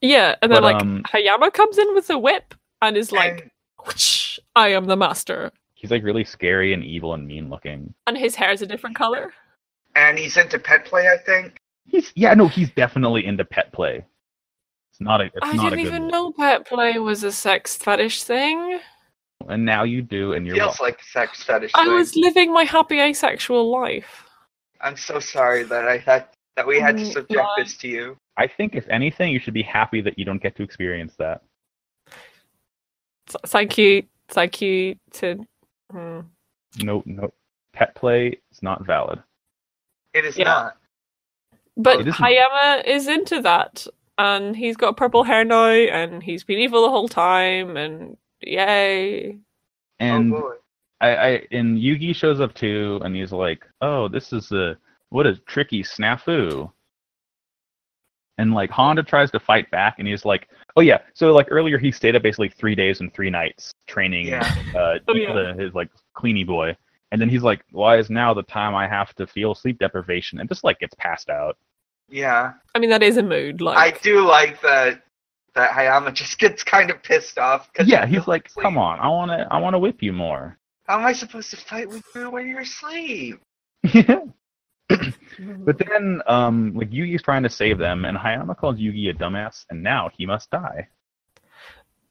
Yeah, 0.02 0.36
and 0.42 0.52
then 0.52 0.58
But, 0.62 0.74
like 0.74 0.82
um, 0.82 1.04
Hayama 1.08 1.52
comes 1.54 1.78
in 1.78 1.96
with 1.96 2.10
a 2.10 2.20
whip 2.20 2.54
and 2.82 2.98
is 2.98 3.12
like, 3.14 3.42
And- 3.42 3.52
"Whoosh, 3.86 4.38
"I 4.56 4.68
am 4.70 4.86
the 4.86 4.98
master," 4.98 5.52
He's 5.74 5.90
like 5.90 6.04
really 6.04 6.26
scary 6.26 6.74
and 6.74 6.84
evil 6.84 7.14
and 7.14 7.26
mean 7.26 7.50
looking. 7.50 7.94
and 8.06 8.18
his 8.18 8.36
hair 8.36 8.52
is 8.52 8.62
a 8.62 8.68
different 8.68 8.96
color. 8.98 9.34
and 9.96 10.20
he's 10.20 10.36
into 10.38 10.60
pet 10.60 10.84
play, 10.86 11.08
I 11.08 11.18
think. 11.18 11.58
He's 11.86 12.12
yeah, 12.16 12.34
no, 12.34 12.48
he's 12.50 12.70
definitely 12.72 13.26
into 13.26 13.46
pet 13.46 13.72
play. 13.72 14.06
It's 14.92 15.00
not 15.02 15.22
a. 15.22 15.26
It's 15.26 15.34
I 15.42 15.54
not 15.54 15.70
didn't 15.70 15.80
a 15.80 15.84
good 15.84 15.88
even 15.88 16.04
look. 16.04 16.12
know 16.12 16.32
pet 16.34 16.68
play 16.68 17.00
was 17.00 17.24
a 17.24 17.32
sex 17.32 17.76
fetish 17.78 18.24
thing. 18.24 18.80
And 19.48 19.64
now 19.66 19.84
you 19.84 20.02
do, 20.02 20.34
and 20.34 20.46
you're. 20.46 20.56
Feels 20.56 20.80
welcome. 20.80 20.86
like 20.86 21.04
sex 21.04 21.44
fetish. 21.44 21.72
I 21.76 21.86
thing. 21.86 21.94
was 21.94 22.16
living 22.16 22.52
my 22.54 22.64
happy 22.64 23.00
asexual 23.00 23.70
life. 23.70 24.24
I'm 24.82 24.98
so 24.98 25.20
sorry 25.20 25.64
that 25.64 25.88
I 25.88 25.98
had 25.98 26.28
that 26.56 26.66
we 26.66 26.80
had 26.80 26.98
to 26.98 27.04
Oh, 27.04 27.12
subject 27.12 27.34
God. 27.34 27.56
this 27.58 27.78
to 27.78 27.88
you. 27.88 28.18
I 28.38 28.48
think 28.48 28.76
if 28.76 28.88
anything, 28.90 29.32
you 29.32 29.40
should 29.40 29.54
be 29.54 29.62
happy 29.64 30.02
that 30.02 30.18
you 30.18 30.26
don't 30.26 30.42
get 30.42 30.56
to 30.58 30.64
experience 30.64 31.14
that. 31.20 31.42
Thank 33.48 33.78
you, 33.78 34.04
thank 34.30 34.62
you 34.62 34.96
to. 35.14 35.46
Hmm. 35.92 36.20
No, 36.82 37.02
no, 37.06 37.34
pet 37.74 37.96
play 37.96 38.40
is 38.52 38.62
not 38.62 38.86
valid. 38.86 39.22
It 40.14 40.26
is 40.26 40.38
Yeah. 40.38 40.46
not. 40.46 40.78
But 41.78 42.02
It 42.02 42.08
isn't. 42.08 42.24
Hayama 42.24 42.86
is 42.86 43.08
into 43.08 43.42
that, 43.42 43.86
and 44.18 44.56
he's 44.56 44.78
got 44.78 44.98
purple 44.98 45.24
hair 45.24 45.44
now, 45.44 45.66
and 45.70 46.24
he's 46.24 46.44
been 46.44 46.60
evil 46.60 46.84
the 46.84 46.90
whole 46.90 47.08
time, 47.10 47.76
and 47.78 48.18
yay! 48.42 49.40
And 50.00 50.34
oh 50.34 50.40
boy. 50.42 50.54
I, 51.02 51.16
I, 51.16 51.30
and 51.52 51.78
Yugi 51.78 52.16
shows 52.16 52.40
up 52.40 52.54
too, 52.54 53.00
and 53.04 53.16
he's 53.16 53.32
like, 53.32 53.66
"Oh, 53.82 54.08
this 54.08 54.32
is 54.34 54.52
a 54.52 54.78
what 55.10 55.28
a 55.28 55.36
tricky 55.48 55.84
snafu." 55.84 56.72
And 58.38 58.54
like 58.54 58.70
Honda 58.70 59.04
tries 59.04 59.32
to 59.32 59.40
fight 59.40 59.70
back, 59.72 59.96
and 60.00 60.08
he's 60.08 60.26
like, 60.26 60.50
"Oh 60.76 60.82
yeah." 60.82 61.00
So 61.14 61.32
like 61.34 61.48
earlier, 61.50 61.78
he 61.78 61.92
stayed 61.92 62.16
up 62.16 62.24
basically 62.24 62.50
three 62.50 62.76
days 62.76 63.00
and 63.00 63.14
three 63.14 63.30
nights 63.30 63.72
training 63.88 64.28
Yeah. 64.28 64.42
uh, 64.76 65.00
Oh, 65.08 65.16
yeah. 65.16 65.34
the, 65.34 65.54
his 65.64 65.74
like 65.74 65.90
cleanie 66.18 66.46
boy, 66.46 66.76
and 67.12 67.22
then 67.22 67.30
he's 67.30 67.44
like, 67.44 67.64
"Why 67.72 67.98
is 67.98 68.10
now 68.10 68.34
the 68.34 68.44
time 68.44 68.76
I 68.76 68.88
have 68.88 69.14
to 69.16 69.26
feel 69.28 69.56
sleep 69.56 69.80
deprivation?" 69.80 70.40
And 70.40 70.50
just 70.50 70.64
like 70.66 70.80
gets 70.80 70.96
passed 70.96 71.30
out. 71.30 71.58
Yeah. 72.10 72.54
I 72.76 72.80
mean, 72.80 72.90
that 72.90 73.02
is 73.04 73.18
a 73.18 73.24
mood. 73.24 73.62
like 73.62 73.78
I 73.78 73.98
do 74.00 74.22
like 74.26 74.62
that 74.62 75.02
that 75.56 75.72
Hayama 75.72 76.14
just 76.14 76.38
gets 76.44 76.64
kind 76.64 76.90
of 76.92 77.02
pissed 77.02 77.38
off. 77.40 77.72
'cause 77.74 77.88
Yeah, 77.88 78.06
he's 78.06 78.28
like, 78.28 78.48
asleep. 78.48 78.64
"Come 78.64 78.78
on, 78.78 79.00
I 79.00 79.08
want 79.08 79.32
to, 79.32 79.48
I 79.52 79.58
want 79.60 79.74
to 79.74 79.80
whip 79.80 80.02
you 80.04 80.14
more." 80.14 80.58
How 80.86 81.00
am 81.00 81.06
I 81.06 81.14
supposed 81.14 81.50
to 81.52 81.58
fight 81.58 81.90
with 81.90 82.04
you 82.14 82.30
when 82.30 82.48
you're 82.48 82.60
asleep? 82.62 83.40
But 84.88 85.80
then, 85.80 86.22
um, 86.28 86.74
like 86.76 86.92
Yugi's 86.92 87.24
trying 87.24 87.44
to 87.44 87.50
save 87.50 87.78
them, 87.80 88.06
and 88.06 88.16
Hayama 88.18 88.56
calls 88.56 88.78
Yugi 88.78 89.10
a 89.10 89.14
dumbass, 89.14 89.66
and 89.70 89.82
now 89.84 90.10
he 90.16 90.26
must 90.26 90.50
die. 90.52 90.88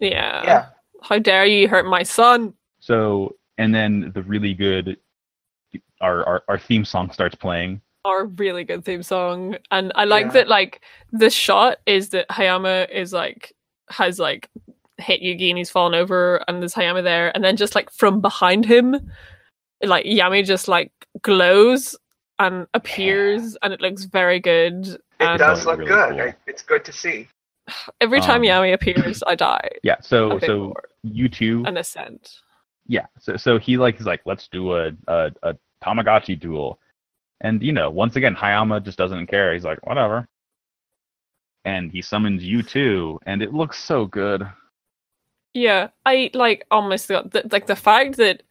yeah. 0.01 0.43
yeah. 0.45 0.67
How 1.03 1.19
dare 1.19 1.47
you 1.47 1.69
hurt 1.69 1.87
my 1.87 2.03
son? 2.03 2.53
So, 2.81 3.37
and 3.59 3.75
then 3.75 4.11
the 4.15 4.23
really 4.23 4.53
good, 4.55 4.99
our 6.01 6.25
our, 6.27 6.43
our 6.49 6.59
theme 6.59 6.85
song 6.85 7.11
starts 7.13 7.35
playing. 7.37 7.81
Our 8.05 8.27
really 8.27 8.65
good 8.65 8.85
theme 8.85 9.03
song, 9.03 9.57
and 9.71 9.93
I 9.95 10.05
like 10.05 10.27
Yeah. 10.27 10.33
that. 10.33 10.49
Like 10.49 10.83
the 11.13 11.31
shot 11.31 11.79
is 11.87 12.11
that 12.11 12.29
Hayama 12.29 12.91
is 12.91 13.13
like 13.13 13.55
has 13.91 14.19
like 14.19 14.51
hit 14.99 15.23
Yugi 15.23 15.49
and 15.49 15.59
he's 15.59 15.71
fallen 15.71 15.95
over, 15.95 16.43
and 16.47 16.61
there's 16.61 16.75
Hayama 16.75 17.03
there, 17.03 17.33
and 17.35 17.43
then 17.43 17.57
just 17.57 17.75
like 17.75 17.91
from 17.91 18.21
behind 18.21 18.67
him, 18.67 19.11
like 19.83 20.05
Yami 20.05 20.45
just 20.45 20.69
like 20.69 20.93
glows 21.23 21.97
and 22.39 22.67
appears, 22.75 23.57
and 23.63 23.73
it 23.73 23.81
looks 23.81 24.05
very 24.05 24.39
good. 24.41 24.87
It 24.87 25.01
and 25.21 25.39
does 25.39 25.65
look 25.65 25.79
really 25.79 25.89
good. 25.91 26.11
cool. 26.11 26.21
I, 26.21 26.35
it's 26.47 26.63
good 26.63 26.85
to 26.85 26.93
see. 26.93 27.29
every 28.03 28.21
time 28.21 28.43
um, 28.43 28.47
Yami 28.47 28.75
appears, 28.75 29.23
I 29.27 29.35
die. 29.35 29.69
Yeah. 29.83 29.97
So 30.03 30.39
so 30.41 30.59
more. 30.65 30.85
you 31.05 31.29
two. 31.31 31.65
An 31.67 31.79
ascent. 31.79 32.41
Yeah. 32.87 33.07
So 33.19 33.37
so 33.39 33.59
he 33.59 33.79
like 33.79 33.97
he's 33.97 34.07
like 34.07 34.21
let's 34.27 34.47
do 34.49 34.75
a 34.75 34.91
a, 35.09 35.31
a 35.43 35.55
Tamagotchi 35.83 36.39
duel, 36.39 36.79
and 37.41 37.63
you 37.63 37.73
know 37.73 37.91
once 37.91 38.17
again 38.17 38.35
Hayama 38.35 38.83
just 38.85 38.99
doesn't 38.99 39.27
care. 39.27 39.53
He's 39.55 39.65
like 39.65 39.85
whatever. 39.87 40.27
And 41.67 41.91
he 41.91 42.03
summons 42.03 42.43
U2, 42.43 43.19
and 43.25 43.43
it 43.43 43.55
looks 43.55 43.83
so 43.83 44.05
good. 44.05 44.47
Yeah, 45.55 45.89
I 46.05 46.31
like 46.35 46.67
almost 46.71 47.09
got 47.09 47.31
the, 47.31 47.49
like 47.51 47.67
the 47.67 47.77
fact 47.77 48.17
that 48.19 48.43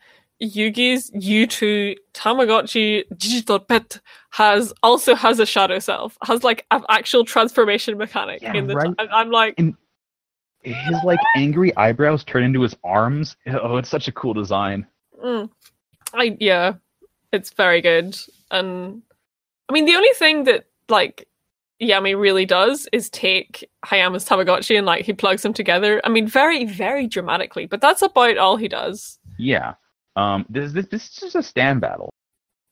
Yugi's 0.41 1.11
U2 1.11 1.95
Tamagotchi 2.13 3.03
digital 3.17 3.59
pet 3.59 3.99
has 4.31 4.73
also 4.81 5.13
has 5.13 5.39
a 5.39 5.45
shadow 5.45 5.77
self, 5.79 6.17
has 6.23 6.43
like 6.43 6.65
an 6.71 6.83
actual 6.89 7.23
transformation 7.23 7.97
mechanic 7.97 8.41
Yeah, 8.41 8.53
in 8.55 8.65
the. 8.67 8.73
right. 8.75 8.89
and 8.97 9.09
I'm 9.11 9.29
like, 9.29 9.55
His 10.63 11.03
like 11.03 11.19
angry 11.37 11.75
eyebrows 11.77 12.23
turn 12.23 12.43
into 12.43 12.61
his 12.61 12.75
arms. 12.83 13.35
Oh, 13.47 13.77
it's 13.77 13.89
such 13.89 14.07
a 14.07 14.11
cool 14.11 14.33
design. 14.33 14.87
mm, 15.23 15.49
I 16.13 16.35
yeah, 16.39 16.73
it's 17.31 17.51
very 17.53 17.81
good. 17.81 18.17
And 18.53 19.01
I 19.69 19.73
mean, 19.73 19.85
the 19.85 19.95
only 19.95 20.13
thing 20.15 20.45
that 20.45 20.65
like 20.87 21.27
Yami 21.81 22.17
really 22.17 22.45
does 22.45 22.87
is 22.93 23.09
take 23.09 23.69
Hayama's 23.85 24.25
Tamagotchi 24.27 24.77
and 24.77 24.85
like 24.85 25.03
he 25.05 25.11
plugs 25.13 25.41
them 25.41 25.53
together. 25.53 25.99
I 26.05 26.09
mean, 26.09 26.27
very 26.27 26.63
very 26.65 27.07
dramatically, 27.07 27.65
but 27.65 27.81
that's 27.81 28.01
about 28.01 28.37
all 28.37 28.55
he 28.55 28.67
does. 28.69 29.19
Yeah. 29.37 29.73
Um. 30.15 30.45
This 30.49 30.71
this 30.71 30.85
this 30.87 31.03
is 31.09 31.15
just 31.15 31.35
a 31.35 31.43
stand 31.43 31.81
battle. 31.81 32.09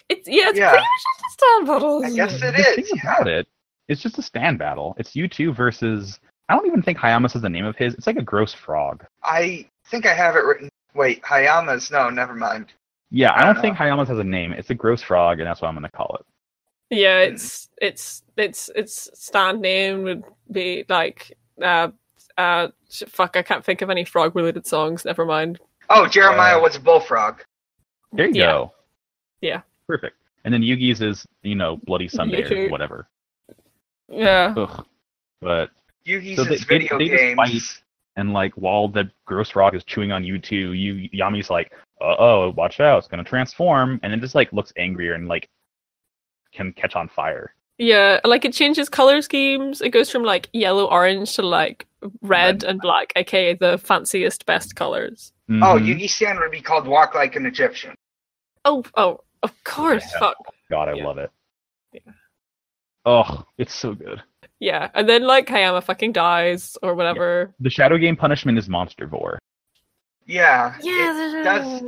It's 0.10 0.28
yeah, 0.30 0.50
it's 0.50 0.60
Yeah. 0.60 0.70
pretty 0.70 0.84
much 0.84 1.04
just 1.04 1.26
a 1.26 1.32
stand 1.34 1.68
battle. 1.68 2.02
I 2.04 2.08
isn't 2.08 2.16
guess 2.16 2.34
it? 2.36 2.44
it 2.44 2.56
the 2.56 2.60
is. 2.82 2.90
thing 2.90 3.00
yeah. 3.04 3.16
about 3.16 3.28
it, 3.28 3.48
it's 3.88 4.02
just 4.02 4.20
a 4.20 4.22
stand 4.22 4.60
battle. 4.60 4.96
It's 5.00 5.12
U2 5.16 5.56
versus. 5.56 6.20
I 6.50 6.56
don't 6.56 6.68
even 6.68 6.82
think 6.82 6.98
Hayama 6.98 7.32
says 7.32 7.42
the 7.42 7.50
name 7.50 7.66
of 7.66 7.78
his. 7.78 7.94
It's 7.96 8.08
like 8.08 8.18
a 8.18 8.22
gross 8.22 8.54
frog. 8.54 9.06
I 9.24 9.66
think 9.88 10.06
I 10.06 10.14
have 10.14 10.36
it 10.36 10.44
written. 10.44 10.70
Wait, 10.94 11.24
Hayama's. 11.24 11.90
No, 11.90 12.10
never 12.10 12.36
mind. 12.36 12.68
Yeah, 13.12 13.32
I 13.32 13.42
I 13.42 13.46
don't 13.46 13.54
don't 13.56 13.62
think 13.62 13.78
Hayama's 13.78 14.08
has 14.08 14.20
a 14.20 14.24
name. 14.24 14.54
It's 14.54 14.70
a 14.70 14.76
gross 14.76 15.02
frog, 15.02 15.40
and 15.40 15.48
that's 15.48 15.62
what 15.62 15.68
I'm 15.68 15.76
gonna 15.76 15.90
call 15.92 16.18
it. 16.20 16.26
Yeah, 16.96 17.20
it's 17.20 17.70
it's 17.82 18.24
it's 18.38 18.70
its 18.76 19.10
stand 19.14 19.62
name 19.62 20.04
would 20.04 20.24
be 20.52 20.86
like 20.90 21.38
uh 21.62 21.90
uh 22.38 22.70
fuck. 23.10 23.36
I 23.38 23.44
can't 23.44 23.64
think 23.66 23.82
of 23.82 23.90
any 23.90 24.06
frog 24.06 24.36
related 24.36 24.66
songs. 24.66 25.04
Never 25.06 25.26
mind. 25.26 25.60
Oh, 25.90 26.08
Jeremiah 26.08 26.58
Uh, 26.58 26.62
was 26.62 26.76
a 26.78 26.80
bullfrog. 26.80 27.42
There 28.14 28.28
you 28.28 28.34
Yeah. 28.36 28.46
go. 28.52 28.74
Yeah. 29.42 29.62
Perfect. 29.88 30.16
And 30.46 30.54
then 30.54 30.62
Yugi's 30.62 31.02
is 31.02 31.26
you 31.44 31.56
know 31.56 31.78
Bloody 31.84 32.08
Sunday 32.08 32.44
or 32.44 32.70
whatever. 32.70 33.08
Yeah, 34.10 34.54
Ugh. 34.58 34.86
But 35.42 35.72
Yugi's 36.06 36.36
So 36.38 36.44
they- 36.44 36.52
his 36.52 36.66
they- 36.66 36.78
video 36.80 36.98
they 36.98 37.08
just 37.10 37.22
games. 37.22 37.36
fight. 37.36 37.82
And 38.18 38.34
like 38.34 38.54
while 38.56 38.88
the 38.88 39.10
gross 39.26 39.50
frog 39.52 39.74
is 39.76 39.84
chewing 39.86 40.12
on 40.12 40.24
U2, 40.24 40.52
you 40.78 41.10
Yami's 41.14 41.50
like, 41.50 41.72
uh 42.02 42.16
oh, 42.20 42.54
watch 42.58 42.80
out, 42.80 42.98
it's 43.00 43.08
gonna 43.08 43.24
transform, 43.24 44.00
and 44.04 44.14
it 44.14 44.20
just 44.20 44.36
like 44.36 44.52
looks 44.52 44.74
angrier 44.78 45.14
and 45.14 45.28
like 45.28 45.50
can 46.54 46.74
catch 46.74 46.96
on 46.96 47.08
fire. 47.08 47.54
yeah. 47.78 48.20
Like 48.26 48.44
it 48.46 48.54
changes 48.54 48.90
color 48.90 49.22
schemes. 49.22 49.82
It 49.82 49.90
goes 49.92 50.10
from 50.12 50.24
like 50.24 50.50
yellow 50.54 50.86
orange 50.86 51.34
to 51.36 51.42
like 51.42 51.88
red 52.22 52.64
Red. 52.64 52.64
and 52.66 52.82
black, 52.82 53.14
aka 53.16 53.54
the 53.56 53.78
fanciest 53.78 54.46
best 54.46 54.76
colors. 54.76 55.32
Oh, 55.50 55.54
Mhm. 55.80 55.86
Yugi 55.88 56.10
Stan 56.10 56.38
would 56.40 56.52
be 56.52 56.62
called 56.62 56.88
Walk 56.88 57.16
Like 57.16 57.36
an 57.38 57.46
Egyptian. 57.46 57.96
Oh 58.66 58.84
oh, 58.98 59.22
of 59.44 59.52
course. 59.64 60.04
Yeah. 60.14 60.20
Fuck. 60.20 60.36
God, 60.70 60.90
I 60.90 60.94
Yeah. 60.96 61.06
love 61.08 61.18
it. 61.18 61.32
Yeah. 61.94 62.02
Oh, 63.06 63.46
it's 63.58 63.74
so 63.74 63.94
good. 63.94 64.22
Yeah, 64.62 64.92
and 64.94 65.10
then 65.10 65.24
like 65.24 65.48
Hayama 65.48 65.84
fucking 65.84 66.12
dies 66.12 66.78
or 66.84 66.94
whatever. 66.94 67.52
The 67.60 67.70
shadow 67.72 67.98
game 67.98 68.16
punishment 68.16 68.60
is 68.60 68.70
monster 68.70 69.08
vor. 69.08 69.40
Yeah. 70.28 70.76
Yeah, 70.82 71.40
it 71.42 71.44
does 71.44 71.82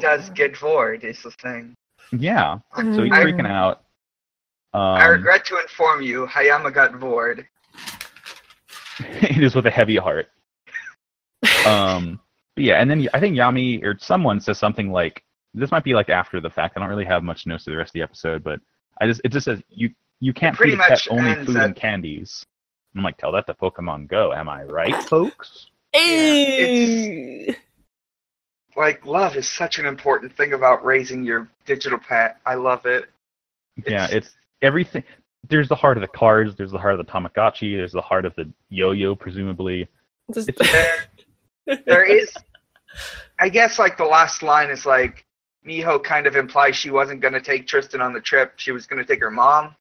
does 0.00 0.30
get 0.30 0.56
void 0.56 1.04
is 1.04 1.22
the 1.22 1.30
thing. 1.32 1.74
Yeah. 2.10 2.60
So 2.74 2.82
he's 3.02 3.12
Mhm. 3.12 3.22
freaking 3.22 3.46
out. 3.46 3.82
Um, 4.72 4.80
I 4.80 5.04
regret 5.06 5.44
to 5.46 5.58
inform 5.60 6.00
you, 6.00 6.26
Hayama 6.26 6.72
got 6.72 6.98
bored. 6.98 7.46
it 9.00 9.42
is 9.42 9.54
with 9.54 9.66
a 9.66 9.70
heavy 9.70 9.96
heart. 9.96 10.30
Um, 11.66 12.18
but 12.54 12.64
yeah, 12.64 12.80
and 12.80 12.90
then 12.90 13.06
I 13.12 13.20
think 13.20 13.36
Yami 13.36 13.84
or 13.84 13.96
someone 13.98 14.40
says 14.40 14.58
something 14.58 14.90
like, 14.90 15.22
"This 15.52 15.70
might 15.70 15.84
be 15.84 15.94
like 15.94 16.08
after 16.08 16.40
the 16.40 16.48
fact." 16.50 16.76
I 16.76 16.80
don't 16.80 16.88
really 16.88 17.04
have 17.04 17.22
much 17.22 17.46
notes 17.46 17.64
to 17.64 17.70
the 17.70 17.76
rest 17.76 17.90
of 17.90 17.92
the 17.94 18.02
episode, 18.02 18.42
but 18.42 18.60
I 19.00 19.06
just 19.06 19.20
it 19.24 19.28
just 19.28 19.44
says 19.44 19.62
you 19.68 19.90
you 20.20 20.32
can't 20.32 20.56
pretty 20.56 20.72
feed 20.72 20.78
a 20.80 20.82
pet 20.82 20.90
much 20.90 21.08
only 21.10 21.34
food 21.44 21.56
at- 21.56 21.64
and 21.64 21.76
candies. 21.76 22.44
I'm 22.96 23.02
like, 23.02 23.16
tell 23.18 23.32
that 23.32 23.46
to 23.46 23.54
Pokemon 23.54 24.08
Go. 24.08 24.32
Am 24.32 24.48
I 24.48 24.64
right, 24.64 24.94
folks? 25.04 25.66
Ew. 25.94 27.54
Like 28.76 29.04
love 29.04 29.36
is 29.36 29.48
such 29.48 29.78
an 29.78 29.86
important 29.86 30.36
thing 30.36 30.52
about 30.52 30.84
raising 30.84 31.24
your 31.24 31.48
digital 31.66 31.98
pet. 31.98 32.38
I 32.46 32.54
love 32.54 32.86
it. 32.86 33.06
yeah, 33.86 34.04
It's- 34.04 34.12
it's 34.12 34.36
everything. 34.62 35.04
There's 35.48 35.68
the 35.68 35.74
heart 35.76 35.96
of 35.96 36.00
the 36.02 36.08
cards. 36.08 36.54
There's 36.56 36.72
the 36.72 36.78
heart 36.78 36.98
of 36.98 37.04
the 37.06 37.10
Tamagotchi. 37.10 37.76
There's 37.76 37.92
the 37.92 38.00
heart 38.02 38.24
of 38.24 38.34
the 38.34 38.50
yo-yo, 38.70 39.14
presumably. 39.14 39.88
Just- 40.34 40.50
There, 41.66 41.76
there 41.84 42.04
is, 42.04 42.32
I 43.38 43.50
guess, 43.50 43.78
like 43.78 43.98
the 43.98 44.04
last 44.06 44.42
line 44.42 44.70
is 44.70 44.86
like 44.86 45.26
Miho 45.66 46.02
kind 46.02 46.26
of 46.26 46.34
implies 46.34 46.76
she 46.76 46.90
wasn't 46.90 47.20
going 47.20 47.34
to 47.34 47.42
take 47.42 47.66
Tristan 47.66 48.00
on 48.00 48.14
the 48.14 48.20
trip. 48.22 48.54
She 48.56 48.72
was 48.72 48.86
going 48.86 49.04
to 49.04 49.06
take 49.06 49.20
her 49.20 49.30
mom. 49.30 49.74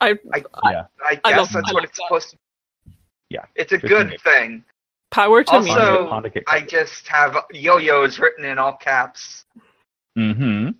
I 0.00 0.18
I, 0.32 0.42
Yeah, 0.70 0.84
I 1.04 1.20
I 1.24 1.30
guess 1.30 1.38
love- 1.38 1.52
that's 1.52 1.70
I 1.70 1.72
what 1.74 1.84
it's 1.84 1.96
that. 1.98 2.04
supposed 2.06 2.30
to. 2.30 2.36
Be. 2.36 2.92
Yeah, 3.30 3.44
it's 3.54 3.72
a 3.72 3.78
good 3.78 4.10
gets- 4.10 4.22
thing. 4.22 4.64
power 5.10 5.42
to 5.44 5.60
me. 5.60 5.70
Also- 5.70 6.22
I 6.46 6.60
just 6.60 7.06
have 7.08 7.36
yo-yos 7.52 8.18
written 8.18 8.44
in 8.44 8.58
all 8.58 8.74
caps. 8.74 9.44
Mm-hmm. 10.18 10.70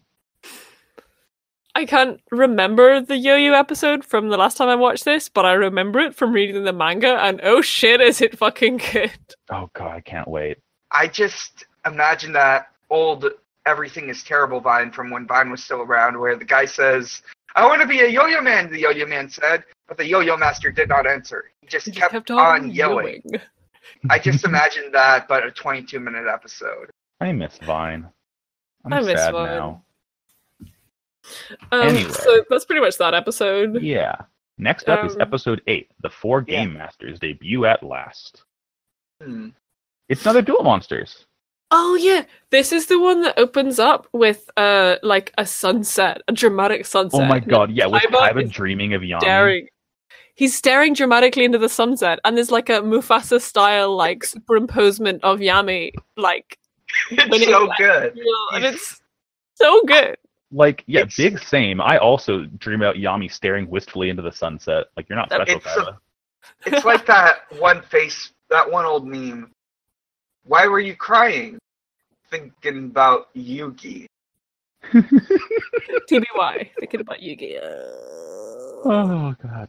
I 1.74 1.86
can't 1.86 2.20
remember 2.30 3.00
the 3.00 3.16
yo-yo 3.16 3.54
episode 3.54 4.04
from 4.04 4.28
the 4.28 4.36
last 4.36 4.58
time 4.58 4.68
I 4.68 4.74
watched 4.74 5.06
this, 5.06 5.30
but 5.30 5.46
I 5.46 5.54
remember 5.54 6.00
it 6.00 6.14
from 6.14 6.32
reading 6.34 6.64
the 6.64 6.72
manga, 6.72 7.16
and 7.22 7.40
oh 7.42 7.62
shit, 7.62 8.00
is 8.02 8.20
it 8.20 8.36
fucking 8.36 8.76
good! 8.92 9.12
Oh 9.50 9.70
god, 9.72 9.90
I 9.96 10.00
can't 10.02 10.28
wait. 10.28 10.58
I 10.90 11.08
just 11.08 11.64
imagine 11.86 12.32
that 12.34 12.68
old 12.90 13.24
"Everything 13.64 14.10
Is 14.10 14.22
Terrible" 14.22 14.60
Vine 14.60 14.90
from 14.92 15.08
when 15.08 15.26
Vine 15.26 15.50
was 15.50 15.64
still 15.64 15.80
around, 15.80 16.18
where 16.20 16.36
the 16.36 16.44
guy 16.44 16.66
says, 16.66 17.22
"I 17.54 17.66
want 17.66 17.80
to 17.82 17.86
be 17.86 18.00
a 18.00 18.08
yo-yo 18.08 18.40
man." 18.40 18.70
The 18.70 18.78
yo-yo 18.80 19.06
man 19.06 19.28
said, 19.28 19.64
but 19.88 19.96
the 19.96 20.06
yo-yo 20.06 20.36
master 20.36 20.70
did 20.70 20.88
not 20.88 21.06
answer. 21.06 21.50
He 21.60 21.66
just 21.66 21.86
He 21.86 21.92
kept, 21.92 22.30
on 22.30 22.70
yelling. 22.70 23.22
yelling. 23.24 23.42
I 24.10 24.18
just 24.18 24.44
imagined 24.44 24.94
that, 24.94 25.28
but 25.28 25.46
a 25.46 25.50
22-minute 25.50 26.26
episode. 26.26 26.90
I 27.20 27.32
miss 27.32 27.58
Vine. 27.58 28.08
I'm 28.84 28.92
I 28.92 29.00
miss 29.00 29.20
sad 29.20 29.32
Vine. 29.32 29.46
now. 29.56 29.84
Um, 31.70 31.82
Anyway. 31.88 32.10
so 32.10 32.44
that's 32.50 32.64
pretty 32.64 32.80
much 32.80 32.98
that 32.98 33.14
episode. 33.14 33.80
Yeah. 33.82 34.16
Next 34.58 34.88
up 34.88 35.04
is 35.04 35.14
Um, 35.14 35.20
episode 35.20 35.62
eight. 35.66 35.90
The 36.02 36.10
four 36.10 36.42
game 36.42 36.74
masters 36.74 37.18
debut 37.18 37.64
at 37.64 37.82
last. 37.82 38.42
Hmm. 39.22 39.50
It's 40.08 40.22
another 40.22 40.42
Duel 40.42 40.62
Monsters. 40.62 41.26
Oh 41.74 41.94
yeah, 41.94 42.24
this 42.50 42.70
is 42.70 42.86
the 42.86 43.00
one 43.00 43.22
that 43.22 43.38
opens 43.38 43.78
up 43.78 44.06
with 44.12 44.48
uh 44.58 44.96
like 45.02 45.32
a 45.38 45.46
sunset, 45.46 46.20
a 46.28 46.32
dramatic 46.32 46.84
sunset. 46.86 47.20
Oh 47.22 47.24
my 47.24 47.40
god, 47.40 47.70
yeah, 47.72 47.86
with 47.86 48.02
Kaiba 48.02 48.30
Kaiba 48.32 48.50
dreaming 48.52 48.92
of 48.94 49.00
Yami. 49.02 49.20
staring. 49.20 49.68
He's 50.34 50.54
staring 50.56 50.92
dramatically 50.94 51.44
into 51.44 51.58
the 51.58 51.68
sunset, 51.68 52.18
and 52.24 52.36
there's 52.36 52.50
like 52.50 52.68
a 52.68 52.80
Mufasa 52.82 53.40
style 53.40 53.96
like 53.96 54.22
superimposement 54.24 55.24
of 55.24 55.40
Yami, 55.40 55.92
like 56.16 56.58
It's 57.10 57.28
When 57.30 57.40
it- 57.42 57.48
so 57.48 57.68
good. 57.78 58.12
you 58.16 58.24
know, 58.24 58.56
and 58.56 58.64
it's 58.66 59.00
so 59.54 59.82
good. 59.86 60.16
Like, 60.54 60.84
yeah, 60.86 61.00
It's- 61.00 61.16
big 61.16 61.38
same. 61.38 61.80
I 61.80 61.96
also 61.96 62.44
dream 62.58 62.82
about 62.82 62.96
Yami 62.96 63.32
staring 63.32 63.66
wistfully 63.70 64.10
into 64.10 64.20
the 64.22 64.32
sunset. 64.32 64.86
Like, 64.98 65.08
you're 65.08 65.16
not 65.16 65.30
special, 65.32 65.56
It's 65.56 65.64
a- 65.66 65.68
Kaiba. 65.70 65.96
It's 66.66 66.84
like 66.84 67.06
that 67.06 67.44
one 67.58 67.80
face, 67.82 68.32
that 68.50 68.70
one 68.70 68.84
old 68.84 69.06
meme. 69.06 69.50
Why 70.44 70.66
were 70.66 70.80
you 70.80 70.94
crying? 70.96 71.58
Thinking 72.32 72.86
about 72.86 73.32
Yugi. 73.36 74.06
TBY, 74.92 76.70
thinking 76.80 77.00
about 77.00 77.18
Yugi. 77.20 77.58
Oh 78.84 79.34
god. 79.42 79.68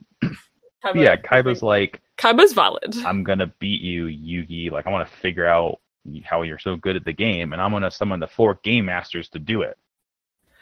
Kaiba- 0.83 0.95
Yeah, 0.95 1.15
Kaiba's 1.17 1.61
like, 1.61 2.01
Kaiba's 2.17 2.53
valid. 2.53 2.95
I'm 3.05 3.23
gonna 3.23 3.47
beat 3.59 3.81
you, 3.81 4.05
Yugi. 4.05 4.71
Like, 4.71 4.87
I 4.87 4.91
want 4.91 5.07
to 5.07 5.15
figure 5.17 5.45
out 5.45 5.79
how 6.23 6.41
you're 6.43 6.57
so 6.57 6.77
good 6.77 6.95
at 6.95 7.03
the 7.05 7.13
game, 7.13 7.51
and 7.53 7.61
I'm 7.61 7.71
gonna 7.71 7.91
summon 7.91 8.21
the 8.21 8.27
four 8.27 8.59
game 8.63 8.85
masters 8.85 9.27
to 9.29 9.39
do 9.39 9.61
it. 9.61 9.77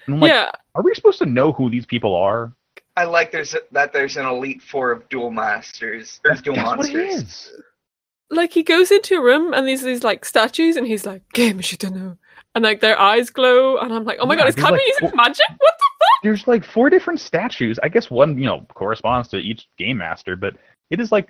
And 0.07 0.15
I'm 0.15 0.21
like, 0.21 0.29
yeah, 0.29 0.49
are 0.73 0.81
we 0.81 0.95
supposed 0.95 1.19
to 1.19 1.27
know 1.27 1.51
who 1.51 1.69
these 1.69 1.85
people 1.85 2.15
are? 2.15 2.53
I 2.97 3.05
like 3.05 3.31
there's 3.31 3.53
a, 3.53 3.59
that 3.73 3.93
there's 3.93 4.17
an 4.17 4.25
elite 4.25 4.61
four 4.63 4.91
of 4.91 5.07
duel 5.09 5.29
masters 5.31 6.19
or 6.25 6.33
duel 6.35 6.55
That's 6.55 6.77
what 6.77 6.89
it 6.89 6.95
is. 6.95 7.51
Like 8.31 8.53
he 8.53 8.63
goes 8.63 8.91
into 8.91 9.15
a 9.15 9.21
room 9.21 9.53
and 9.53 9.67
there's 9.67 9.81
these 9.81 10.03
like 10.03 10.25
statues, 10.25 10.75
and 10.77 10.87
he's 10.87 11.05
like, 11.05 11.21
"Game 11.33 11.59
Shitano," 11.59 12.17
and 12.55 12.63
like 12.63 12.79
their 12.81 12.99
eyes 12.99 13.29
glow, 13.29 13.77
and 13.77 13.93
I'm 13.93 14.03
like, 14.05 14.17
oh 14.19 14.25
my 14.25 14.33
Yeah, 14.35 14.41
god, 14.41 14.49
is 14.49 14.55
there's, 14.55 14.67
Kaiba 14.67 14.71
like, 14.71 14.87
using 14.87 15.09
four- 15.09 15.15
magic? 15.15 15.45
What 15.49 15.73
the 15.77 15.83
fuck? 15.99 16.23
There's 16.23 16.47
like 16.47 16.65
four 16.65 16.89
different 16.89 17.19
statues. 17.19 17.77
I 17.83 17.89
guess 17.89 18.09
one, 18.09 18.37
you 18.37 18.45
know, 18.45 18.65
corresponds 18.73 19.27
to 19.29 19.37
each 19.37 19.67
game 19.77 19.97
master, 19.97 20.35
but 20.35 20.55
it 20.89 20.99
is 20.99 21.11
like, 21.11 21.29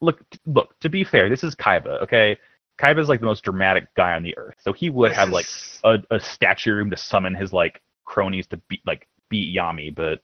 look, 0.00 0.20
look. 0.46 0.78
To 0.80 0.88
be 0.88 1.04
fair, 1.04 1.28
this 1.28 1.44
is 1.44 1.54
Kaiba. 1.54 2.02
Okay, 2.02 2.36
Kaiba 2.80 2.98
is 3.00 3.08
like 3.08 3.20
the 3.20 3.26
most 3.26 3.42
dramatic 3.44 3.86
guy 3.96 4.14
on 4.14 4.22
the 4.22 4.36
earth, 4.38 4.56
so 4.60 4.72
he 4.72 4.90
would 4.90 5.12
have 5.12 5.30
like 5.30 5.46
a, 5.84 5.98
a 6.10 6.18
statue 6.20 6.72
room 6.74 6.90
to 6.90 6.96
summon 6.96 7.34
his 7.34 7.52
like 7.52 7.80
cronies 8.04 8.46
to 8.48 8.56
beat 8.68 8.80
like 8.86 9.06
beat 9.28 9.56
Yami, 9.56 9.94
but 9.94 10.20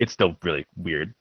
it's 0.00 0.12
still 0.12 0.36
really 0.42 0.66
weird. 0.76 1.14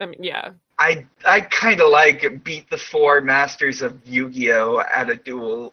I 0.00 0.06
mean, 0.06 0.22
yeah, 0.22 0.50
I 0.78 1.06
I 1.24 1.40
kind 1.40 1.80
of 1.80 1.90
like 1.90 2.42
beat 2.44 2.68
the 2.70 2.78
four 2.78 3.20
masters 3.20 3.82
of 3.82 4.00
Yu-Gi-Oh 4.06 4.80
at 4.94 5.10
a 5.10 5.16
duel 5.16 5.72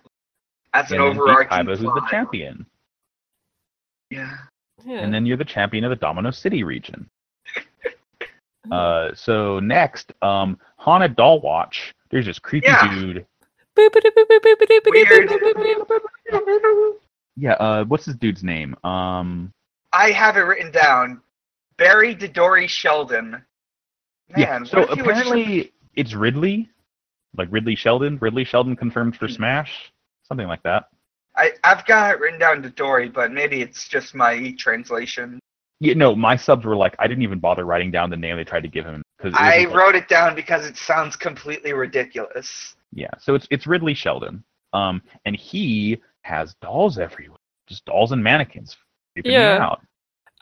as 0.73 0.91
an 0.91 0.97
and 0.97 1.05
then 1.05 1.13
beat 1.13 1.19
overarching 1.21 1.49
Kaiba, 1.49 1.69
who's 1.69 1.79
the 1.79 1.91
plot. 1.91 2.09
champion, 2.09 2.65
Yeah. 4.09 4.37
yeah. 4.85 4.99
and 4.99 5.13
then 5.13 5.25
you're 5.25 5.37
the 5.37 5.45
champion 5.45 5.83
of 5.83 5.89
the 5.91 5.95
Domino 5.97 6.31
City 6.31 6.63
region. 6.63 7.09
Uh, 8.71 9.09
so 9.15 9.59
next, 9.59 10.13
um, 10.21 10.55
Haunted 10.77 11.15
Doll 11.15 11.41
Watch. 11.41 11.93
There's 12.11 12.27
this 12.27 12.37
creepy 12.37 12.67
Yeah. 12.67 12.93
dude. 12.93 13.25
Weird. 14.85 15.31
Yeah, 17.35 17.53
uh, 17.53 17.85
what's 17.85 18.05
this 18.05 18.15
dude's 18.15 18.43
name? 18.43 18.75
Um, 18.83 19.51
I 19.93 20.11
have 20.11 20.37
it 20.37 20.41
written 20.41 20.71
down. 20.71 21.21
Barry 21.77 22.15
Dodori 22.15 22.67
Sheldon. 22.69 23.43
Man, 24.36 24.63
yeah. 24.63 24.63
So 24.63 24.79
what 24.82 24.89
if 24.91 24.95
he 24.95 25.01
was 25.01 25.17
just- 25.17 25.27
apparently 25.29 25.71
it's 25.95 26.13
Ridley, 26.13 26.69
like 27.38 27.47
Ridley 27.51 27.75
Sheldon. 27.75 28.17
Ridley 28.21 28.43
Sheldon 28.43 28.75
confirmed 28.75 29.15
for 29.17 29.27
Hmm. 29.27 29.34
Smash, 29.34 29.91
something 30.23 30.47
like 30.47 30.63
that. 30.63 30.86
I 31.36 31.53
I've 31.63 31.86
got 31.86 32.13
it 32.15 32.19
written 32.19 32.39
down 32.39 32.61
to 32.63 32.69
Dory, 32.69 33.07
but 33.09 33.32
maybe 33.32 33.61
it's 33.61 33.88
just 33.88 34.13
my 34.15 34.53
translation. 34.57 35.39
Yeah, 35.79 35.95
no, 35.95 36.15
my 36.15 36.36
subs 36.36 36.65
were 36.65 36.75
like, 36.75 36.95
I 36.99 37.07
didn't 37.07 37.23
even 37.23 37.39
bother 37.39 37.65
writing 37.65 37.89
down 37.89 38.09
the 38.09 38.17
name 38.17 38.36
they 38.38 38.43
tried 38.43 38.61
to 38.63 38.69
give 38.69 38.86
him 38.86 39.01
because 39.17 39.34
I 39.36 39.65
wrote 39.65 39.95
it 39.95 40.07
down 40.07 40.36
because 40.36 40.65
it 40.65 40.77
sounds 40.77 41.15
completely 41.15 41.73
ridiculous. 41.73 42.75
Yeah, 42.93 43.09
so 43.19 43.34
it's 43.36 43.47
it's 43.49 43.65
Ridley 43.65 43.93
Sheldon. 43.93 44.43
Um, 44.73 45.01
and 45.25 45.36
he 45.36 46.01
has 46.21 46.53
dolls 46.61 46.99
everywhere, 46.99 47.39
just 47.67 47.84
dolls 47.86 48.11
and 48.11 48.23
mannequins. 48.23 48.77
Yeah. 49.15 49.57
out. 49.61 49.82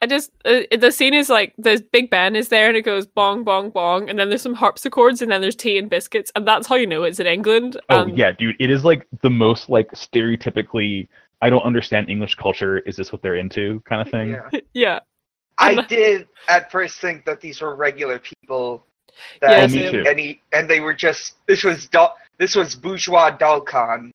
I 0.02 0.08
just 0.08 0.32
uh, 0.46 0.62
the 0.78 0.92
scene 0.92 1.14
is 1.14 1.30
like 1.30 1.54
there's 1.58 1.82
Big 1.82 2.10
Ben 2.10 2.36
is 2.36 2.48
there 2.50 2.68
and 2.68 2.78
it 2.78 2.84
goes 2.84 3.06
bong 3.06 3.44
bong 3.44 3.70
bong 3.70 4.10
and 4.10 4.18
then 4.18 4.30
there's 4.30 4.42
some 4.42 4.54
harpsichords 4.54 5.22
and 5.22 5.32
then 5.32 5.42
there's 5.42 5.56
tea 5.56 5.78
and 5.78 5.90
biscuits 5.90 6.32
and 6.36 6.48
that's 6.48 6.68
how 6.68 6.76
you 6.76 6.88
know 6.88 7.04
it's 7.04 7.20
in 7.20 7.28
England. 7.28 7.80
Oh 7.90 8.02
Um, 8.02 8.10
yeah, 8.10 8.32
dude, 8.32 8.56
it 8.60 8.70
is 8.72 8.86
like 8.86 9.06
the 9.22 9.30
most 9.30 9.70
like 9.70 9.92
stereotypically. 9.92 11.08
I 11.42 11.50
don't 11.50 11.64
understand 11.64 12.10
English 12.10 12.36
culture. 12.36 12.80
Is 12.80 12.96
this 12.96 13.12
what 13.12 13.22
they're 13.22 13.36
into? 13.38 13.82
Kind 13.82 14.02
of 14.02 14.10
thing. 14.12 14.30
Yeah. 14.30 14.50
yeah, 14.74 15.00
I 15.58 15.82
did 15.86 16.28
at 16.48 16.72
first 16.72 17.00
think 17.00 17.26
that 17.26 17.42
these 17.42 17.62
were 17.62 17.76
regular 17.76 18.20
people. 18.20 18.86
Yeah, 19.42 19.68
me 19.68 19.92
too. 19.92 20.06
and, 20.08 20.18
he, 20.18 20.42
and 20.54 20.70
they 20.70 20.80
were 20.80 20.94
just 20.94 21.46
this 21.46 21.64
was 21.64 21.88
doll, 21.88 22.16
this 22.38 22.56
was 22.56 22.74
bourgeois 22.76 23.32
Dalcon. 23.32 24.12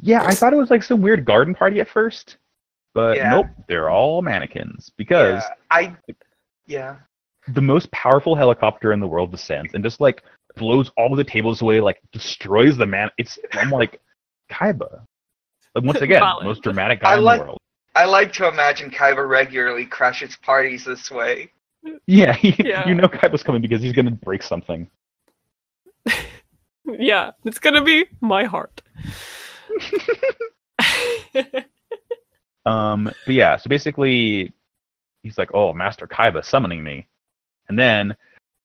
Yeah, 0.00 0.22
I 0.24 0.34
thought 0.34 0.52
it 0.52 0.56
was 0.56 0.70
like 0.70 0.82
some 0.82 1.00
weird 1.00 1.24
garden 1.24 1.54
party 1.54 1.80
at 1.80 1.88
first, 1.88 2.36
but 2.94 3.16
Yeah. 3.16 3.30
nope, 3.30 3.46
they're 3.68 3.90
all 3.90 4.22
mannequins 4.22 4.90
because 4.96 5.42
Yeah, 5.42 5.54
I 5.70 5.96
yeah. 6.66 6.96
the 7.48 7.60
most 7.60 7.90
powerful 7.90 8.34
helicopter 8.34 8.92
in 8.92 9.00
the 9.00 9.06
world 9.06 9.30
descends 9.30 9.74
and 9.74 9.82
just 9.84 10.00
like 10.00 10.22
blows 10.56 10.90
all 10.96 11.10
of 11.12 11.16
the 11.18 11.24
tables 11.24 11.60
away, 11.62 11.80
like 11.80 12.00
destroys 12.12 12.76
the 12.76 12.86
man. 12.86 13.10
It's 13.18 13.38
I'm 13.52 13.70
like 13.70 14.00
Kaiba. 14.50 15.04
Like 15.74 15.84
once 15.84 16.00
again, 16.00 16.20
Valid. 16.20 16.44
most 16.46 16.62
dramatic 16.62 17.00
guy 17.00 17.12
I 17.14 17.18
in 17.18 17.24
like- 17.24 17.40
the 17.40 17.46
world. 17.46 17.58
I 17.96 18.06
like 18.06 18.32
to 18.34 18.48
imagine 18.48 18.90
Kaiba 18.90 19.28
regularly 19.28 19.86
crashes 19.86 20.34
parties 20.36 20.84
this 20.84 21.10
way. 21.12 21.52
Yeah, 22.06 22.36
Yeah. 22.42 22.88
you 22.88 22.94
know 22.94 23.06
Kaiba's 23.08 23.42
coming 23.44 23.62
because 23.62 23.82
he's 23.82 23.92
gonna 23.92 24.10
break 24.10 24.42
something. 24.42 24.88
yeah, 26.86 27.30
it's 27.44 27.58
gonna 27.58 27.82
be 27.84 28.06
my 28.20 28.44
heart. 28.44 28.82
Um, 32.66 33.04
but 33.26 33.34
yeah, 33.34 33.56
so 33.56 33.68
basically, 33.68 34.52
he's 35.22 35.38
like, 35.38 35.50
"Oh, 35.54 35.72
Master 35.72 36.06
Kaiba 36.06 36.44
summoning 36.44 36.82
me," 36.82 37.06
and 37.68 37.78
then, 37.78 38.16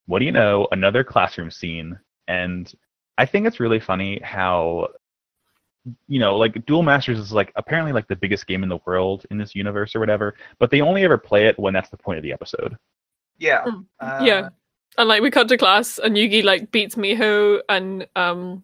what 0.05 0.19
do 0.19 0.25
you 0.25 0.31
know? 0.31 0.67
Another 0.71 1.03
classroom 1.03 1.51
scene, 1.51 1.99
and 2.27 2.71
I 3.17 3.25
think 3.25 3.45
it's 3.45 3.59
really 3.59 3.79
funny 3.81 4.19
how, 4.23 4.87
you 6.07 6.19
know, 6.19 6.37
like 6.37 6.65
Duel 6.65 6.83
Masters 6.83 7.19
is 7.19 7.33
like 7.33 7.51
apparently 7.57 7.91
like 7.91 8.07
the 8.07 8.15
biggest 8.15 8.47
game 8.47 8.63
in 8.63 8.69
the 8.69 8.79
world 8.85 9.25
in 9.29 9.37
this 9.37 9.53
universe 9.55 9.93
or 9.95 9.99
whatever, 9.99 10.35
but 10.57 10.71
they 10.71 10.79
only 10.81 11.03
ever 11.03 11.17
play 11.17 11.47
it 11.47 11.59
when 11.59 11.73
that's 11.73 11.89
the 11.89 11.97
point 11.97 12.17
of 12.17 12.23
the 12.23 12.31
episode. 12.31 12.77
Yeah. 13.37 13.63
Mm, 13.65 13.85
Uh, 13.99 14.19
yeah. 14.23 14.49
and 14.97 15.09
like 15.09 15.21
we 15.21 15.31
cut 15.31 15.49
to 15.49 15.57
class 15.57 15.97
and 15.99 16.15
Yugi 16.15 16.43
like 16.43 16.71
beats 16.71 16.95
Miho 16.95 17.59
and 17.67 18.07
um 18.15 18.63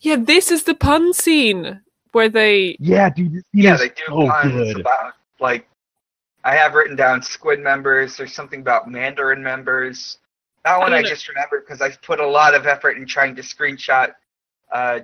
yeah, 0.00 0.16
this 0.16 0.50
is 0.50 0.64
the 0.64 0.74
pun 0.74 1.12
scene 1.12 1.80
where 2.14 2.28
they 2.28 2.76
Yeah, 2.80 3.10
dude, 3.10 3.32
this 3.34 3.44
scene 3.52 3.62
Yeah, 3.62 3.74
is 3.74 3.80
they 3.80 3.88
do 3.88 4.02
so 4.08 4.26
puns 4.28 4.52
good. 4.52 4.80
about 4.80 5.14
like 5.40 5.68
I 6.44 6.54
have 6.54 6.74
written 6.74 6.94
down 6.96 7.22
squid 7.22 7.60
members. 7.60 8.16
There's 8.16 8.34
something 8.34 8.60
about 8.60 8.90
Mandarin 8.90 9.42
members. 9.42 10.18
That 10.64 10.78
one 10.78 10.92
I 10.92 10.98
I, 10.98 11.02
just 11.02 11.28
remembered 11.28 11.64
because 11.66 11.80
I've 11.80 12.00
put 12.02 12.20
a 12.20 12.26
lot 12.26 12.54
of 12.54 12.66
effort 12.66 12.96
in 12.96 13.06
trying 13.06 13.34
to 13.36 13.42
screenshot 13.42 14.14
uh, 14.72 15.00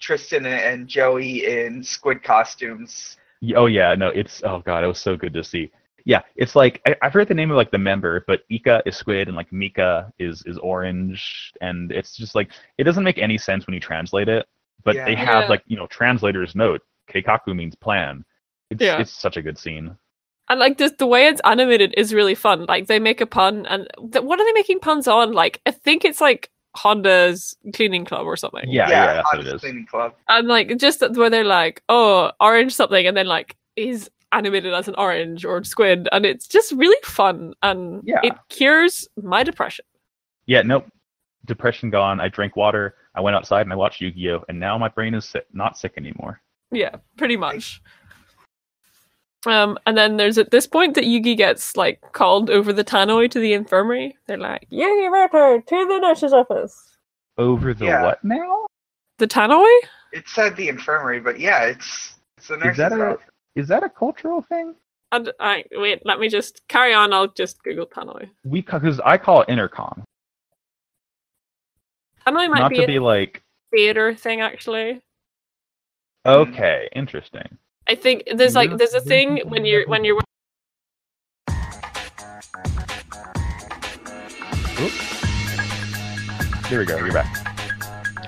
Tristan 0.00 0.46
and 0.46 0.88
Joey 0.88 1.46
in 1.46 1.82
squid 1.82 2.22
costumes. 2.22 3.16
Oh 3.54 3.66
yeah, 3.66 3.94
no, 3.94 4.08
it's 4.08 4.42
oh 4.44 4.60
god, 4.60 4.84
it 4.84 4.86
was 4.86 4.98
so 4.98 5.16
good 5.16 5.34
to 5.34 5.44
see. 5.44 5.70
Yeah, 6.04 6.22
it's 6.36 6.54
like 6.54 6.80
I, 6.86 6.96
I've 7.02 7.12
heard 7.12 7.28
the 7.28 7.34
name 7.34 7.50
of 7.50 7.56
like 7.56 7.70
the 7.70 7.78
member, 7.78 8.24
but 8.26 8.42
Ika 8.50 8.82
is 8.86 8.96
squid 8.96 9.28
and 9.28 9.36
like 9.36 9.52
Mika 9.52 10.12
is 10.18 10.42
is 10.46 10.58
orange, 10.58 11.52
and 11.60 11.90
it's 11.92 12.16
just 12.16 12.34
like 12.34 12.50
it 12.78 12.84
doesn't 12.84 13.04
make 13.04 13.18
any 13.18 13.38
sense 13.38 13.66
when 13.66 13.74
you 13.74 13.80
translate 13.80 14.28
it. 14.28 14.46
But 14.82 14.96
they 14.96 15.14
have 15.14 15.44
Yeah. 15.44 15.48
like 15.48 15.62
you 15.66 15.76
know 15.76 15.86
translators 15.86 16.54
note 16.54 16.82
Keikaku 17.10 17.54
means 17.54 17.74
plan. 17.74 18.24
It's 18.70 18.82
Yeah. 18.82 18.98
it's 18.98 19.12
such 19.12 19.36
a 19.36 19.42
good 19.42 19.58
scene. 19.58 19.96
and 20.50 20.60
like 20.60 20.76
just 20.76 20.98
the 20.98 21.06
way 21.06 21.26
it's 21.26 21.40
animated 21.44 21.94
is 21.96 22.12
really 22.12 22.34
fun. 22.34 22.66
Like 22.66 22.86
they 22.86 22.98
make 22.98 23.20
a 23.22 23.26
pun 23.26 23.64
and 23.66 23.88
th- 24.12 24.22
what 24.24 24.38
are 24.38 24.44
they 24.44 24.52
making 24.52 24.80
puns 24.80 25.08
on? 25.08 25.32
Like 25.32 25.60
I 25.64 25.70
think 25.70 26.04
it's 26.04 26.20
like 26.20 26.50
Honda's 26.76 27.56
cleaning 27.72 28.04
club 28.04 28.26
or 28.26 28.36
something. 28.36 28.68
Yeah, 28.68 28.88
yeah, 28.90 29.14
that's 29.14 29.26
what 29.32 29.34
it 29.36 29.40
Honest 29.40 29.54
is. 29.54 29.60
Cleaning 29.62 29.86
Club. 29.86 30.12
And 30.28 30.48
like 30.48 30.76
just 30.76 31.00
where 31.16 31.30
they're 31.30 31.44
like, 31.44 31.82
oh, 31.88 32.32
orange 32.40 32.74
something, 32.74 33.06
and 33.06 33.16
then 33.16 33.26
like 33.26 33.56
is 33.76 34.10
animated 34.32 34.74
as 34.74 34.88
an 34.88 34.96
orange 34.98 35.44
or 35.44 35.62
squid, 35.64 36.08
and 36.12 36.26
it's 36.26 36.46
just 36.48 36.72
really 36.72 36.98
fun 37.04 37.54
and 37.62 38.02
Yeah. 38.04 38.20
it 38.24 38.34
cures 38.50 39.08
my 39.22 39.44
depression. 39.44 39.84
Yeah, 40.46 40.62
nope. 40.62 40.86
Depression 41.46 41.88
gone. 41.90 42.20
I 42.20 42.28
drank 42.28 42.56
water. 42.56 42.96
I 43.14 43.20
went 43.20 43.36
outside 43.36 43.62
and 43.62 43.72
I 43.72 43.76
watched 43.76 44.00
Yu-Gi-Oh, 44.00 44.44
and 44.48 44.58
now 44.58 44.76
my 44.78 44.88
brain 44.88 45.14
is 45.14 45.24
sick, 45.24 45.46
not 45.52 45.78
sick 45.78 45.94
anymore. 45.96 46.40
Yeah, 46.70 46.96
pretty 47.16 47.36
much. 47.36 47.80
Um, 49.46 49.78
and 49.86 49.96
then 49.96 50.16
there's 50.16 50.38
at 50.38 50.50
this 50.50 50.66
point 50.66 50.94
that 50.94 51.04
Yugi 51.04 51.36
gets 51.36 51.76
like 51.76 52.00
called 52.12 52.48
over 52.50 52.72
the 52.72 52.82
tannoy 52.84 53.30
to 53.30 53.38
the 53.38 53.52
infirmary. 53.52 54.16
They're 54.26 54.38
like, 54.38 54.66
Yugi 54.72 55.12
Ritter 55.12 55.60
to 55.60 55.86
the 55.86 55.98
nurse's 56.00 56.32
office. 56.32 56.96
Over 57.36 57.74
the 57.74 57.84
Yeah. 57.86 58.02
what 58.04 58.24
now? 58.24 58.66
The 59.18 59.26
tannoy? 59.28 59.68
It 60.12 60.26
said 60.28 60.56
the 60.56 60.68
infirmary, 60.68 61.20
but 61.20 61.38
yeah, 61.38 61.64
it's 61.64 62.14
it's 62.38 62.48
the 62.48 62.54
Is 62.54 62.60
nurse's 62.64 62.78
that 62.78 62.92
a 62.92 63.06
office. 63.12 63.24
is 63.54 63.68
that 63.68 63.82
a 63.82 63.88
cultural 63.90 64.42
thing? 64.42 64.74
And 65.12 65.30
I 65.38 65.64
wait, 65.72 66.00
let 66.06 66.18
me 66.18 66.28
just 66.28 66.62
carry 66.68 66.94
on. 66.94 67.12
I'll 67.12 67.28
just 67.28 67.62
Google 67.62 67.86
tannoy. 67.86 68.30
We 68.44 68.62
because 68.62 68.98
I 69.04 69.18
call 69.18 69.42
it 69.42 69.48
intercom. 69.50 70.02
Tannoy 72.26 72.48
might 72.50 72.60
not 72.60 72.70
be 72.70 72.76
to 72.76 72.84
a 72.84 72.86
be 72.86 72.98
like 72.98 73.42
theater 73.74 74.14
thing, 74.14 74.40
actually. 74.40 75.02
okay, 76.26 76.88
interesting. 76.94 77.58
I 77.88 77.94
think 77.94 78.24
there's 78.34 78.54
like 78.54 78.76
there's 78.78 78.94
a 78.94 79.00
thing 79.00 79.42
when 79.46 79.64
you're 79.66 79.86
when 79.86 80.04
you're 80.04 80.20
There 86.70 86.78
we 86.78 86.86
go. 86.86 86.96
You're 86.96 87.12
back. 87.12 87.28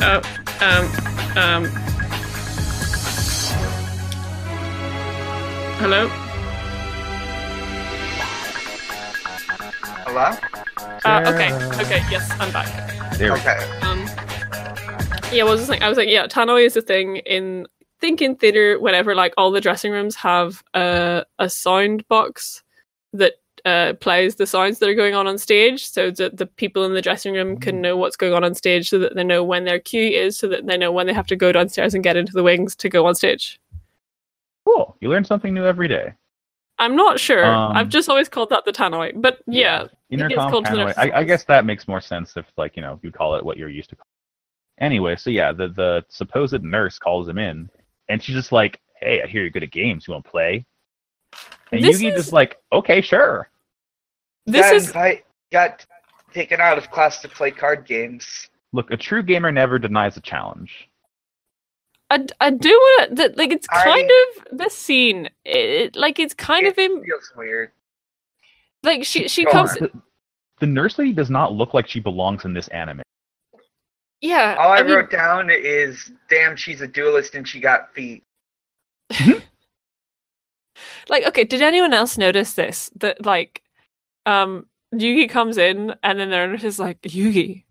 uh, 0.00 0.20
um 0.60 0.84
um 1.36 1.64
hello 5.80 6.08
Hello? 10.06 10.36
uh, 11.04 11.32
okay 11.32 11.52
okay 11.82 12.02
yes 12.10 12.30
I'm 12.38 12.52
back 12.52 12.95
There 13.18 13.32
we 13.32 13.40
go. 13.40 13.78
Um 13.82 14.06
yeah 15.32 15.42
what 15.42 15.52
was 15.52 15.62
I 15.62 15.64
saying 15.64 15.82
I 15.82 15.88
was 15.88 15.98
like 15.98 16.08
yeah 16.08 16.26
tannoy 16.26 16.64
is 16.64 16.76
a 16.76 16.82
thing 16.82 17.16
in 17.18 17.66
think 18.00 18.22
in 18.22 18.36
theater 18.36 18.78
whenever 18.78 19.14
like 19.14 19.34
all 19.36 19.50
the 19.50 19.60
dressing 19.60 19.92
rooms 19.92 20.14
have 20.16 20.62
a 20.74 21.24
a 21.38 21.50
sound 21.50 22.06
box 22.08 22.62
that 23.12 23.34
uh, 23.64 23.94
plays 23.94 24.36
the 24.36 24.46
sounds 24.46 24.78
that 24.78 24.88
are 24.88 24.94
going 24.94 25.16
on 25.16 25.26
on 25.26 25.38
stage 25.38 25.88
so 25.88 26.08
that 26.12 26.36
the 26.36 26.46
people 26.46 26.84
in 26.84 26.94
the 26.94 27.02
dressing 27.02 27.34
room 27.34 27.58
can 27.58 27.80
know 27.80 27.96
what's 27.96 28.16
going 28.16 28.32
on 28.32 28.44
on 28.44 28.54
stage 28.54 28.88
so 28.88 28.96
that 28.96 29.16
they 29.16 29.24
know 29.24 29.42
when 29.42 29.64
their 29.64 29.80
cue 29.80 30.08
is 30.08 30.38
so 30.38 30.46
that 30.46 30.66
they 30.66 30.76
know 30.76 30.92
when 30.92 31.08
they 31.08 31.12
have 31.12 31.26
to 31.26 31.34
go 31.34 31.50
downstairs 31.50 31.92
and 31.92 32.04
get 32.04 32.16
into 32.16 32.32
the 32.32 32.44
wings 32.44 32.76
to 32.76 32.88
go 32.88 33.06
on 33.06 33.14
stage 33.16 33.58
Cool. 34.66 34.96
You 35.00 35.08
learn 35.08 35.24
something 35.24 35.54
new 35.54 35.64
every 35.64 35.86
day. 35.86 36.12
I'm 36.78 36.94
not 36.96 37.18
sure. 37.18 37.44
Um, 37.44 37.76
I've 37.76 37.88
just 37.88 38.08
always 38.08 38.28
called 38.28 38.50
that 38.50 38.64
the 38.64 38.72
Tannoy. 38.72 39.12
But 39.20 39.38
yeah, 39.46 39.80
gets 39.82 39.92
Intercom 40.10 40.50
called 40.50 40.66
Tannoy. 40.66 40.92
I, 40.96 41.10
I 41.20 41.24
guess 41.24 41.44
that 41.44 41.64
makes 41.64 41.88
more 41.88 42.00
sense 42.00 42.36
if, 42.36 42.46
like, 42.56 42.76
you 42.76 42.82
know, 42.82 43.00
you 43.02 43.10
call 43.10 43.34
it 43.36 43.44
what 43.44 43.56
you're 43.56 43.68
used 43.70 43.90
to. 43.90 43.96
Anyway, 44.78 45.16
so 45.16 45.30
yeah, 45.30 45.52
the 45.52 45.68
the 45.68 46.04
supposed 46.10 46.62
nurse 46.62 46.98
calls 46.98 47.26
him 47.28 47.38
in, 47.38 47.70
and 48.10 48.22
she's 48.22 48.34
just 48.34 48.52
like, 48.52 48.78
"Hey, 49.00 49.22
I 49.22 49.26
hear 49.26 49.40
you're 49.40 49.50
good 49.50 49.62
at 49.62 49.70
games. 49.70 50.06
You 50.06 50.12
want 50.12 50.26
to 50.26 50.30
play?" 50.30 50.66
And 51.72 51.82
This 51.82 52.00
Yugi 52.00 52.10
is- 52.10 52.16
just 52.16 52.32
like, 52.32 52.58
"Okay, 52.72 53.00
sure." 53.00 53.48
this 54.44 54.66
got 54.66 54.74
is 54.74 54.92
I 54.94 55.22
got 55.50 55.84
taken 56.34 56.60
out 56.60 56.76
of 56.76 56.90
class 56.90 57.20
to 57.22 57.28
play 57.28 57.50
card 57.50 57.86
games. 57.86 58.48
Look, 58.74 58.90
a 58.90 58.96
true 58.98 59.22
gamer 59.22 59.50
never 59.50 59.78
denies 59.78 60.18
a 60.18 60.20
challenge. 60.20 60.90
I, 62.10 62.24
I 62.40 62.50
do 62.50 62.68
want 62.70 63.16
to 63.16 63.32
like 63.36 63.50
it's 63.50 63.66
I- 63.70 63.84
kind 63.84 64.10
of 64.10 64.58
the 64.58 64.70
scene. 64.70 65.28
It, 65.44 65.96
like 65.96 66.18
it's 66.18 66.34
kind 66.34 66.66
it 66.66 66.70
of 66.72 66.78
in 66.78 67.02
feels 67.04 67.32
weird. 67.36 67.72
like 68.82 69.04
she 69.04 69.28
she 69.28 69.44
Go 69.44 69.50
comes. 69.50 69.74
The, 69.74 69.90
the 70.60 70.66
nurse 70.66 70.98
lady 70.98 71.12
does 71.12 71.30
not 71.30 71.52
look 71.52 71.74
like 71.74 71.88
she 71.88 72.00
belongs 72.00 72.44
in 72.44 72.54
this 72.54 72.68
anime. 72.68 73.02
yeah. 74.20 74.56
All 74.58 74.72
I, 74.72 74.82
mean, 74.82 74.92
wrote 74.94 75.10
down 75.10 75.50
is, 75.50 76.12
"Damn, 76.30 76.56
she's 76.56 76.80
a 76.80 76.86
duelist 76.86 77.34
and 77.34 77.46
she 77.46 77.60
got 77.60 77.92
feet." 77.94 78.22
like 81.08 81.24
okay 81.26 81.44
did 81.44 81.62
anyone 81.62 81.92
else 81.94 82.18
notice 82.18 82.54
this 82.54 82.90
that 82.96 83.24
like 83.24 83.62
um 84.26 84.66
yugi 84.94 85.28
comes 85.28 85.56
in 85.58 85.94
and 86.02 86.18
then 86.18 86.30
the 86.30 86.36
nurse 86.36 86.64
is 86.64 86.78
like 86.78 87.00
yugi 87.02 87.64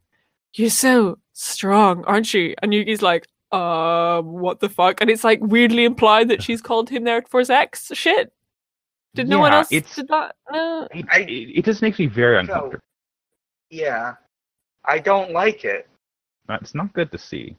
you're 0.53 0.69
so 0.69 1.17
strong 1.33 2.03
aren't 2.05 2.33
you 2.33 2.55
and 2.63 2.71
yugi's 2.71 3.01
like 3.01 3.27
uh 3.55 4.21
what 4.21 4.59
the 4.59 4.69
fuck 4.69 5.01
and 5.01 5.09
it's 5.09 5.23
like 5.23 5.39
weirdly 5.41 5.85
implied 5.85 6.27
that 6.29 6.43
she's 6.43 6.61
called 6.61 6.89
him 6.89 7.03
there 7.03 7.21
for 7.23 7.43
sex 7.43 7.89
shit 7.93 8.31
did 9.13 9.27
no 9.29 9.39
one 9.39 9.53
else 9.53 9.71
it's- 9.71 9.95
did 9.95 10.07
that 10.09 10.35
no 10.51 10.87
It, 10.93 11.05
I- 11.09 11.19
it, 11.21 11.59
it 11.59 11.65
just 11.65 11.81
makes 11.81 11.97
me 11.99 12.07
very 12.07 12.35
So- 12.35 12.39
uncomfortable. 12.41 12.81
Yeah, 13.71 14.13
I 14.85 14.99
don't 14.99 15.31
like 15.31 15.65
it. 15.65 15.89
It's 16.61 16.75
not 16.75 16.93
good 16.93 17.11
to 17.11 17.17
see. 17.17 17.55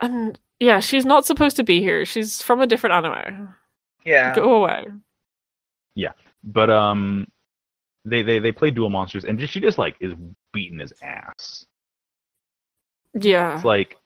and 0.00 0.38
yeah 0.60 0.80
she's 0.80 1.06
not 1.06 1.24
supposed 1.24 1.56
to 1.56 1.64
be 1.64 1.80
here 1.80 2.04
she's 2.04 2.42
from 2.42 2.60
a 2.60 2.66
different 2.66 2.94
anime 2.94 3.54
Yeah, 4.04 4.34
go 4.34 4.54
away 4.62 4.86
Yeah. 5.94 6.12
But 6.44 6.70
um, 6.70 7.26
they 8.04 8.22
they 8.22 8.38
they 8.38 8.52
play 8.52 8.70
Duel 8.70 8.90
Monsters, 8.90 9.24
and 9.24 9.40
she 9.48 9.60
just 9.60 9.78
like 9.78 9.96
is 10.00 10.14
beating 10.52 10.78
his 10.78 10.92
ass. 11.02 11.66
yeah 13.14 13.54
It's 13.56 13.64
like, 13.64 13.96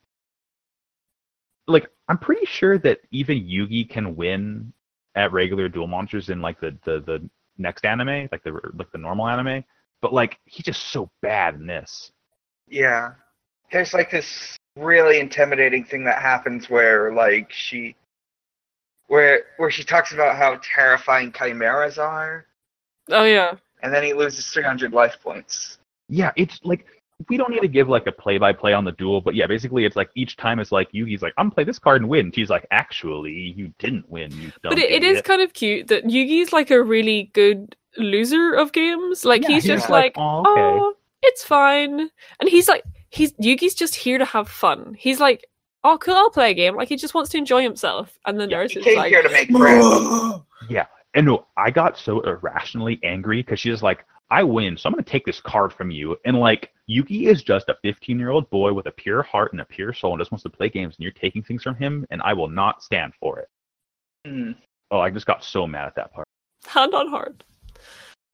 like 1.66 1.88
I'm 2.08 2.18
pretty 2.18 2.46
sure 2.46 2.78
that 2.78 3.00
even 3.10 3.38
Yugi 3.38 3.88
can 3.88 4.16
win 4.16 4.72
at 5.14 5.32
regular 5.32 5.68
Duel 5.68 5.86
Monsters 5.86 6.28
in 6.28 6.40
like 6.40 6.60
the 6.60 6.76
the 6.84 7.00
the 7.00 7.30
next 7.58 7.84
anime, 7.84 8.28
like 8.32 8.42
the 8.44 8.58
like 8.74 8.90
the 8.92 8.98
normal 8.98 9.28
anime. 9.28 9.64
But 10.00 10.12
like 10.12 10.38
he's 10.44 10.64
just 10.64 10.90
so 10.90 11.10
bad 11.20 11.54
in 11.54 11.66
this. 11.66 12.10
yeah. 12.68 13.12
There's 13.70 13.94
like 13.94 14.10
this 14.10 14.56
really 14.76 15.18
intimidating 15.18 15.84
thing 15.84 16.04
that 16.04 16.20
happens 16.20 16.68
where 16.68 17.14
like 17.14 17.50
she, 17.50 17.96
where 19.06 19.44
where 19.56 19.70
she 19.70 19.82
talks 19.82 20.12
about 20.12 20.36
how 20.36 20.60
terrifying 20.62 21.32
chimeras 21.32 21.96
are, 21.96 22.44
oh 23.08 23.24
yeah 23.24 23.54
and 23.82 23.92
then 23.92 24.02
he 24.02 24.14
loses 24.14 24.48
300 24.48 24.92
life 24.92 25.16
points. 25.22 25.78
Yeah, 26.08 26.32
it's 26.36 26.60
like 26.64 26.86
we 27.29 27.37
don't 27.37 27.51
need 27.51 27.61
to 27.61 27.68
give 27.68 27.89
like 27.89 28.07
a 28.07 28.12
play 28.12 28.39
by 28.39 28.53
play 28.53 28.73
on 28.73 28.85
the 28.85 28.93
duel, 28.93 29.20
but 29.20 29.35
yeah, 29.35 29.47
basically 29.47 29.85
it's 29.85 29.97
like 29.97 30.11
each 30.14 30.37
time 30.37 30.59
it's 30.59 30.73
like 30.73 30.91
Yugi's 30.93 31.23
like, 31.23 31.35
I'm 31.37 31.47
gonna 31.47 31.55
play 31.55 31.64
this 31.64 31.79
card 31.79 32.01
and 32.01 32.11
win. 32.11 32.33
She's 32.33 32.51
like, 32.51 32.66
actually, 32.70 33.33
you 33.57 33.73
didn't 33.79 34.09
win. 34.11 34.31
You 34.33 34.53
But 34.62 34.79
it, 34.79 34.91
it 34.91 35.03
is 35.05 35.23
kind 35.23 35.43
of 35.43 35.53
cute 35.53 35.89
that 35.89 36.05
Yugi's 36.05 36.53
like 36.53 36.70
a 36.70 36.83
really 36.83 37.31
good 37.35 37.77
loser 37.97 38.55
of 38.55 38.73
games. 38.73 39.25
Like 39.25 39.43
Yeah, 39.43 39.49
he's 39.49 39.62
he's 39.64 39.73
just 39.73 39.91
like, 39.91 40.16
like, 40.16 40.16
"Oh, 40.16 40.45
oh, 40.47 40.95
it's 41.23 41.45
fine, 41.45 42.11
and 42.41 42.49
he's 42.49 42.68
like, 42.68 42.85
he's 43.11 43.33
Yugi's 43.35 43.75
just 43.75 43.95
here 43.95 44.18
to 44.18 44.25
have 44.25 44.49
fun. 44.49 44.95
He's 44.99 45.20
like, 45.20 45.47
oh, 45.85 45.99
cool, 45.99 46.14
I'll 46.14 46.31
play 46.31 46.51
a 46.51 46.55
game. 46.55 46.77
Like 46.77 46.89
he 46.89 46.97
just 46.97 47.14
wants 47.14 47.31
to 47.31 47.39
enjoy 47.39 47.62
himself. 47.62 48.18
And 48.27 48.39
the 48.39 48.47
Yeah, 48.47 48.59
nurse 48.59 48.73
He 48.73 48.79
is 48.81 48.85
came 48.85 48.97
like, 48.97 49.12
here 49.12 49.23
to 49.23 49.31
make 49.31 49.51
friends. 49.51 50.41
yeah, 50.68 50.87
And 51.14 51.27
no, 51.27 51.47
I 51.57 51.70
got 51.70 51.99
so 51.99 52.20
irrationally 52.20 52.99
angry 53.03 53.43
because 53.43 53.61
she's 53.61 53.83
like, 53.83 54.05
I 54.33 54.43
win, 54.43 54.78
so 54.78 54.89
I'm 54.89 54.95
gonna 54.95 55.03
take 55.03 55.26
this 55.26 55.41
card 55.43 55.74
from 55.74 55.91
you. 55.91 56.16
And 56.24 56.39
like 56.39 56.72
Yugi 56.89 57.26
is 57.26 57.43
just 57.43 57.68
a 57.68 57.76
15 57.83 58.18
year 58.18 58.30
old 58.30 58.49
boy 58.49 58.72
with 58.72 58.87
a 58.87 58.91
pure 58.91 59.22
heart 59.22 59.53
and 59.53 59.61
a 59.61 59.64
pure 59.64 59.93
soul 59.93 60.12
and 60.12 60.20
just 60.20 60.33
wants 60.33 60.43
to 60.45 60.49
play 60.51 60.70
games, 60.70 60.97
and 60.97 61.03
you're 61.05 61.12
taking 61.12 61.43
things 61.43 61.62
from 61.62 61.74
him, 61.76 62.07
and 62.11 62.22
I 62.22 62.33
will 62.33 62.49
not 62.49 62.83
stand 62.83 63.12
for 63.20 63.39
it. 63.41 63.49
Hmm. 64.26 64.53
Oh, 64.91 65.01
I 65.01 65.11
just 65.11 65.26
got 65.26 65.45
so 65.45 65.66
mad 65.66 65.87
at 65.87 65.95
that 65.97 66.12
part. 66.14 66.26
hand 66.66 66.95
on 66.95 67.09
heart. 67.09 67.45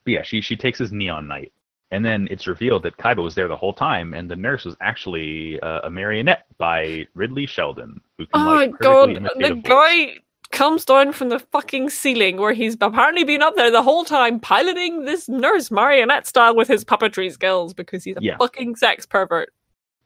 But 0.04 0.12
yeah, 0.12 0.22
she 0.22 0.40
she 0.40 0.56
takes 0.56 0.78
his 0.78 0.92
neon 0.92 1.26
knight, 1.26 1.52
and 1.90 2.04
then 2.04 2.28
it's 2.30 2.46
revealed 2.46 2.84
that 2.84 2.96
Kaiba 2.96 3.22
was 3.22 3.34
there 3.34 3.48
the 3.48 3.56
whole 3.56 3.72
time, 3.74 4.14
and 4.14 4.30
the 4.30 4.36
nurse 4.36 4.64
was 4.64 4.76
actually 4.80 5.58
uh, 5.60 5.80
a 5.82 5.90
marionette 5.90 6.46
by 6.58 7.06
Ridley 7.14 7.46
Sheldon, 7.46 8.00
who 8.18 8.26
can 8.26 8.40
Oh 8.40 8.44
my 8.44 8.66
like 8.66 8.78
god, 8.78 9.08
perfectly 9.08 9.16
imitate 9.16 9.48
the 9.48 9.54
voice. 9.54 9.62
guy 9.68 10.20
comes 10.50 10.84
down 10.84 11.12
from 11.12 11.28
the 11.28 11.38
fucking 11.38 11.90
ceiling 11.90 12.38
where 12.38 12.52
he's 12.54 12.76
apparently 12.80 13.22
been 13.24 13.42
up 13.42 13.54
there 13.56 13.70
the 13.70 13.82
whole 13.82 14.04
time 14.04 14.40
piloting 14.40 15.04
this 15.04 15.28
nurse 15.28 15.70
marionette 15.70 16.26
style 16.26 16.56
with 16.56 16.68
his 16.68 16.84
puppetry 16.84 17.30
skills 17.30 17.74
because 17.74 18.02
he's 18.04 18.16
a 18.16 18.22
Yeah. 18.22 18.36
fucking 18.38 18.76
sex 18.76 19.04
pervert. 19.06 19.52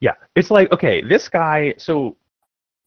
Yeah, 0.01 0.13
it's 0.35 0.51
like 0.51 0.71
okay, 0.73 1.01
this 1.01 1.29
guy. 1.29 1.73
So 1.77 2.17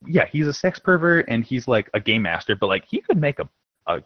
yeah, 0.06 0.26
he's 0.26 0.46
a 0.46 0.52
sex 0.52 0.78
pervert 0.78 1.24
and 1.28 1.44
he's 1.44 1.66
like 1.66 1.88
a 1.94 2.00
game 2.00 2.22
master, 2.22 2.54
but 2.54 2.66
like 2.66 2.84
he 2.86 3.00
could 3.00 3.18
make 3.18 3.38
a 3.38 3.48
a 3.86 4.02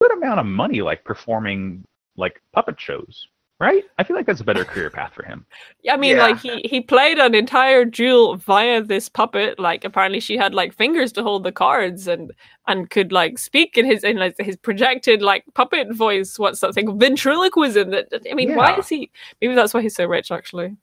good 0.00 0.12
amount 0.12 0.38
of 0.40 0.46
money 0.46 0.80
like 0.82 1.04
performing 1.04 1.84
like 2.16 2.40
puppet 2.52 2.80
shows, 2.80 3.26
right? 3.62 3.84
I 3.98 4.02
feel 4.04 4.16
like 4.16 4.26
that's 4.26 4.40
a 4.40 4.44
better 4.44 4.64
career 4.64 4.90
path 4.90 5.14
for 5.14 5.24
him. 5.24 5.46
I 5.90 5.96
mean, 5.96 6.16
Yeah. 6.16 6.26
like 6.26 6.38
he 6.40 6.60
he 6.64 6.80
played 6.80 7.18
an 7.18 7.34
entire 7.34 7.84
duel 7.86 8.36
via 8.36 8.82
this 8.82 9.08
puppet. 9.08 9.58
Like 9.58 9.84
apparently 9.84 10.20
she 10.20 10.36
had 10.36 10.52
like 10.52 10.74
fingers 10.74 11.12
to 11.12 11.22
hold 11.22 11.44
the 11.44 11.52
cards 11.52 12.08
and 12.08 12.32
and 12.66 12.90
could 12.90 13.12
like 13.12 13.38
speak 13.38 13.78
in 13.78 13.86
his 13.86 14.02
in 14.04 14.16
like 14.16 14.34
his 14.38 14.56
projected 14.56 15.22
like 15.22 15.44
puppet 15.54 15.94
voice. 15.94 16.38
What's 16.38 16.60
that 16.60 16.74
thing? 16.74 16.98
Ventriloquism. 16.98 17.90
That 17.90 18.10
that- 18.10 18.26
I 18.30 18.34
mean, 18.34 18.54
why 18.54 18.76
is 18.76 18.88
he? 18.88 19.10
Maybe 19.40 19.54
that's 19.54 19.72
why 19.72 19.80
he's 19.82 19.94
so 19.94 20.04
rich. 20.06 20.30
Actually, 20.30 20.76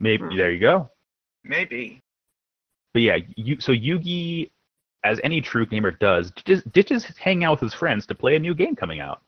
Maybe 0.00 0.24
Hmm. 0.24 0.36
there 0.36 0.50
you 0.50 0.60
go. 0.60 0.90
Maybe. 1.44 2.02
But 2.94 3.02
yeah, 3.02 3.18
you 3.36 3.60
so 3.60 3.72
Yugi, 3.72 4.50
as 5.04 5.20
any 5.22 5.40
true 5.42 5.66
gamer 5.66 5.90
does, 5.92 6.30
ditches, 6.32 6.62
ditches 6.72 7.04
hang 7.18 7.44
out 7.44 7.52
with 7.60 7.60
his 7.60 7.74
friends 7.74 8.06
to 8.06 8.14
play 8.14 8.34
a 8.36 8.38
new 8.38 8.54
game 8.54 8.74
coming 8.74 8.98
out. 9.00 9.20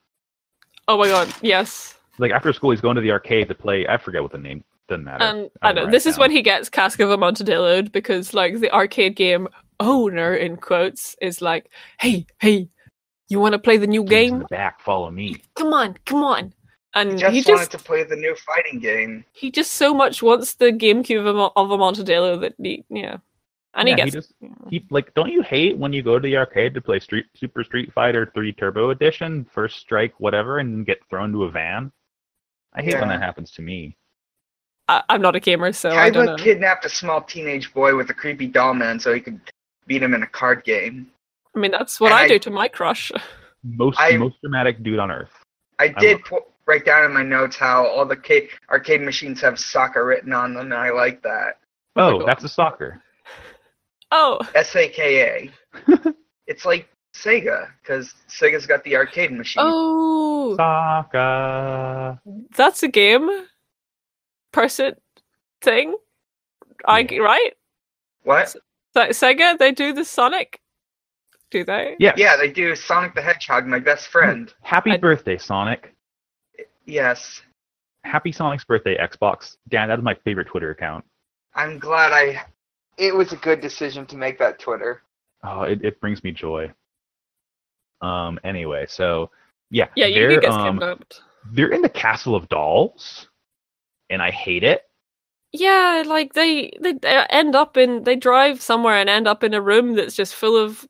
oh 0.89 0.97
my 0.99 1.07
god, 1.09 1.29
yes. 1.43 2.00
Like 2.21 2.33
after 2.33 2.53
school, 2.53 2.71
he's 2.71 2.81
going 2.81 2.97
to 2.97 3.01
the 3.03 3.11
arcade 3.11 3.49
to 3.49 3.55
play. 3.55 3.87
I 3.89 3.97
forget 3.97 4.23
what 4.23 4.33
the 4.33 4.39
name. 4.39 4.63
Doesn't 4.89 5.05
matter. 5.05 5.25
And 5.25 5.51
I 5.63 5.69
I'll 5.69 5.75
know 5.75 5.83
write 5.85 5.93
this 5.93 6.07
it 6.07 6.11
is 6.11 6.15
down. 6.17 6.21
when 6.23 6.31
he 6.33 6.43
gets 6.43 6.69
Cask 6.69 6.99
of 7.01 7.11
Amontillado 7.11 7.89
because 7.91 8.35
like 8.35 8.59
the 8.61 8.71
arcade 8.73 9.17
game 9.17 9.49
owner 9.79 10.35
in 10.35 10.57
quotes 10.57 11.17
is 11.21 11.41
like, 11.41 11.71
"Hey, 12.01 12.27
hey, 12.41 12.69
you 13.29 13.39
want 13.41 13.53
to 13.53 13.59
play 13.59 13.77
the 13.77 13.87
new 13.87 14.03
Games 14.05 14.33
in 14.33 14.39
game? 14.39 14.39
the 14.41 14.47
back. 14.47 14.81
Follow 14.81 15.11
me. 15.11 15.37
Come 15.55 15.73
on, 15.73 15.97
come 16.07 16.23
on!" 16.25 16.53
And 16.95 17.13
He 17.13 17.19
just 17.19 17.47
he 17.47 17.53
wanted 17.53 17.71
to 17.71 17.79
play 17.79 18.03
the 18.03 18.17
new 18.17 18.35
fighting 18.35 18.81
game. 18.81 19.25
he 19.33 19.51
just 19.53 19.73
so 19.73 19.95
much 19.95 20.23
wants 20.25 20.55
the 20.55 20.73
GameCube 20.73 21.21
of, 21.21 21.37
Am- 21.37 21.51
of 21.55 21.71
Amontillado 21.71 22.37
that 22.41 22.55
he 22.59 22.85
yeah, 22.91 23.19
and 23.75 23.89
Yeah, 23.89 23.95
he 23.97 24.03
he 24.07 24.11
just- 24.11 24.35
He 24.71 24.85
like, 24.91 25.15
don't 25.15 25.31
you 25.31 25.41
hate 25.43 25.79
when 25.79 25.93
you 25.93 26.03
go 26.03 26.19
to 26.19 26.23
the 26.27 26.37
arcade 26.37 26.75
to 26.75 26.81
play 26.81 26.99
Street 26.99 27.27
Super 27.37 27.63
Street 27.63 27.93
Fighter 27.93 28.29
3 28.35 28.53
Turbo 28.55 28.91
Edition, 28.91 29.47
First 29.55 29.77
Strike, 29.79 30.15
whatever, 30.19 30.59
and 30.59 30.85
get 30.85 30.99
thrown 31.09 31.31
to 31.31 31.45
a 31.45 31.51
van? 31.53 31.93
I 32.75 32.83
hate 32.83 32.95
when 32.99 33.09
that 33.09 33.21
happens 33.21 33.51
to 33.53 33.63
me. 33.63 33.97
I, 34.89 35.03
I'm 35.09 35.23
not 35.23 35.37
a 35.37 35.41
gamer, 35.41 35.73
so 35.73 35.91
I 35.91 36.11
don't 36.11 36.27
know. 36.27 36.37
Kaiba 36.37 36.39
kidnapped 36.43 36.85
a 36.85 36.89
small 36.89 37.21
teenage 37.23 37.73
boy 37.73 37.97
with 37.97 38.11
a 38.11 38.15
creepy 38.15 38.47
doll 38.47 38.75
man 38.75 38.99
so 38.99 39.13
he 39.13 39.21
could 39.21 39.41
beat 39.87 40.03
him 40.03 40.15
in 40.15 40.23
a 40.23 40.27
card 40.27 40.65
game. 40.65 41.09
I 41.55 41.59
mean, 41.59 41.71
that's 41.73 42.01
what 42.01 42.13
I, 42.13 42.23
I- 42.25 42.29
do 42.29 42.39
to 42.41 42.51
my 42.51 42.69
crush. 42.69 43.11
Most 43.63 43.99
I- 44.01 44.17
most 44.17 44.41
dramatic 44.41 44.83
dude 44.83 44.99
on 44.99 45.11
earth. 45.11 45.31
I 45.79 45.85
I 45.85 46.01
did 46.01 46.25
pu- 46.25 46.41
write 46.67 46.85
down 46.85 47.05
in 47.07 47.13
my 47.13 47.23
notes 47.23 47.57
how 47.57 47.87
all 47.87 48.05
the 48.07 48.17
ca- 48.17 48.49
arcade 48.71 49.01
machines 49.01 49.41
have 49.41 49.59
soccer 49.59 50.05
written 50.05 50.33
on 50.33 50.55
them, 50.55 50.67
and 50.67 50.75
I 50.75 50.91
like 50.91 51.23
that. 51.23 51.59
Oh 51.97 52.21
Oh, 52.23 52.27
that's 52.27 52.45
a 52.45 52.49
soccer. 52.49 53.03
Oh, 54.13 54.41
S 54.57 54.75
A 54.75 54.89
K 54.89 55.51
A. 55.87 56.13
It's 56.49 56.65
like 56.65 56.89
Sega 57.15 57.69
because 57.83 58.15
Sega's 58.29 58.67
got 58.67 58.85
the 58.85 58.97
arcade 58.97 59.33
machine. 59.33 59.63
oh, 59.67 60.57
Soccer. 60.57 62.21
that's 62.57 62.83
a 62.83 62.89
game 62.89 63.29
person 64.53 64.95
thing. 65.61 65.97
I 66.87 67.01
Yeah. 67.01 67.19
right? 67.19 67.53
What? 68.23 68.49
So, 68.49 68.61
Sega, 68.95 69.59
they 69.59 69.73
do 69.73 69.93
the 69.93 70.05
Sonic. 70.05 70.61
Do 71.51 71.65
they? 71.65 71.97
Yeah. 71.99 72.13
Yeah, 72.17 72.37
they 72.37 72.51
do. 72.51 72.75
Sonic 72.77 73.15
the 73.15 73.23
Hedgehog, 73.23 73.67
my 73.67 73.81
best 73.81 74.07
hmm. 74.07 74.13
friend. 74.13 74.55
Happy 74.63 74.93
I- 74.93 74.97
birthday, 74.99 75.37
Sonic. 75.37 75.95
Yes, 76.87 77.43
Happy 78.05 78.33
Sonic's 78.33 78.65
birthday, 78.65 78.97
Xbox. 78.97 79.57
Dan, 79.69 79.89
that 79.89 79.99
is 79.99 80.05
my 80.05 80.15
favorite 80.25 80.49
Twitter 80.49 80.71
account. 80.71 81.05
I'm 81.55 81.79
glad 81.79 82.13
I. 82.13 82.43
It 82.97 83.15
was 83.15 83.33
a 83.33 83.37
good 83.37 83.61
decision 83.61 84.07
to 84.07 84.17
make 84.17 84.39
that 84.39 84.59
Twitter. 84.59 85.03
Oh, 85.45 85.63
it, 85.63 85.85
it 85.85 86.01
brings 86.01 86.23
me 86.23 86.33
joy. 86.33 86.71
Um. 88.01 88.39
Anyway, 88.45 88.87
so 88.89 89.31
yeah, 89.71 89.89
Yeah, 89.95 90.07
Yugi 90.07 90.15
they're, 90.29 90.41
gets 90.41 90.55
um, 90.55 90.79
kidnapped. 90.79 91.21
they're 91.53 91.73
in 91.73 91.83
the 91.83 91.89
castle 91.89 92.35
of 92.35 92.49
dolls, 92.49 93.29
and 94.11 94.23
I 94.23 94.31
hate 94.31 94.65
it. 94.65 94.83
Yeah, 95.53 96.05
like 96.07 96.35
they 96.35 96.71
they 96.81 96.95
end 97.29 97.57
up 97.57 97.77
in 97.77 98.05
they 98.05 98.15
drive 98.15 98.63
somewhere 98.63 98.97
and 98.97 99.11
end 99.11 99.27
up 99.27 99.43
in 99.43 99.53
a 99.53 99.61
room 99.61 99.95
that's 99.97 100.15
just 100.15 100.35
full 100.37 100.57
of 100.57 100.87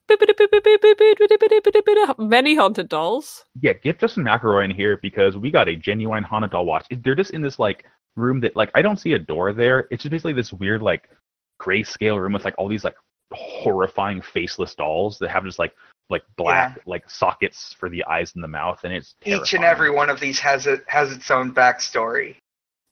many 2.18 2.54
haunted 2.54 2.88
dolls. 2.88 3.44
Yeah, 3.60 3.72
get 3.72 3.98
Justin 3.98 4.24
McElroy 4.24 4.66
in 4.66 4.70
here 4.70 4.98
because 4.98 5.36
we 5.36 5.50
got 5.50 5.68
a 5.68 5.76
genuine 5.76 6.22
haunted 6.24 6.50
doll 6.50 6.66
watch. 6.66 6.86
They're 7.02 7.14
just 7.14 7.30
in 7.30 7.40
this 7.40 7.58
like 7.58 7.84
room 8.16 8.40
that 8.40 8.54
like 8.54 8.70
I 8.74 8.82
don't 8.82 8.98
see 9.00 9.14
a 9.14 9.18
door 9.18 9.54
there. 9.54 9.88
It's 9.90 10.02
just 10.02 10.10
basically 10.10 10.34
this 10.34 10.52
weird 10.52 10.82
like 10.82 11.08
grayscale 11.60 12.20
room 12.20 12.34
with 12.34 12.44
like 12.44 12.54
all 12.58 12.68
these 12.68 12.84
like 12.84 12.96
horrifying 13.32 14.20
faceless 14.20 14.74
dolls 14.74 15.18
that 15.20 15.30
have 15.30 15.44
just 15.44 15.58
like 15.58 15.74
like 16.10 16.22
black 16.36 16.80
like 16.86 17.08
sockets 17.08 17.74
for 17.78 17.88
the 17.88 18.04
eyes 18.04 18.34
and 18.34 18.44
the 18.44 18.48
mouth, 18.48 18.80
and 18.84 18.92
it's 18.92 19.14
Each 19.24 19.54
and 19.54 19.64
every 19.64 19.90
one 19.90 20.10
of 20.10 20.20
these 20.20 20.38
has 20.40 20.66
it 20.66 20.84
has 20.88 21.12
its 21.12 21.30
own 21.30 21.54
backstory. 21.54 22.36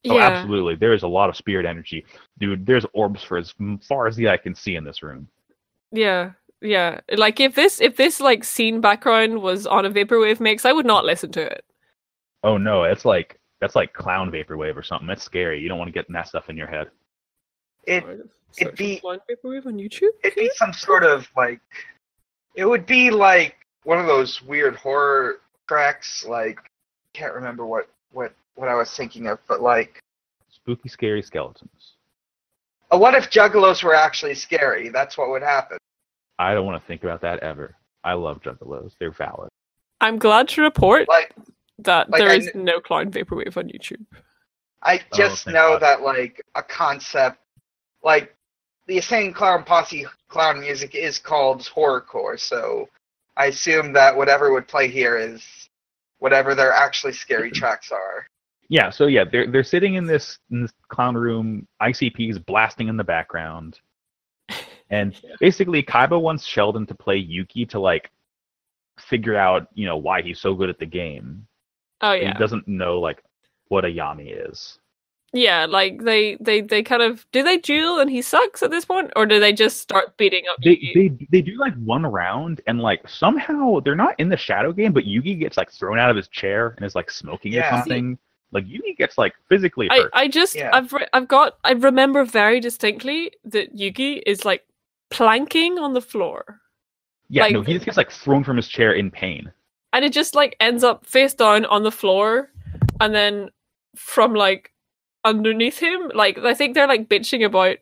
Oh, 0.07 0.17
yeah, 0.17 0.29
absolutely. 0.29 0.77
There 0.77 0.93
is 0.93 1.03
a 1.03 1.09
lot 1.09 1.29
of 1.29 1.37
spirit 1.37 1.67
energy, 1.67 2.05
dude. 2.39 2.65
There's 2.65 2.87
orbs 2.95 3.23
for 3.23 3.37
as 3.37 3.53
far 3.83 4.07
as 4.07 4.15
the 4.17 4.29
eye 4.29 4.37
can 4.37 4.55
see 4.55 4.77
in 4.77 4.85
this 4.85 5.03
room. 5.03 5.29
yeah, 5.91 6.33
yeah. 6.61 7.01
Like 7.17 7.41
if 7.41 7.55
this 7.57 7.81
if 7.81 7.97
this 7.97 8.21
like 8.21 8.45
scene 8.45 8.81
background 8.81 9.43
was 9.43 9.67
on 9.67 9.85
a 9.85 9.91
vaporwave 9.91 10.39
mix, 10.41 10.65
I 10.65 10.73
would 10.73 10.87
not 10.87 11.05
listen 11.05 11.33
to 11.33 11.43
it. 11.43 11.65
Oh 12.45 12.57
no, 12.57 12.85
it's 12.85 13.05
like 13.05 13.39
that's 13.61 13.75
like 13.75 13.93
clown 13.93 14.31
vaporwave 14.31 14.77
or 14.77 14.85
something. 14.85 15.09
That's 15.09 15.25
scary. 15.25 15.61
You 15.61 15.69
don't 15.69 15.79
want 15.79 15.89
to 15.89 15.93
get 15.93 16.07
that 16.11 16.29
stuff 16.29 16.49
in 16.49 16.57
your 16.57 16.69
head. 16.69 16.89
It 17.85 18.05
it'd 18.57 18.77
be- 18.77 19.01
for 19.01 19.19
vaporwave 19.29 19.67
on 19.67 19.75
YouTube. 19.79 20.11
it'd 20.23 20.37
be 20.37 20.51
some 20.55 20.73
sort 20.73 21.03
of 21.05 21.29
like 21.37 21.61
it 22.55 22.65
would 22.65 22.87
be 22.87 23.11
like 23.11 23.57
one 23.85 23.99
of 23.99 24.07
those 24.07 24.43
weird 24.43 24.77
horror 24.77 25.41
tracks 25.69 26.25
like 26.27 26.59
can't 27.15 27.35
remember 27.35 27.67
what 27.67 27.89
what 28.13 28.33
what 28.55 28.69
I 28.69 28.75
was 28.75 28.91
thinking 28.91 29.27
of, 29.27 29.39
but 29.49 29.61
like 29.61 30.01
Spooky, 30.51 30.89
scary 30.89 31.23
skeletons. 31.23 31.95
uh, 32.93 32.99
what 32.99 33.15
if 33.15 33.31
juggalos 33.31 33.83
were 33.83 33.95
actually 33.95 34.35
scary? 34.35 34.89
That's 34.89 35.17
what 35.17 35.31
would 35.31 35.43
happen. 35.43 35.79
I 36.39 36.55
don't 36.55 36.67
want 36.67 36.81
to 36.81 36.87
think 36.87 37.03
about 37.05 37.21
that 37.23 37.39
ever. 37.41 37.75
I 38.05 38.15
love 38.15 38.41
juggalos. 38.43 38.93
They're 38.99 39.11
valid. 39.13 39.49
I'm 40.01 40.19
glad 40.19 40.49
to 40.49 40.63
report 40.63 41.09
Like 41.09 41.35
that 41.81 42.11
like 42.11 42.21
there 42.21 42.31
I 42.31 42.35
is 42.37 42.51
kn- 42.53 42.65
no 42.65 42.81
clown 42.81 43.11
vaporwave 43.11 43.57
on 43.57 43.69
YouTube. 43.69 44.05
I 44.83 45.01
Oh, 45.13 45.17
just 45.17 45.45
thank 45.45 45.55
know 45.55 45.71
God. 45.73 45.83
that 45.83 46.03
like 46.03 46.43
a 46.55 46.63
concept 46.63 47.39
like 48.05 48.35
the 48.89 48.97
Insane 48.97 49.33
Clown 49.33 49.63
Posse 49.65 50.07
clown 50.29 50.61
music 50.61 50.95
is 50.95 51.19
called 51.19 51.61
horrorcore, 51.61 52.41
so 52.41 52.89
I 53.37 53.47
assume 53.47 53.93
that 53.93 54.17
whatever 54.17 54.53
would 54.53 54.67
play 54.67 54.89
here 54.89 55.17
is 55.17 55.45
whatever 56.19 56.55
their 56.55 56.73
actually 56.73 57.13
scary 57.13 57.51
tracks 57.53 57.93
are. 57.93 58.27
Yeah, 58.71 58.91
so 58.91 59.07
yeah, 59.07 59.25
they're 59.31 59.51
they're 59.51 59.63
sitting 59.63 59.95
in 59.95 60.07
this, 60.07 60.39
in 60.51 60.63
this 60.63 60.73
clown 60.89 61.15
room, 61.15 61.69
ICPs 61.81 62.45
blasting 62.45 62.89
in 62.89 62.97
the 62.97 63.05
background. 63.05 63.79
And 64.91 65.21
basically 65.39 65.83
Kaiba 65.83 66.19
wants 66.19 66.47
Sheldon 66.47 66.87
to 66.87 66.95
play 66.95 67.23
Yugi 67.23 67.69
to 67.69 67.79
like 67.79 68.11
figure 68.99 69.37
out, 69.37 69.69
you 69.75 69.85
know, 69.85 69.99
why 69.99 70.23
he's 70.23 70.41
so 70.41 70.55
good 70.55 70.71
at 70.71 70.79
the 70.79 70.87
game. 70.87 71.47
Oh 72.01 72.13
But 72.13 72.23
yeah, 72.23 72.33
He 72.33 72.39
doesn't 72.39 72.67
know 72.67 72.99
like 72.99 73.23
what 73.69 73.85
a 73.85 73.89
Yami 73.89 74.51
is. 74.51 74.79
Yeah. 75.33 75.67
Like 75.67 76.03
they 76.05 76.37
they 76.41 76.61
they 76.61 76.83
kind 76.83 77.03
of 77.03 77.27
do 77.33 77.43
they 77.43 77.59
duel 77.59 77.99
and 78.01 78.11
he 78.11 78.23
sucks 78.23 78.63
at 78.63 78.71
this 78.71 78.85
point, 78.85 79.13
or 79.17 79.27
do 79.27 79.39
they 79.41 79.53
just 79.53 79.79
start 79.79 80.17
beating 80.17 80.45
up? 80.51 80.57
They, 80.63 80.77
Yugi? 80.77 80.95
they 81.19 81.27
they 81.31 81.43
do 81.43 81.57
like 81.59 81.75
one 81.77 82.05
round 82.07 82.61
and 82.67 82.81
like 82.81 83.07
somehow 83.09 83.81
they're 83.81 83.95
not 83.95 84.15
in 84.19 84.29
the 84.29 84.37
shadow 84.37 84.73
game, 84.73 84.93
but 84.93 85.05
Yugi 85.05 85.39
gets 85.39 85.57
like 85.57 85.71
thrown 85.71 85.99
out 85.99 86.11
of 86.11 86.17
his 86.17 86.29
chair 86.29 86.75
and 86.77 86.85
is 86.87 86.95
like 86.95 87.11
smoking 87.11 87.53
or 87.55 87.57
Yeah. 87.59 87.71
something. 87.79 88.19
Like 88.53 88.65
Yugi 88.67 88.97
gets 88.97 89.19
like 89.19 89.35
physically 89.49 89.91
I, 89.91 89.99
hurt. 90.03 90.11
I 90.15 90.29
just 90.29 90.55
Yeah. 90.55 90.71
I've 90.73 90.93
re- 90.93 91.07
I've 91.13 91.29
got 91.29 91.59
I 91.65 91.73
remember 91.73 92.25
very 92.25 92.61
distinctly 92.61 93.33
that 93.45 93.77
Yugi 93.77 94.23
is 94.25 94.45
like 94.47 94.65
planking 95.11 95.79
on 95.79 95.93
the 95.95 96.01
floor 96.01 96.61
yeah, 97.31 97.43
like- 97.43 97.53
no, 97.53 97.61
he 97.63 97.75
just 97.75 97.85
gets 97.85 97.97
like 97.99 98.11
thrown 98.11 98.43
from 98.45 98.57
his 98.57 98.69
chair 98.69 98.93
in 98.93 99.11
pain. 99.11 99.51
and 99.93 100.03
it 100.05 100.13
just 100.15 100.35
like 100.35 100.57
ends 100.61 100.83
up 100.85 101.05
face 101.05 101.35
down 101.35 101.67
on 101.67 101.83
the 101.83 101.91
floor 101.91 102.51
and 103.01 103.15
then 103.15 103.51
from 103.97 104.33
like 104.35 104.73
underneath 105.25 105.79
him 105.79 106.11
like 106.15 106.39
I 106.39 106.55
think 106.55 106.75
they're 106.75 106.87
like 106.87 107.09
bitching 107.09 107.45
about 107.45 107.77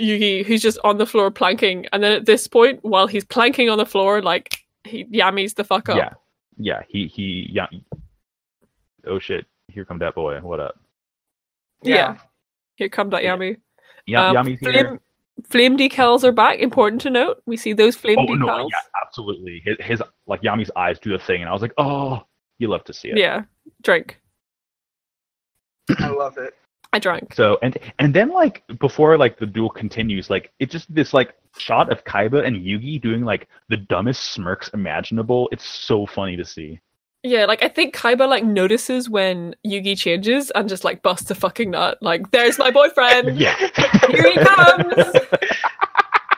Yugi 0.00 0.44
who's 0.44 0.60
just 0.60 0.78
on 0.84 0.98
the 0.98 1.06
floor 1.06 1.30
planking 1.30 1.86
and 1.92 2.02
then 2.02 2.12
at 2.12 2.26
this 2.26 2.46
point 2.48 2.80
while 2.82 3.06
he's 3.06 3.24
planking 3.24 3.70
on 3.70 3.78
the 3.78 3.86
floor 3.86 4.20
like 4.20 4.58
he 4.84 5.04
yammies 5.06 5.54
the 5.54 5.64
fuck 5.64 5.88
up 5.88 5.96
Yeah, 5.96 6.10
yeah, 6.58 6.82
he 6.88 7.06
he 7.06 7.48
yeah. 7.50 7.66
Oh 9.06 9.18
shit! 9.18 9.46
Here 9.68 9.84
come 9.84 9.98
that 10.00 10.14
boy. 10.16 10.40
What 10.40 10.58
up? 10.60 10.78
Yeah. 11.82 12.18
here 12.74 12.88
come 12.88 13.10
that 13.10 13.22
Yeah. 13.22 13.36
yammy 13.36 13.56
Yeah, 14.06 14.28
Um, 14.28 14.36
Yami's 14.36 14.60
here. 14.60 14.72
flame, 14.72 15.00
flame 15.48 15.76
decals 15.78 16.24
are 16.24 16.32
back 16.32 16.58
important 16.58 17.00
to 17.02 17.10
note 17.10 17.42
we 17.46 17.56
see 17.56 17.72
those 17.72 17.96
flame 17.96 18.18
Oh 18.18 18.26
decals 18.26 18.38
no, 18.38 18.68
yeah, 18.70 19.00
absolutely. 19.02 19.62
His, 19.64 19.76
his 19.80 20.02
like 20.26 20.42
Yami's 20.42 20.70
eyes 20.76 20.98
do 20.98 21.10
the 21.12 21.18
thing, 21.18 21.40
and 21.40 21.48
I 21.48 21.52
was 21.52 21.62
like, 21.62 21.74
oh, 21.78 22.22
you 22.58 22.68
love 22.68 22.84
to 22.84 22.92
see 22.92 23.08
it. 23.10 23.16
yeah 23.18 23.42
drink 23.82 24.20
I 25.98 26.08
love 26.08 26.38
it. 26.38 26.54
I 26.92 26.98
drank. 26.98 27.34
So 27.34 27.58
and 27.62 27.76
and 27.98 28.14
then 28.14 28.30
like 28.30 28.62
before 28.78 29.18
like 29.18 29.38
the 29.38 29.46
duel 29.46 29.70
continues, 29.70 30.30
like 30.30 30.52
it's 30.60 30.72
just 30.72 30.92
this 30.94 31.12
like 31.12 31.34
shot 31.58 31.90
of 31.90 32.04
Kaiba 32.04 32.46
and 32.46 32.56
Yugi 32.56 33.00
doing 33.00 33.24
like 33.24 33.48
the 33.68 33.76
dumbest 33.76 34.32
smirks 34.32 34.68
imaginable. 34.68 35.48
It's 35.52 35.64
so 35.64 36.06
funny 36.06 36.36
to 36.36 36.44
see. 36.44 36.80
Yeah, 37.22 37.46
like 37.46 37.62
I 37.64 37.68
think 37.68 37.94
Kaiba 37.94 38.28
like 38.28 38.44
notices 38.44 39.10
when 39.10 39.56
Yugi 39.66 39.98
changes 39.98 40.52
and 40.52 40.68
just 40.68 40.84
like 40.84 41.02
busts 41.02 41.30
a 41.30 41.34
fucking 41.34 41.72
nut. 41.72 41.98
Like, 42.00 42.30
there's 42.30 42.56
my 42.58 42.70
boyfriend. 42.70 43.36
Yeah. 43.38 43.56
Here 44.08 44.30
he 44.30 44.36
comes. 44.38 44.94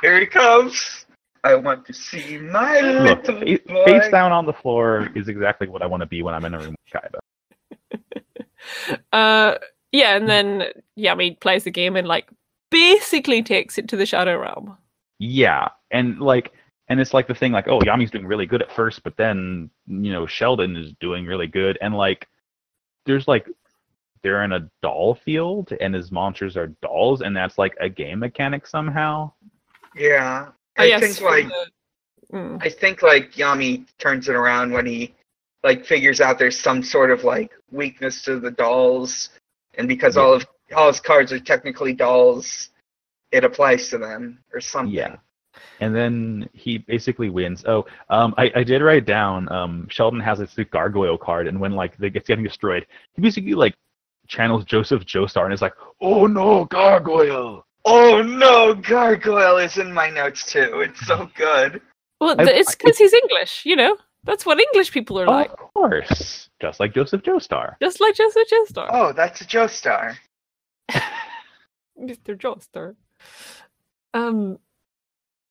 Here 0.00 0.20
he 0.20 0.26
comes. 0.26 1.04
I 1.44 1.54
want 1.56 1.86
to 1.86 1.92
see 1.92 2.38
my 2.38 2.80
Look, 2.80 3.28
little 3.28 3.58
boy. 3.66 3.84
face 3.84 4.10
down 4.10 4.32
on 4.32 4.46
the 4.46 4.52
floor 4.52 5.10
is 5.14 5.28
exactly 5.28 5.68
what 5.68 5.82
I 5.82 5.86
want 5.86 6.00
to 6.00 6.06
be 6.06 6.22
when 6.22 6.34
I'm 6.34 6.44
in 6.46 6.54
a 6.54 6.58
room 6.58 6.74
with 6.92 7.02
Kaiba. 7.02 8.22
Uh, 9.12 9.54
yeah, 9.92 10.16
and 10.16 10.28
then 10.28 10.64
Yami 10.98 11.40
plays 11.40 11.64
the 11.64 11.70
game 11.70 11.96
and 11.96 12.06
like 12.06 12.28
basically 12.70 13.42
takes 13.42 13.78
it 13.78 13.88
to 13.88 13.96
the 13.96 14.06
Shadow 14.06 14.38
Realm. 14.38 14.76
Yeah, 15.18 15.68
and 15.90 16.20
like, 16.20 16.52
and 16.88 17.00
it's 17.00 17.14
like 17.14 17.26
the 17.26 17.34
thing, 17.34 17.52
like, 17.52 17.68
oh, 17.68 17.80
Yami's 17.80 18.10
doing 18.10 18.26
really 18.26 18.46
good 18.46 18.62
at 18.62 18.72
first, 18.72 19.02
but 19.02 19.16
then 19.16 19.70
you 19.86 20.12
know 20.12 20.26
Sheldon 20.26 20.76
is 20.76 20.92
doing 21.00 21.26
really 21.26 21.46
good, 21.46 21.78
and 21.80 21.94
like, 21.94 22.28
there's 23.06 23.26
like, 23.26 23.46
they're 24.22 24.44
in 24.44 24.52
a 24.52 24.68
doll 24.82 25.14
field, 25.14 25.72
and 25.80 25.94
his 25.94 26.12
monsters 26.12 26.56
are 26.56 26.68
dolls, 26.82 27.22
and 27.22 27.34
that's 27.36 27.56
like 27.58 27.74
a 27.80 27.88
game 27.88 28.18
mechanic 28.18 28.66
somehow. 28.66 29.32
Yeah. 29.94 30.48
Oh, 30.78 30.82
I 30.82 30.86
yes, 30.86 31.00
think 31.00 31.20
like 31.22 31.48
the- 31.48 32.36
mm. 32.36 32.62
I 32.62 32.68
think 32.68 33.02
like 33.02 33.32
Yami 33.32 33.86
turns 33.98 34.28
it 34.28 34.34
around 34.34 34.72
when 34.72 34.86
he 34.86 35.14
like 35.64 35.84
figures 35.84 36.20
out 36.20 36.38
there's 36.38 36.58
some 36.58 36.82
sort 36.82 37.10
of 37.10 37.24
like 37.24 37.50
weakness 37.70 38.22
to 38.22 38.38
the 38.38 38.50
dolls, 38.50 39.30
and 39.74 39.88
because 39.88 40.16
all 40.16 40.34
of 40.34 40.46
all 40.76 40.88
his 40.88 41.00
cards 41.00 41.32
are 41.32 41.40
technically 41.40 41.92
dolls, 41.92 42.70
it 43.32 43.44
applies 43.44 43.88
to 43.90 43.98
them 43.98 44.38
or 44.52 44.60
something. 44.60 44.94
Yeah. 44.94 45.16
And 45.80 45.94
then 45.94 46.48
he 46.52 46.78
basically 46.78 47.30
wins. 47.30 47.64
Oh, 47.66 47.86
um, 48.10 48.34
I, 48.36 48.50
I 48.56 48.64
did 48.64 48.82
write 48.82 49.06
down. 49.06 49.50
Um, 49.50 49.86
Sheldon 49.90 50.20
has 50.20 50.38
this 50.38 50.54
gargoyle 50.70 51.18
card, 51.18 51.46
and 51.48 51.60
when 51.60 51.72
like 51.72 51.96
they 51.98 52.10
get 52.10 52.26
getting 52.26 52.44
destroyed, 52.44 52.86
he 53.14 53.22
basically 53.22 53.54
like 53.54 53.74
channels 54.28 54.64
Joseph 54.64 55.04
Joestar, 55.04 55.44
and 55.44 55.54
is 55.54 55.62
like, 55.62 55.74
"Oh 56.00 56.26
no, 56.26 56.64
gargoyle!" 56.66 57.64
Oh 57.84 58.20
no, 58.22 58.74
Gargoyle 58.74 59.56
is 59.56 59.78
in 59.78 59.92
my 59.92 60.10
notes 60.10 60.44
too. 60.44 60.80
It's 60.80 61.06
so 61.06 61.30
good. 61.36 61.80
Well, 62.20 62.34
I- 62.38 62.44
it's 62.50 62.74
because 62.74 62.98
he's 62.98 63.14
English, 63.14 63.62
you 63.64 63.76
know? 63.76 63.96
That's 64.24 64.44
what 64.44 64.60
English 64.60 64.92
people 64.92 65.18
are 65.20 65.26
like. 65.26 65.50
of 65.52 65.72
course, 65.74 66.50
just 66.60 66.80
like 66.80 66.92
Joseph 66.94 67.22
Joestar. 67.22 67.76
Just 67.80 68.00
like 68.00 68.14
Joseph 68.14 68.48
Joestar. 68.52 68.88
Oh, 68.90 69.12
that's 69.12 69.40
a 69.40 69.44
Joestar. 69.44 70.16
Mr. 72.00 72.36
Joestar. 72.36 72.94
Um, 74.14 74.58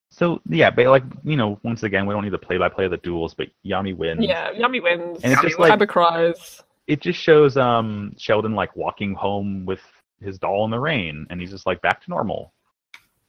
So 0.09 0.41
yeah, 0.49 0.70
but 0.72 0.86
like 0.88 1.03
you 1.24 1.36
know, 1.38 1.59
once 1.63 1.84
again, 1.84 2.05
we 2.05 2.13
don't 2.13 2.24
need 2.24 2.34
the 2.34 2.38
play-by-play 2.38 2.86
of 2.86 2.91
the 2.91 2.97
duels, 2.97 3.34
but 3.34 3.47
Yami 3.65 3.95
wins. 3.95 4.26
yeah, 4.26 4.51
Yami 4.53 4.82
wins. 4.82 5.20
And 5.24 5.34
it's 5.34 5.41
Yami 5.41 5.47
just 5.47 5.59
like 5.59 5.80
Kaiba 5.80 5.88
cries. 5.88 6.63
it 6.88 7.01
just 7.01 7.20
shows 7.20 7.57
um 7.57 8.13
Sheldon 8.18 8.55
like 8.55 8.76
walking 8.76 9.13
home 9.13 9.65
with 9.65 9.82
his 10.22 10.39
doll 10.39 10.65
in 10.65 10.72
the 10.72 10.80
rain, 10.80 11.28
and 11.30 11.39
he's 11.39 11.51
just 11.51 11.65
like 11.65 11.82
back 11.82 12.01
to 12.03 12.09
normal. 12.09 12.53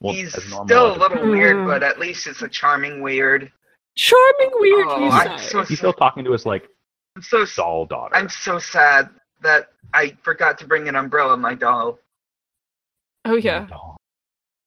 Well, 0.00 0.14
He's 0.14 0.32
normal 0.48 0.66
still 0.66 0.96
a 0.96 0.98
little 0.98 1.28
weird, 1.30 1.56
Hmm. 1.56 1.66
but 1.66 1.82
at 1.82 1.98
least 1.98 2.26
it's 2.26 2.42
a 2.42 2.48
charming 2.48 3.02
weird. 3.02 3.50
Charming 3.98 4.50
weird, 4.54 4.86
Oh, 4.88 4.98
you 5.00 5.10
I'm 5.10 5.38
say. 5.40 5.44
so 5.48 5.64
He's 5.64 5.78
still 5.78 5.92
talking 5.92 6.24
to 6.24 6.30
his 6.32 6.46
like 6.46 6.68
I'm 7.16 7.22
so 7.22 7.42
s- 7.42 7.56
doll 7.56 7.84
daughter. 7.84 8.14
I'm 8.14 8.28
so 8.28 8.58
sad 8.60 9.10
that 9.42 9.70
I 9.92 10.16
forgot 10.22 10.56
to 10.58 10.66
bring 10.66 10.88
an 10.88 10.94
umbrella, 10.94 11.36
my 11.36 11.54
doll. 11.54 11.98
Oh 13.24 13.34
yeah. 13.36 13.66
Doll. 13.68 13.96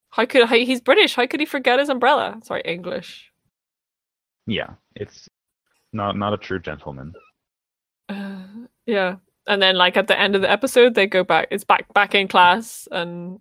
How 0.09 0.25
could 0.25 0.47
how, 0.49 0.55
he's 0.55 0.81
British? 0.81 1.15
How 1.15 1.25
could 1.27 1.39
he 1.39 1.45
forget 1.45 1.79
his 1.79 1.87
umbrella? 1.87 2.39
Sorry, 2.43 2.61
English. 2.65 3.31
Yeah, 4.47 4.71
it's 4.95 5.29
not 5.93 6.17
not 6.17 6.33
a 6.33 6.37
true 6.37 6.59
gentleman. 6.59 7.13
Uh, 8.09 8.43
yeah. 8.85 9.15
And 9.47 9.61
then 9.61 9.75
like 9.75 9.95
at 9.95 10.07
the 10.07 10.19
end 10.19 10.35
of 10.35 10.41
the 10.41 10.51
episode 10.51 10.93
they 10.93 11.07
go 11.07 11.23
back 11.23 11.47
it's 11.51 11.63
back 11.63 11.91
back 11.93 12.13
in 12.15 12.27
class 12.27 12.85
and 12.91 13.39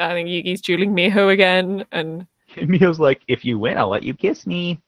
I 0.00 0.12
think 0.12 0.28
Yugi's 0.28 0.60
dueling 0.60 0.92
Miho 0.94 1.32
again 1.32 1.84
and 1.90 2.26
Miho's 2.56 3.00
like, 3.00 3.22
if 3.28 3.44
you 3.44 3.58
win, 3.58 3.76
I'll 3.76 3.88
let 3.90 4.02
you 4.04 4.14
kiss 4.14 4.46
me. 4.46 4.80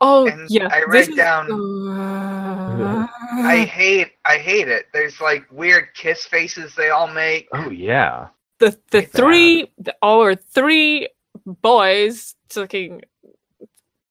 Oh 0.00 0.26
And 0.26 0.48
yeah. 0.50 0.68
I 0.72 0.82
write 0.84 1.08
is- 1.10 1.16
down- 1.16 1.50
Uh, 1.50 3.06
I 3.44 3.64
hate 3.64 4.12
I 4.24 4.36
hate 4.38 4.68
it. 4.68 4.86
There's 4.92 5.20
like 5.20 5.44
weird 5.50 5.88
kiss 5.94 6.24
faces 6.26 6.74
they 6.74 6.90
all 6.90 7.06
make. 7.08 7.48
Oh 7.52 7.70
yeah. 7.70 8.28
the 8.58 8.70
the 8.90 9.00
Bad. 9.02 9.12
three 9.12 9.70
the, 9.78 9.94
our 10.02 10.34
three 10.34 11.08
boys 11.46 12.34
fucking 12.48 13.02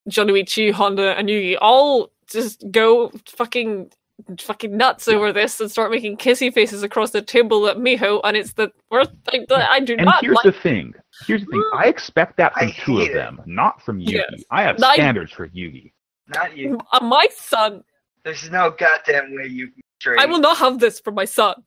Jonouchi, 0.10 0.72
Honda, 0.72 1.16
and 1.18 1.30
Yugi 1.30 1.58
all 1.62 2.12
just 2.32 2.64
go 2.72 3.12
fucking 3.28 3.92
fucking 4.40 4.76
nuts 4.76 5.08
over 5.08 5.32
this 5.32 5.60
and 5.60 5.72
start 5.72 5.90
making 5.92 6.18
kissy 6.18 6.54
faces 6.54 6.84
across 6.84 7.12
the 7.12 7.22
table 7.22 7.68
at 7.68 7.78
Miho 7.78 8.20
and 8.24 8.36
it's 8.38 8.54
the 8.54 8.72
worst 8.92 9.12
thing 9.30 9.46
that 9.50 9.70
I 9.70 9.80
do 9.80 9.94
And 9.96 10.06
not 10.06 10.16
And 10.24 10.26
here's 10.28 10.36
like 10.36 10.44
the 10.44 10.52
thing. 10.62 10.94
Here's 11.28 11.42
the 11.42 11.48
thing. 11.52 11.64
I 11.76 11.86
expect 11.88 12.38
that 12.38 12.54
from 12.54 12.68
I 12.68 12.72
two 12.72 12.98
of 12.98 13.08
hate 13.08 13.12
it. 13.12 13.14
them, 13.16 13.42
not 13.46 13.82
from 13.82 14.00
Yugi. 14.00 14.12
Yes. 14.14 14.44
I 14.52 14.64
have 14.64 14.82
I- 14.84 14.96
standards 14.96 15.32
for 15.32 15.48
Yugi. 15.50 15.92
Not 16.28 16.56
you. 16.56 16.80
Uh, 16.92 17.04
my 17.04 17.28
son 17.36 17.84
There's 18.24 18.50
no 18.52 18.70
goddamn 18.72 19.34
way 19.36 19.48
you 19.48 19.68
can 19.70 19.82
straight. 20.00 20.20
I 20.20 20.26
will 20.28 20.40
not 20.40 20.58
have 20.58 20.80
this 20.80 21.00
for 21.00 21.12
my 21.12 21.26
son. 21.26 21.64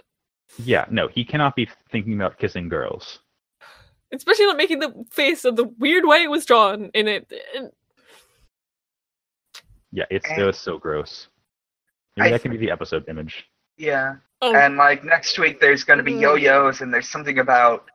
Yeah, 0.59 0.85
no, 0.91 1.09
he 1.09 1.25
cannot 1.25 1.57
be 1.57 1.69
thinking 1.91 2.15
about 2.15 2.39
kissing 2.39 2.69
girls. 2.69 3.19
Especially 4.13 4.45
not 4.47 4.57
making 4.59 4.79
the 4.81 5.05
face 5.11 5.45
of 5.45 5.57
the 5.57 5.65
weird 5.65 6.05
way 6.05 6.23
it 6.23 6.31
was 6.31 6.45
drawn 6.45 6.91
in 6.95 7.09
it. 7.09 7.33
And- 7.57 7.73
Yeah, 9.91 10.05
it's 10.11 10.29
And- 10.29 10.41
it 10.41 10.45
was 10.45 10.59
so 10.59 10.79
gross. 10.79 11.29
Maybe 12.17 12.29
I 12.29 12.33
that 12.33 12.43
can 12.43 12.51
be 12.51 12.57
the 12.59 12.71
episode 12.71 13.09
image. 13.09 13.47
Yeah. 13.77 14.17
Oh, 14.43 14.55
And 14.55 14.77
like 14.77 15.03
next 15.05 15.39
week 15.39 15.61
there's 15.61 15.83
gonna 15.85 16.03
be 16.03 16.13
Mm. 16.13 16.21
yo-yos 16.21 16.81
and 16.83 16.93
there's 16.93 17.09
something 17.09 17.39
about 17.39 17.91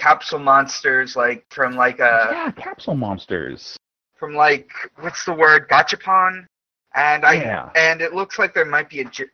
capsule 0.00 0.38
monsters 0.38 1.14
like 1.14 1.44
from 1.50 1.76
like 1.76 1.98
a 2.00 2.28
yeah, 2.32 2.50
capsule 2.56 2.94
monsters. 2.96 3.76
from 4.18 4.34
like 4.34 4.70
what's 5.00 5.24
the 5.26 5.32
word 5.32 5.68
gachapon 5.68 6.46
and 6.94 7.24
i 7.24 7.34
Yeah. 7.34 7.68
and 7.76 8.00
it 8.00 8.14
looks 8.14 8.38
like 8.38 8.54
there 8.54 8.64
might 8.64 8.88
be 8.88 9.00
a 9.00 9.04
jo- 9.04 9.24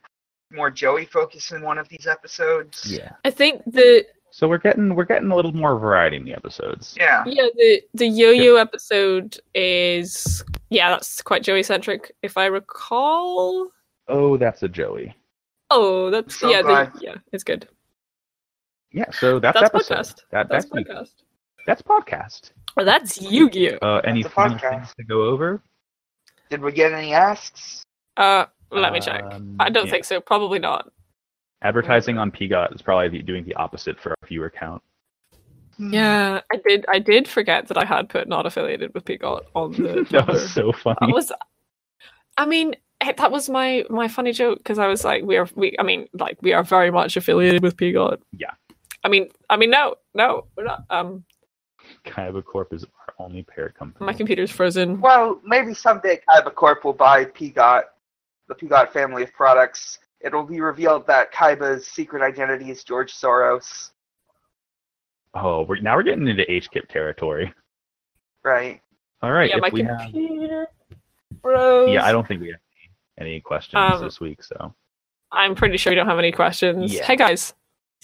more 0.51 0.71
joey 0.71 1.05
focus 1.07 1.53
in 1.53 1.63
one 1.63 1.79
of 1.79 1.89
these 1.89 2.07
episodes 2.09 2.85
Yeah. 2.91 3.13
I 3.25 3.31
think 3.31 3.63
the 3.67 4.05
So 4.33 4.49
we're 4.49 4.59
getting 4.59 4.95
we're 4.97 5.05
getting 5.15 5.31
a 5.31 5.37
little 5.37 5.53
more 5.53 5.79
variety 5.79 6.17
in 6.17 6.25
the 6.25 6.35
episodes. 6.35 6.95
yeah 6.99 7.23
yeah 7.27 7.47
the 7.57 7.83
the 7.95 8.09
yo-yo 8.09 8.57
episode 8.57 9.39
is 9.55 10.45
yeah 10.71 10.91
that's 10.91 11.23
quite 11.23 11.43
Joey 11.45 11.63
centric 11.63 12.13
if 12.23 12.37
I 12.37 12.47
recall. 12.47 13.71
Oh, 14.09 14.37
that's 14.37 14.63
a 14.63 14.69
Joey. 14.69 15.15
Oh, 15.71 16.11
that's 16.11 16.39
So 16.39 16.51
yeah 16.51 16.63
the, 16.63 16.93
yeah 17.01 17.15
it's 17.33 17.45
good. 17.45 17.69
Yeah, 18.93 19.11
so 19.11 19.39
that's, 19.39 19.61
That's 19.61 19.75
episode. 19.75 19.95
podcast. 19.95 20.15
That 20.31 20.49
That's 20.49 20.65
that's 20.71 20.89
podcast. 20.89 21.11
that's 21.67 21.83
podcast. 21.83 22.51
Oh, 22.79 22.85
that's 22.85 23.21
Yu-Gi-Oh. 23.21 23.79
Uh, 23.83 24.01
any 24.05 24.23
That's 24.23 24.35
final 24.35 24.59
podcast. 24.59 24.71
things 24.71 24.95
to 24.99 25.05
go 25.05 25.23
over? 25.25 25.63
did 26.51 26.61
we 26.63 26.71
get 26.71 26.93
any 26.93 27.13
asks 27.13 27.83
Uh, 28.17 28.45
let 28.71 28.93
me 28.93 29.01
check. 29.01 29.25
Um, 29.33 29.57
I 29.59 29.69
don't 29.71 29.87
yeah. 29.87 29.93
think 29.93 30.05
so. 30.05 30.21
Probably 30.21 30.59
not. 30.61 30.89
Advertising 31.63 32.19
on 32.19 32.31
PGOT 32.31 32.75
is 32.75 32.83
probably 32.83 33.09
the- 33.09 33.23
doing 33.23 33.45
the 33.45 33.55
opposite 33.55 33.99
for 33.99 34.11
our 34.11 34.29
viewer 34.29 34.51
count. 34.51 34.83
Yeah, 35.79 36.41
I 36.53 36.57
did. 36.67 36.85
I 36.89 36.99
did 36.99 37.27
forget 37.29 37.67
that 37.69 37.77
I 37.77 37.85
had 37.85 38.09
put 38.09 38.29
not 38.29 38.47
affiliated 38.47 38.95
with 38.95 39.05
Peacock 39.05 39.45
on 39.55 39.73
the. 39.73 40.07
that 40.11 40.27
was 40.29 40.51
so 40.55 40.73
funny. 40.73 40.97
That 41.01 41.11
was. 41.13 41.33
I 42.39 42.47
mean, 42.47 42.77
eh, 43.03 43.13
that 43.17 43.31
was 43.31 43.49
my 43.51 43.85
my 43.91 44.09
funny 44.09 44.33
joke 44.33 44.59
because 44.59 44.79
I 44.79 44.87
was 44.87 45.05
like, 45.05 45.25
we 45.25 45.37
are 45.37 45.49
we. 45.55 45.77
I 45.79 45.83
mean, 45.83 46.07
like 46.15 46.41
we 46.41 46.53
are 46.55 46.63
very 46.63 46.91
much 46.91 47.17
affiliated 47.17 47.63
with 47.63 47.77
Peacock. 47.77 48.21
Yeah. 48.33 48.53
I 49.07 49.09
mean, 49.09 49.29
I 49.49 49.57
mean, 49.57 49.71
no, 49.71 49.95
no, 50.15 50.47
we're 50.57 50.65
not. 50.65 50.83
Um, 50.91 51.23
Kaiba 52.05 52.45
Corp 52.45 52.73
is 52.73 52.83
our 52.85 53.15
only 53.25 53.45
parent 53.45 53.77
company. 53.77 54.05
my 54.05 54.13
computer's 54.13 54.51
frozen. 54.51 55.01
well 55.01 55.41
maybe 55.45 55.73
someday 55.73 56.19
kaiba 56.29 56.53
corp 56.53 56.85
will 56.85 56.93
buy 56.93 57.25
pgot 57.25 57.85
the 58.49 58.55
pgot 58.57 58.93
family 58.93 59.23
of 59.23 59.33
products 59.33 60.01
it'll 60.21 60.43
be 60.43 60.61
revealed 60.61 61.07
that 61.07 61.33
kaiba's 61.33 61.87
secret 61.87 62.23
identity 62.23 62.71
is 62.73 62.83
george 62.83 63.15
soros 63.15 63.91
Oh, 65.35 65.63
we're, 65.63 65.79
now 65.81 65.95
we're 65.97 66.03
getting 66.03 66.27
into 66.27 66.45
HKIP 66.45 66.89
territory. 66.89 67.53
right 68.43 68.81
All 69.23 69.31
right. 69.33 69.49
yeah, 69.51 69.57
if 69.57 69.63
my 69.63 69.71
we 69.73 69.83
have, 69.83 70.01
computer 70.01 70.67
froze. 71.43 71.91
yeah, 71.93 72.05
I 72.05 72.11
don't 72.11 72.27
think 72.27 72.41
we 72.41 72.49
have 72.49 72.61
any, 73.21 73.31
any 73.33 73.41
questions 73.41 73.79
Um, 73.93 74.03
this 74.03 74.19
week. 74.19 74.43
So 74.43 74.75
I'm 75.31 75.55
pretty 75.55 75.77
sure 75.77 75.93
we 75.93 75.95
don't 75.95 76.09
have 76.09 76.19
any 76.19 76.33
questions. 76.33 76.93
Yeah. 76.93 77.05
Hey 77.05 77.15
guys, 77.17 77.55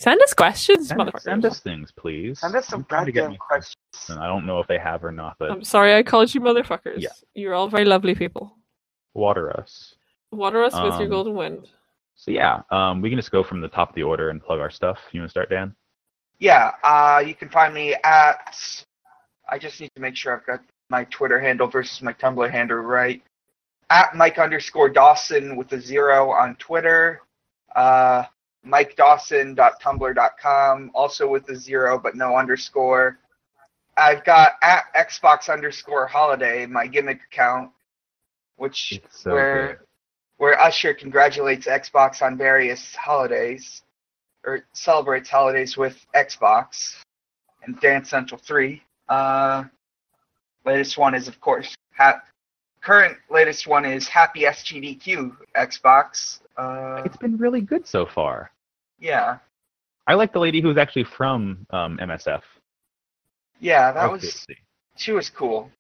send 0.03 0.21
us 0.23 0.35
questions, 0.35 0.89
send, 0.89 1.01
motherfuckers. 1.01 1.21
send 1.23 1.45
us 1.45 1.61
things, 1.61 1.93
please. 1.93 2.41
send 2.41 2.55
us 2.57 2.67
some 2.67 2.85
I'm 2.91 3.07
to 3.07 3.13
get 3.13 3.21
goddamn 3.21 3.31
me 3.33 3.39
questions 3.39 3.77
and 4.09 4.19
I 4.19 4.27
don't 4.27 4.47
know 4.47 4.59
if 4.59 4.67
they 4.67 4.79
have 4.79 5.05
or 5.05 5.13
not, 5.13 5.37
but 5.39 5.51
I'm 5.51 5.65
sorry 5.65 5.95
I 5.95 6.03
called 6.03 6.35
you 6.35 6.41
motherfuckers. 6.41 6.99
Yeah. 6.99 7.11
You're 7.35 7.55
all 7.55 7.69
very 7.69 7.85
lovely 7.85 8.15
people. 8.15 8.57
water 9.15 9.57
us. 9.59 9.95
Water 10.31 10.63
us 10.65 10.73
with 10.75 10.95
your 10.95 11.03
Um, 11.03 11.11
golden 11.11 11.35
wind. 11.35 11.69
So 12.15 12.31
yeah, 12.31 12.63
um, 12.71 13.01
we 13.03 13.11
can 13.11 13.19
just 13.19 13.31
go 13.31 13.43
from 13.43 13.61
the 13.61 13.69
top 13.69 13.91
of 13.91 13.95
the 13.95 14.03
order 14.03 14.31
and 14.31 14.43
plug 14.43 14.61
our 14.61 14.71
stuff. 14.71 14.99
You 15.13 15.21
want 15.21 15.29
to 15.29 15.31
start, 15.31 15.51
Dan? 15.51 15.75
Yeah, 16.39 16.73
uh, 16.83 17.23
you 17.25 17.35
can 17.35 17.49
find 17.49 17.75
me 17.75 17.95
at. 18.03 18.85
I 19.49 19.59
just 19.59 19.81
need 19.81 19.91
to 19.95 20.01
make 20.01 20.17
sure 20.17 20.37
I've 20.37 20.47
got 20.47 20.61
my 20.89 21.05
Twitter 21.05 21.39
handle 21.41 21.67
versus 21.67 22.01
my 22.03 22.13
Tumblr 22.13 22.51
handle 22.51 22.79
right. 22.79 23.23
At 23.91 24.15
Mike 24.17 24.39
underscore 24.39 24.89
Dawson 24.89 25.57
with 25.57 25.73
a 25.73 25.81
zero 25.81 26.31
on 26.31 26.55
Twitter. 26.57 27.21
Uh, 27.77 28.25
MikeDawson.tumblr.com, 28.67 30.91
also 30.95 31.29
with 31.29 31.49
a 31.49 31.57
zero 31.57 31.99
but 31.99 32.15
no 32.15 32.37
underscore. 32.37 33.19
I've 33.97 34.25
got 34.25 34.53
at 34.63 34.85
Xbox 34.97 35.53
underscore 35.53 36.07
Holiday, 36.07 36.67
my 36.67 36.87
gimmick 36.87 37.21
account, 37.31 37.71
which 38.57 39.01
so 39.11 39.33
where 39.33 39.67
good. 39.67 39.79
where 40.39 40.59
Usher 40.61 40.95
congratulates 40.95 41.67
Xbox 41.67 42.23
on 42.23 42.39
various 42.39 42.95
holidays, 42.95 43.83
or 44.45 44.65
celebrates 44.73 45.29
holidays 45.29 45.77
with 45.77 46.07
Xbox 46.15 46.95
and 47.65 47.81
Dance 47.81 48.11
Central 48.11 48.39
3. 48.39 48.81
Uh, 49.09 49.65
latest 50.65 50.99
one 50.99 51.15
is, 51.15 51.29
of 51.29 51.41
course, 51.41 51.75
ha- 51.95 52.23
current 52.81 53.17
latest 53.31 53.67
one 53.67 53.85
is 53.85 54.09
Happy 54.09 54.43
SGDQ 54.43 55.37
Xbox. 55.57 56.41
Uh, 56.57 57.03
It's 57.05 57.17
been 57.17 57.37
really 57.37 57.61
good 57.61 57.87
so 57.87 58.07
far. 58.07 58.51
yeah, 58.99 59.39
I 60.07 60.15
like 60.15 60.33
the 60.33 60.39
lady 60.41 60.61
who's 60.61 60.77
actually 60.79 61.05
from 61.05 61.65
um, 61.71 61.99
MSF. 61.99 62.43
yeah, 63.61 63.93
that 63.93 64.05
Okay, 64.05 64.13
was 64.13 64.33
see. 64.35 64.57
she 64.97 65.13
was 65.13 65.31
cool. 65.31 65.71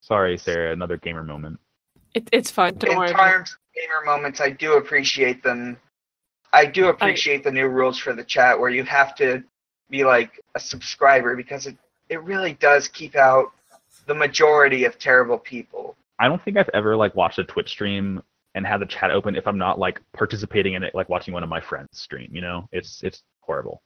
Sorry, 0.00 0.36
Sarah. 0.36 0.72
Another 0.72 0.98
gamer 0.98 1.22
moment. 1.24 1.58
It, 2.14 2.28
it's 2.30 2.50
fine. 2.50 2.74
Don't 2.74 2.92
In 2.92 2.98
worry. 2.98 3.10
about 3.10 3.30
terms 3.30 3.52
of 3.52 3.58
gamer 3.74 4.04
moments, 4.04 4.40
I 4.40 4.50
do 4.50 4.74
appreciate 4.74 5.42
them. 5.42 5.78
I 6.52 6.66
do 6.66 6.88
appreciate 6.88 7.42
the 7.42 7.50
new 7.50 7.66
rules 7.68 7.98
for 7.98 8.12
the 8.12 8.22
chat 8.22 8.58
where 8.60 8.70
you 8.70 8.84
have 8.84 9.14
to 9.16 9.42
be 9.90 10.04
like 10.04 10.40
a 10.54 10.60
subscriber 10.60 11.34
because 11.34 11.66
it, 11.66 11.76
it 12.10 12.22
really 12.22 12.52
does 12.54 12.86
keep 12.86 13.16
out 13.16 13.50
the 14.06 14.14
majority 14.14 14.84
of 14.84 14.98
terrible 14.98 15.38
people. 15.38 15.96
I 16.20 16.28
don't 16.28 16.40
think 16.44 16.56
I've 16.58 16.70
ever 16.74 16.94
like 16.96 17.14
watched 17.16 17.38
a 17.38 17.44
Twitch 17.44 17.70
stream 17.70 18.22
and 18.54 18.66
have 18.66 18.80
the 18.80 18.86
chat 18.86 19.10
open 19.10 19.36
if 19.36 19.46
I'm 19.46 19.58
not 19.58 19.78
like 19.78 20.00
participating 20.12 20.74
in 20.74 20.82
it, 20.82 20.94
like 20.94 21.08
watching 21.08 21.34
one 21.34 21.42
of 21.42 21.48
my 21.48 21.60
friends 21.60 21.98
stream. 21.98 22.30
You 22.32 22.40
know, 22.40 22.68
it's 22.72 23.02
it's 23.02 23.22
horrible. 23.40 23.82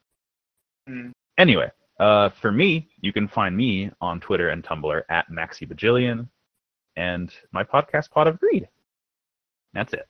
Mm. 0.88 1.12
Anyway, 1.38 1.70
uh, 2.00 2.28
for 2.28 2.52
me, 2.52 2.88
you 3.00 3.12
can 3.12 3.28
find 3.28 3.56
me 3.56 3.90
on 4.00 4.20
Twitter 4.20 4.50
and 4.50 4.62
Tumblr 4.62 5.02
at 5.08 5.30
Maxi 5.30 5.66
Bajillion, 5.68 6.28
and 6.96 7.32
my 7.52 7.64
podcast 7.64 8.10
Pot 8.10 8.28
of 8.28 8.38
Greed. 8.38 8.68
That's 9.72 9.92
it. 9.92 10.06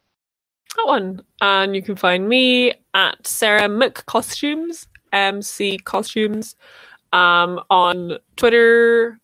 That 0.77 0.87
one. 0.87 1.23
And 1.41 1.75
you 1.75 1.83
can 1.83 1.97
find 1.97 2.29
me 2.29 2.75
at 2.95 3.27
Sarah 3.27 3.69
Mc 3.69 4.07
Costumes, 4.07 4.87
MC 5.13 5.79
Costumes, 5.79 6.57
um, 7.13 7.61
on 7.71 8.19
Twitter. 8.37 9.19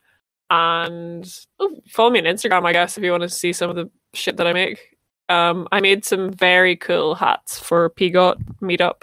And 0.51 1.27
oh, 1.59 1.77
follow 1.89 2.11
me 2.11 2.21
on 2.21 2.25
Instagram, 2.27 2.65
I 2.65 2.73
guess, 2.73 2.97
if 2.97 3.05
you 3.05 3.11
want 3.11 3.23
to 3.23 3.29
see 3.29 3.53
some 3.53 3.71
of 3.71 3.77
the 3.77 3.91
shit 4.15 4.37
that 4.37 4.47
I 4.47 4.53
make. 4.53 4.94
Um, 5.29 5.67
I 5.73 5.81
made 5.81 6.05
some 6.05 6.31
very 6.33 6.77
cool 6.77 7.15
hats 7.15 7.59
for 7.59 7.91
PGOT 7.91 8.37
meetup. 8.61 9.03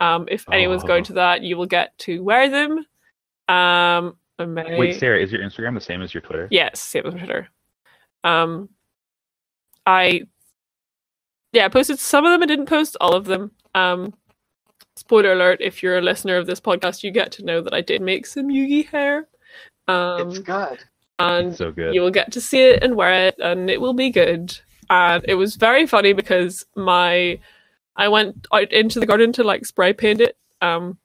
Um, 0.00 0.26
if 0.30 0.48
anyone's 0.50 0.84
Oh. 0.84 0.86
going 0.88 1.04
to 1.04 1.12
that, 1.14 1.42
you 1.42 1.56
will 1.56 1.66
get 1.66 1.96
to 1.98 2.22
wear 2.22 2.48
them. 2.48 2.78
Um, 3.48 4.16
I 4.38 4.46
may... 4.46 4.78
Wait, 4.78 4.98
Sarah, 4.98 5.20
is 5.20 5.30
your 5.32 5.42
Instagram 5.42 5.74
the 5.74 5.80
same 5.80 6.02
as 6.02 6.12
your 6.14 6.20
Twitter? 6.20 6.48
Yes, 6.50 6.80
same 6.80 7.06
on 7.06 7.18
Twitter. 7.18 7.48
Um, 8.24 8.68
I 9.86 10.22
yeah, 11.52 11.66
I 11.66 11.68
posted 11.68 11.98
some 11.98 12.24
of 12.24 12.30
them. 12.30 12.42
I 12.42 12.46
didn't 12.46 12.66
post 12.66 12.96
all 13.00 13.14
of 13.14 13.24
them. 13.26 13.50
Um, 13.74 14.14
spoiler 14.96 15.32
alert: 15.32 15.60
if 15.60 15.82
you're 15.82 15.98
a 15.98 16.02
listener 16.02 16.36
of 16.36 16.46
this 16.46 16.60
podcast, 16.60 17.02
you 17.02 17.10
get 17.10 17.32
to 17.32 17.44
know 17.44 17.60
that 17.60 17.74
I 17.74 17.80
did 17.80 18.00
make 18.00 18.26
some 18.26 18.46
Yugi 18.48 18.86
hair. 18.86 19.26
Um, 19.88 20.30
it's 20.30 20.38
good. 20.38 20.78
and 21.18 21.54
So 21.54 21.72
good. 21.72 21.94
you 21.94 22.00
will 22.00 22.10
get 22.12 22.30
to 22.32 22.40
see 22.40 22.62
it 22.62 22.82
and 22.82 22.94
wear 22.96 23.26
it, 23.26 23.34
and 23.38 23.68
it 23.68 23.80
will 23.80 23.92
be 23.92 24.08
good. 24.10 24.56
And 24.92 25.24
it 25.26 25.36
was 25.36 25.56
very 25.56 25.86
funny 25.86 26.12
because 26.12 26.66
my 26.76 27.38
I 27.96 28.08
went 28.08 28.46
out 28.52 28.70
into 28.72 29.00
the 29.00 29.06
garden 29.06 29.32
to 29.32 29.42
like 29.42 29.64
spray 29.64 29.94
paint 29.94 30.20
it. 30.20 30.36
Um, 30.60 30.98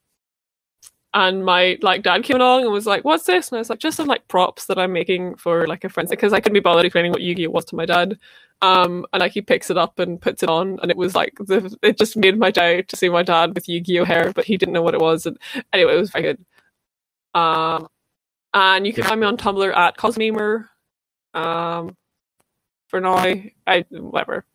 and 1.13 1.45
my 1.45 1.77
like 1.81 2.03
dad 2.03 2.25
came 2.25 2.35
along 2.35 2.63
and 2.63 2.73
was 2.73 2.85
like, 2.85 3.05
"What's 3.05 3.23
this?" 3.23 3.49
And 3.49 3.57
I 3.57 3.59
was 3.59 3.69
like, 3.69 3.79
"Just 3.79 3.95
some 3.95 4.07
like 4.07 4.27
props 4.27 4.65
that 4.65 4.77
I'm 4.77 4.91
making 4.91 5.35
for 5.35 5.65
like 5.67 5.85
a 5.85 5.89
friend 5.89 6.09
because 6.09 6.33
I 6.33 6.41
couldn't 6.41 6.55
be 6.55 6.59
bothered 6.59 6.85
explaining 6.85 7.13
what 7.13 7.21
Yu-Gi-Oh 7.21 7.49
was 7.49 7.63
to 7.65 7.77
my 7.77 7.85
dad." 7.85 8.19
Um, 8.61 9.05
and 9.13 9.21
like 9.21 9.31
he 9.31 9.41
picks 9.41 9.69
it 9.69 9.77
up 9.77 9.99
and 9.99 10.21
puts 10.21 10.43
it 10.43 10.49
on, 10.49 10.79
and 10.81 10.91
it 10.91 10.97
was 10.97 11.15
like 11.15 11.35
the 11.39 11.73
it 11.81 11.97
just 11.97 12.17
made 12.17 12.37
my 12.37 12.51
day 12.51 12.81
to 12.81 12.95
see 12.97 13.07
my 13.07 13.23
dad 13.23 13.55
with 13.55 13.69
Yu-Gi-Oh 13.69 14.03
hair, 14.03 14.33
but 14.35 14.43
he 14.43 14.57
didn't 14.57 14.73
know 14.73 14.81
what 14.81 14.95
it 14.95 15.01
was. 15.01 15.25
And 15.25 15.37
anyway, 15.71 15.93
it 15.93 15.99
was 15.99 16.11
very 16.11 16.23
good. 16.23 16.45
Um, 17.33 17.87
and 18.53 18.85
you 18.85 18.91
can 18.91 19.05
find 19.05 19.21
me 19.21 19.27
on 19.27 19.37
Tumblr 19.37 19.75
at 19.77 19.95
Cosmemer. 19.95 20.69
Um, 21.33 21.95
for 22.87 22.99
now, 22.99 23.15
I 23.15 23.53
whatever. 23.89 24.45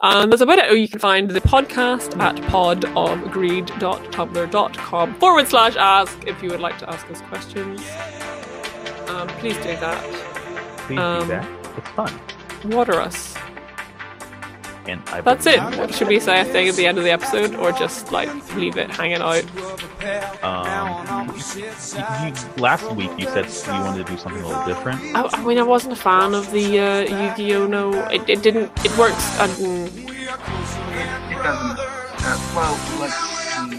And 0.00 0.30
that's 0.30 0.42
about 0.42 0.58
it. 0.58 0.66
Oh, 0.68 0.74
you 0.74 0.88
can 0.88 1.00
find 1.00 1.28
the 1.28 1.40
podcast 1.40 2.16
at 2.20 2.36
podofagreed.tumblr.com 2.36 5.14
forward 5.14 5.48
slash 5.48 5.74
ask 5.76 6.24
if 6.26 6.40
you 6.40 6.50
would 6.50 6.60
like 6.60 6.78
to 6.78 6.88
ask 6.88 7.10
us 7.10 7.20
questions. 7.22 7.80
Um, 9.08 9.26
please 9.40 9.56
do 9.56 9.64
that. 9.64 10.00
Please 10.86 11.00
um, 11.00 11.22
do 11.22 11.28
that. 11.28 11.48
It's 11.76 11.88
fun. 11.90 12.20
Water 12.64 13.00
us. 13.00 13.36
And 14.88 15.02
I 15.10 15.20
That's 15.20 15.44
believe- 15.44 15.78
it. 15.90 15.94
Should 15.94 16.08
we 16.08 16.18
say 16.18 16.40
a 16.40 16.44
thing 16.44 16.66
at 16.68 16.74
the 16.76 16.86
end 16.86 16.96
of 16.98 17.04
the 17.04 17.10
episode 17.10 17.54
or 17.56 17.72
just 17.72 18.10
like 18.10 18.28
leave 18.56 18.76
it 18.78 18.90
hanging 18.90 19.20
out? 19.20 19.44
Um, 20.42 21.28
you, 21.36 21.64
you- 21.64 22.34
last 22.62 22.90
week 22.92 23.10
you 23.18 23.26
said 23.26 23.46
you 23.66 23.72
wanted 23.84 24.06
to 24.06 24.12
do 24.12 24.18
something 24.18 24.42
a 24.42 24.46
little 24.48 24.64
different. 24.66 25.00
I, 25.14 25.28
I 25.30 25.44
mean, 25.44 25.58
I 25.58 25.62
wasn't 25.62 25.92
a 25.92 25.96
fan 25.96 26.34
of 26.34 26.50
the 26.52 26.78
uh, 26.78 27.00
Yu-Gi-Oh! 27.00 27.66
No, 27.66 27.92
it, 28.08 28.22
it 28.28 28.42
didn't. 28.42 28.72
It 28.84 28.96
works. 28.96 29.38
And, 29.40 29.50
It 29.52 31.36
doesn't. 31.42 31.78
Uh, 31.78 32.38
well, 32.56 32.74
let's 33.00 33.14
see. 33.14 33.76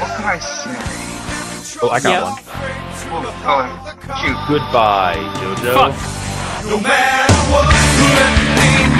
What 0.00 0.10
can 0.16 0.24
I 0.24 0.38
say? 0.38 0.76
Oh, 1.82 1.88
I 1.90 2.00
got 2.00 2.10
Yeah. 2.10 2.22
one. 2.24 2.42
Oh, 3.12 3.46
oh 3.46 3.62
shoot. 4.20 4.36
Goodbye, 4.48 5.16
Jojo. 5.38 5.72
fuck. 5.74 5.94
No 6.66 6.76
matter 6.80 7.34
what, 7.50 7.66
let 8.16 8.34
me 8.94 8.99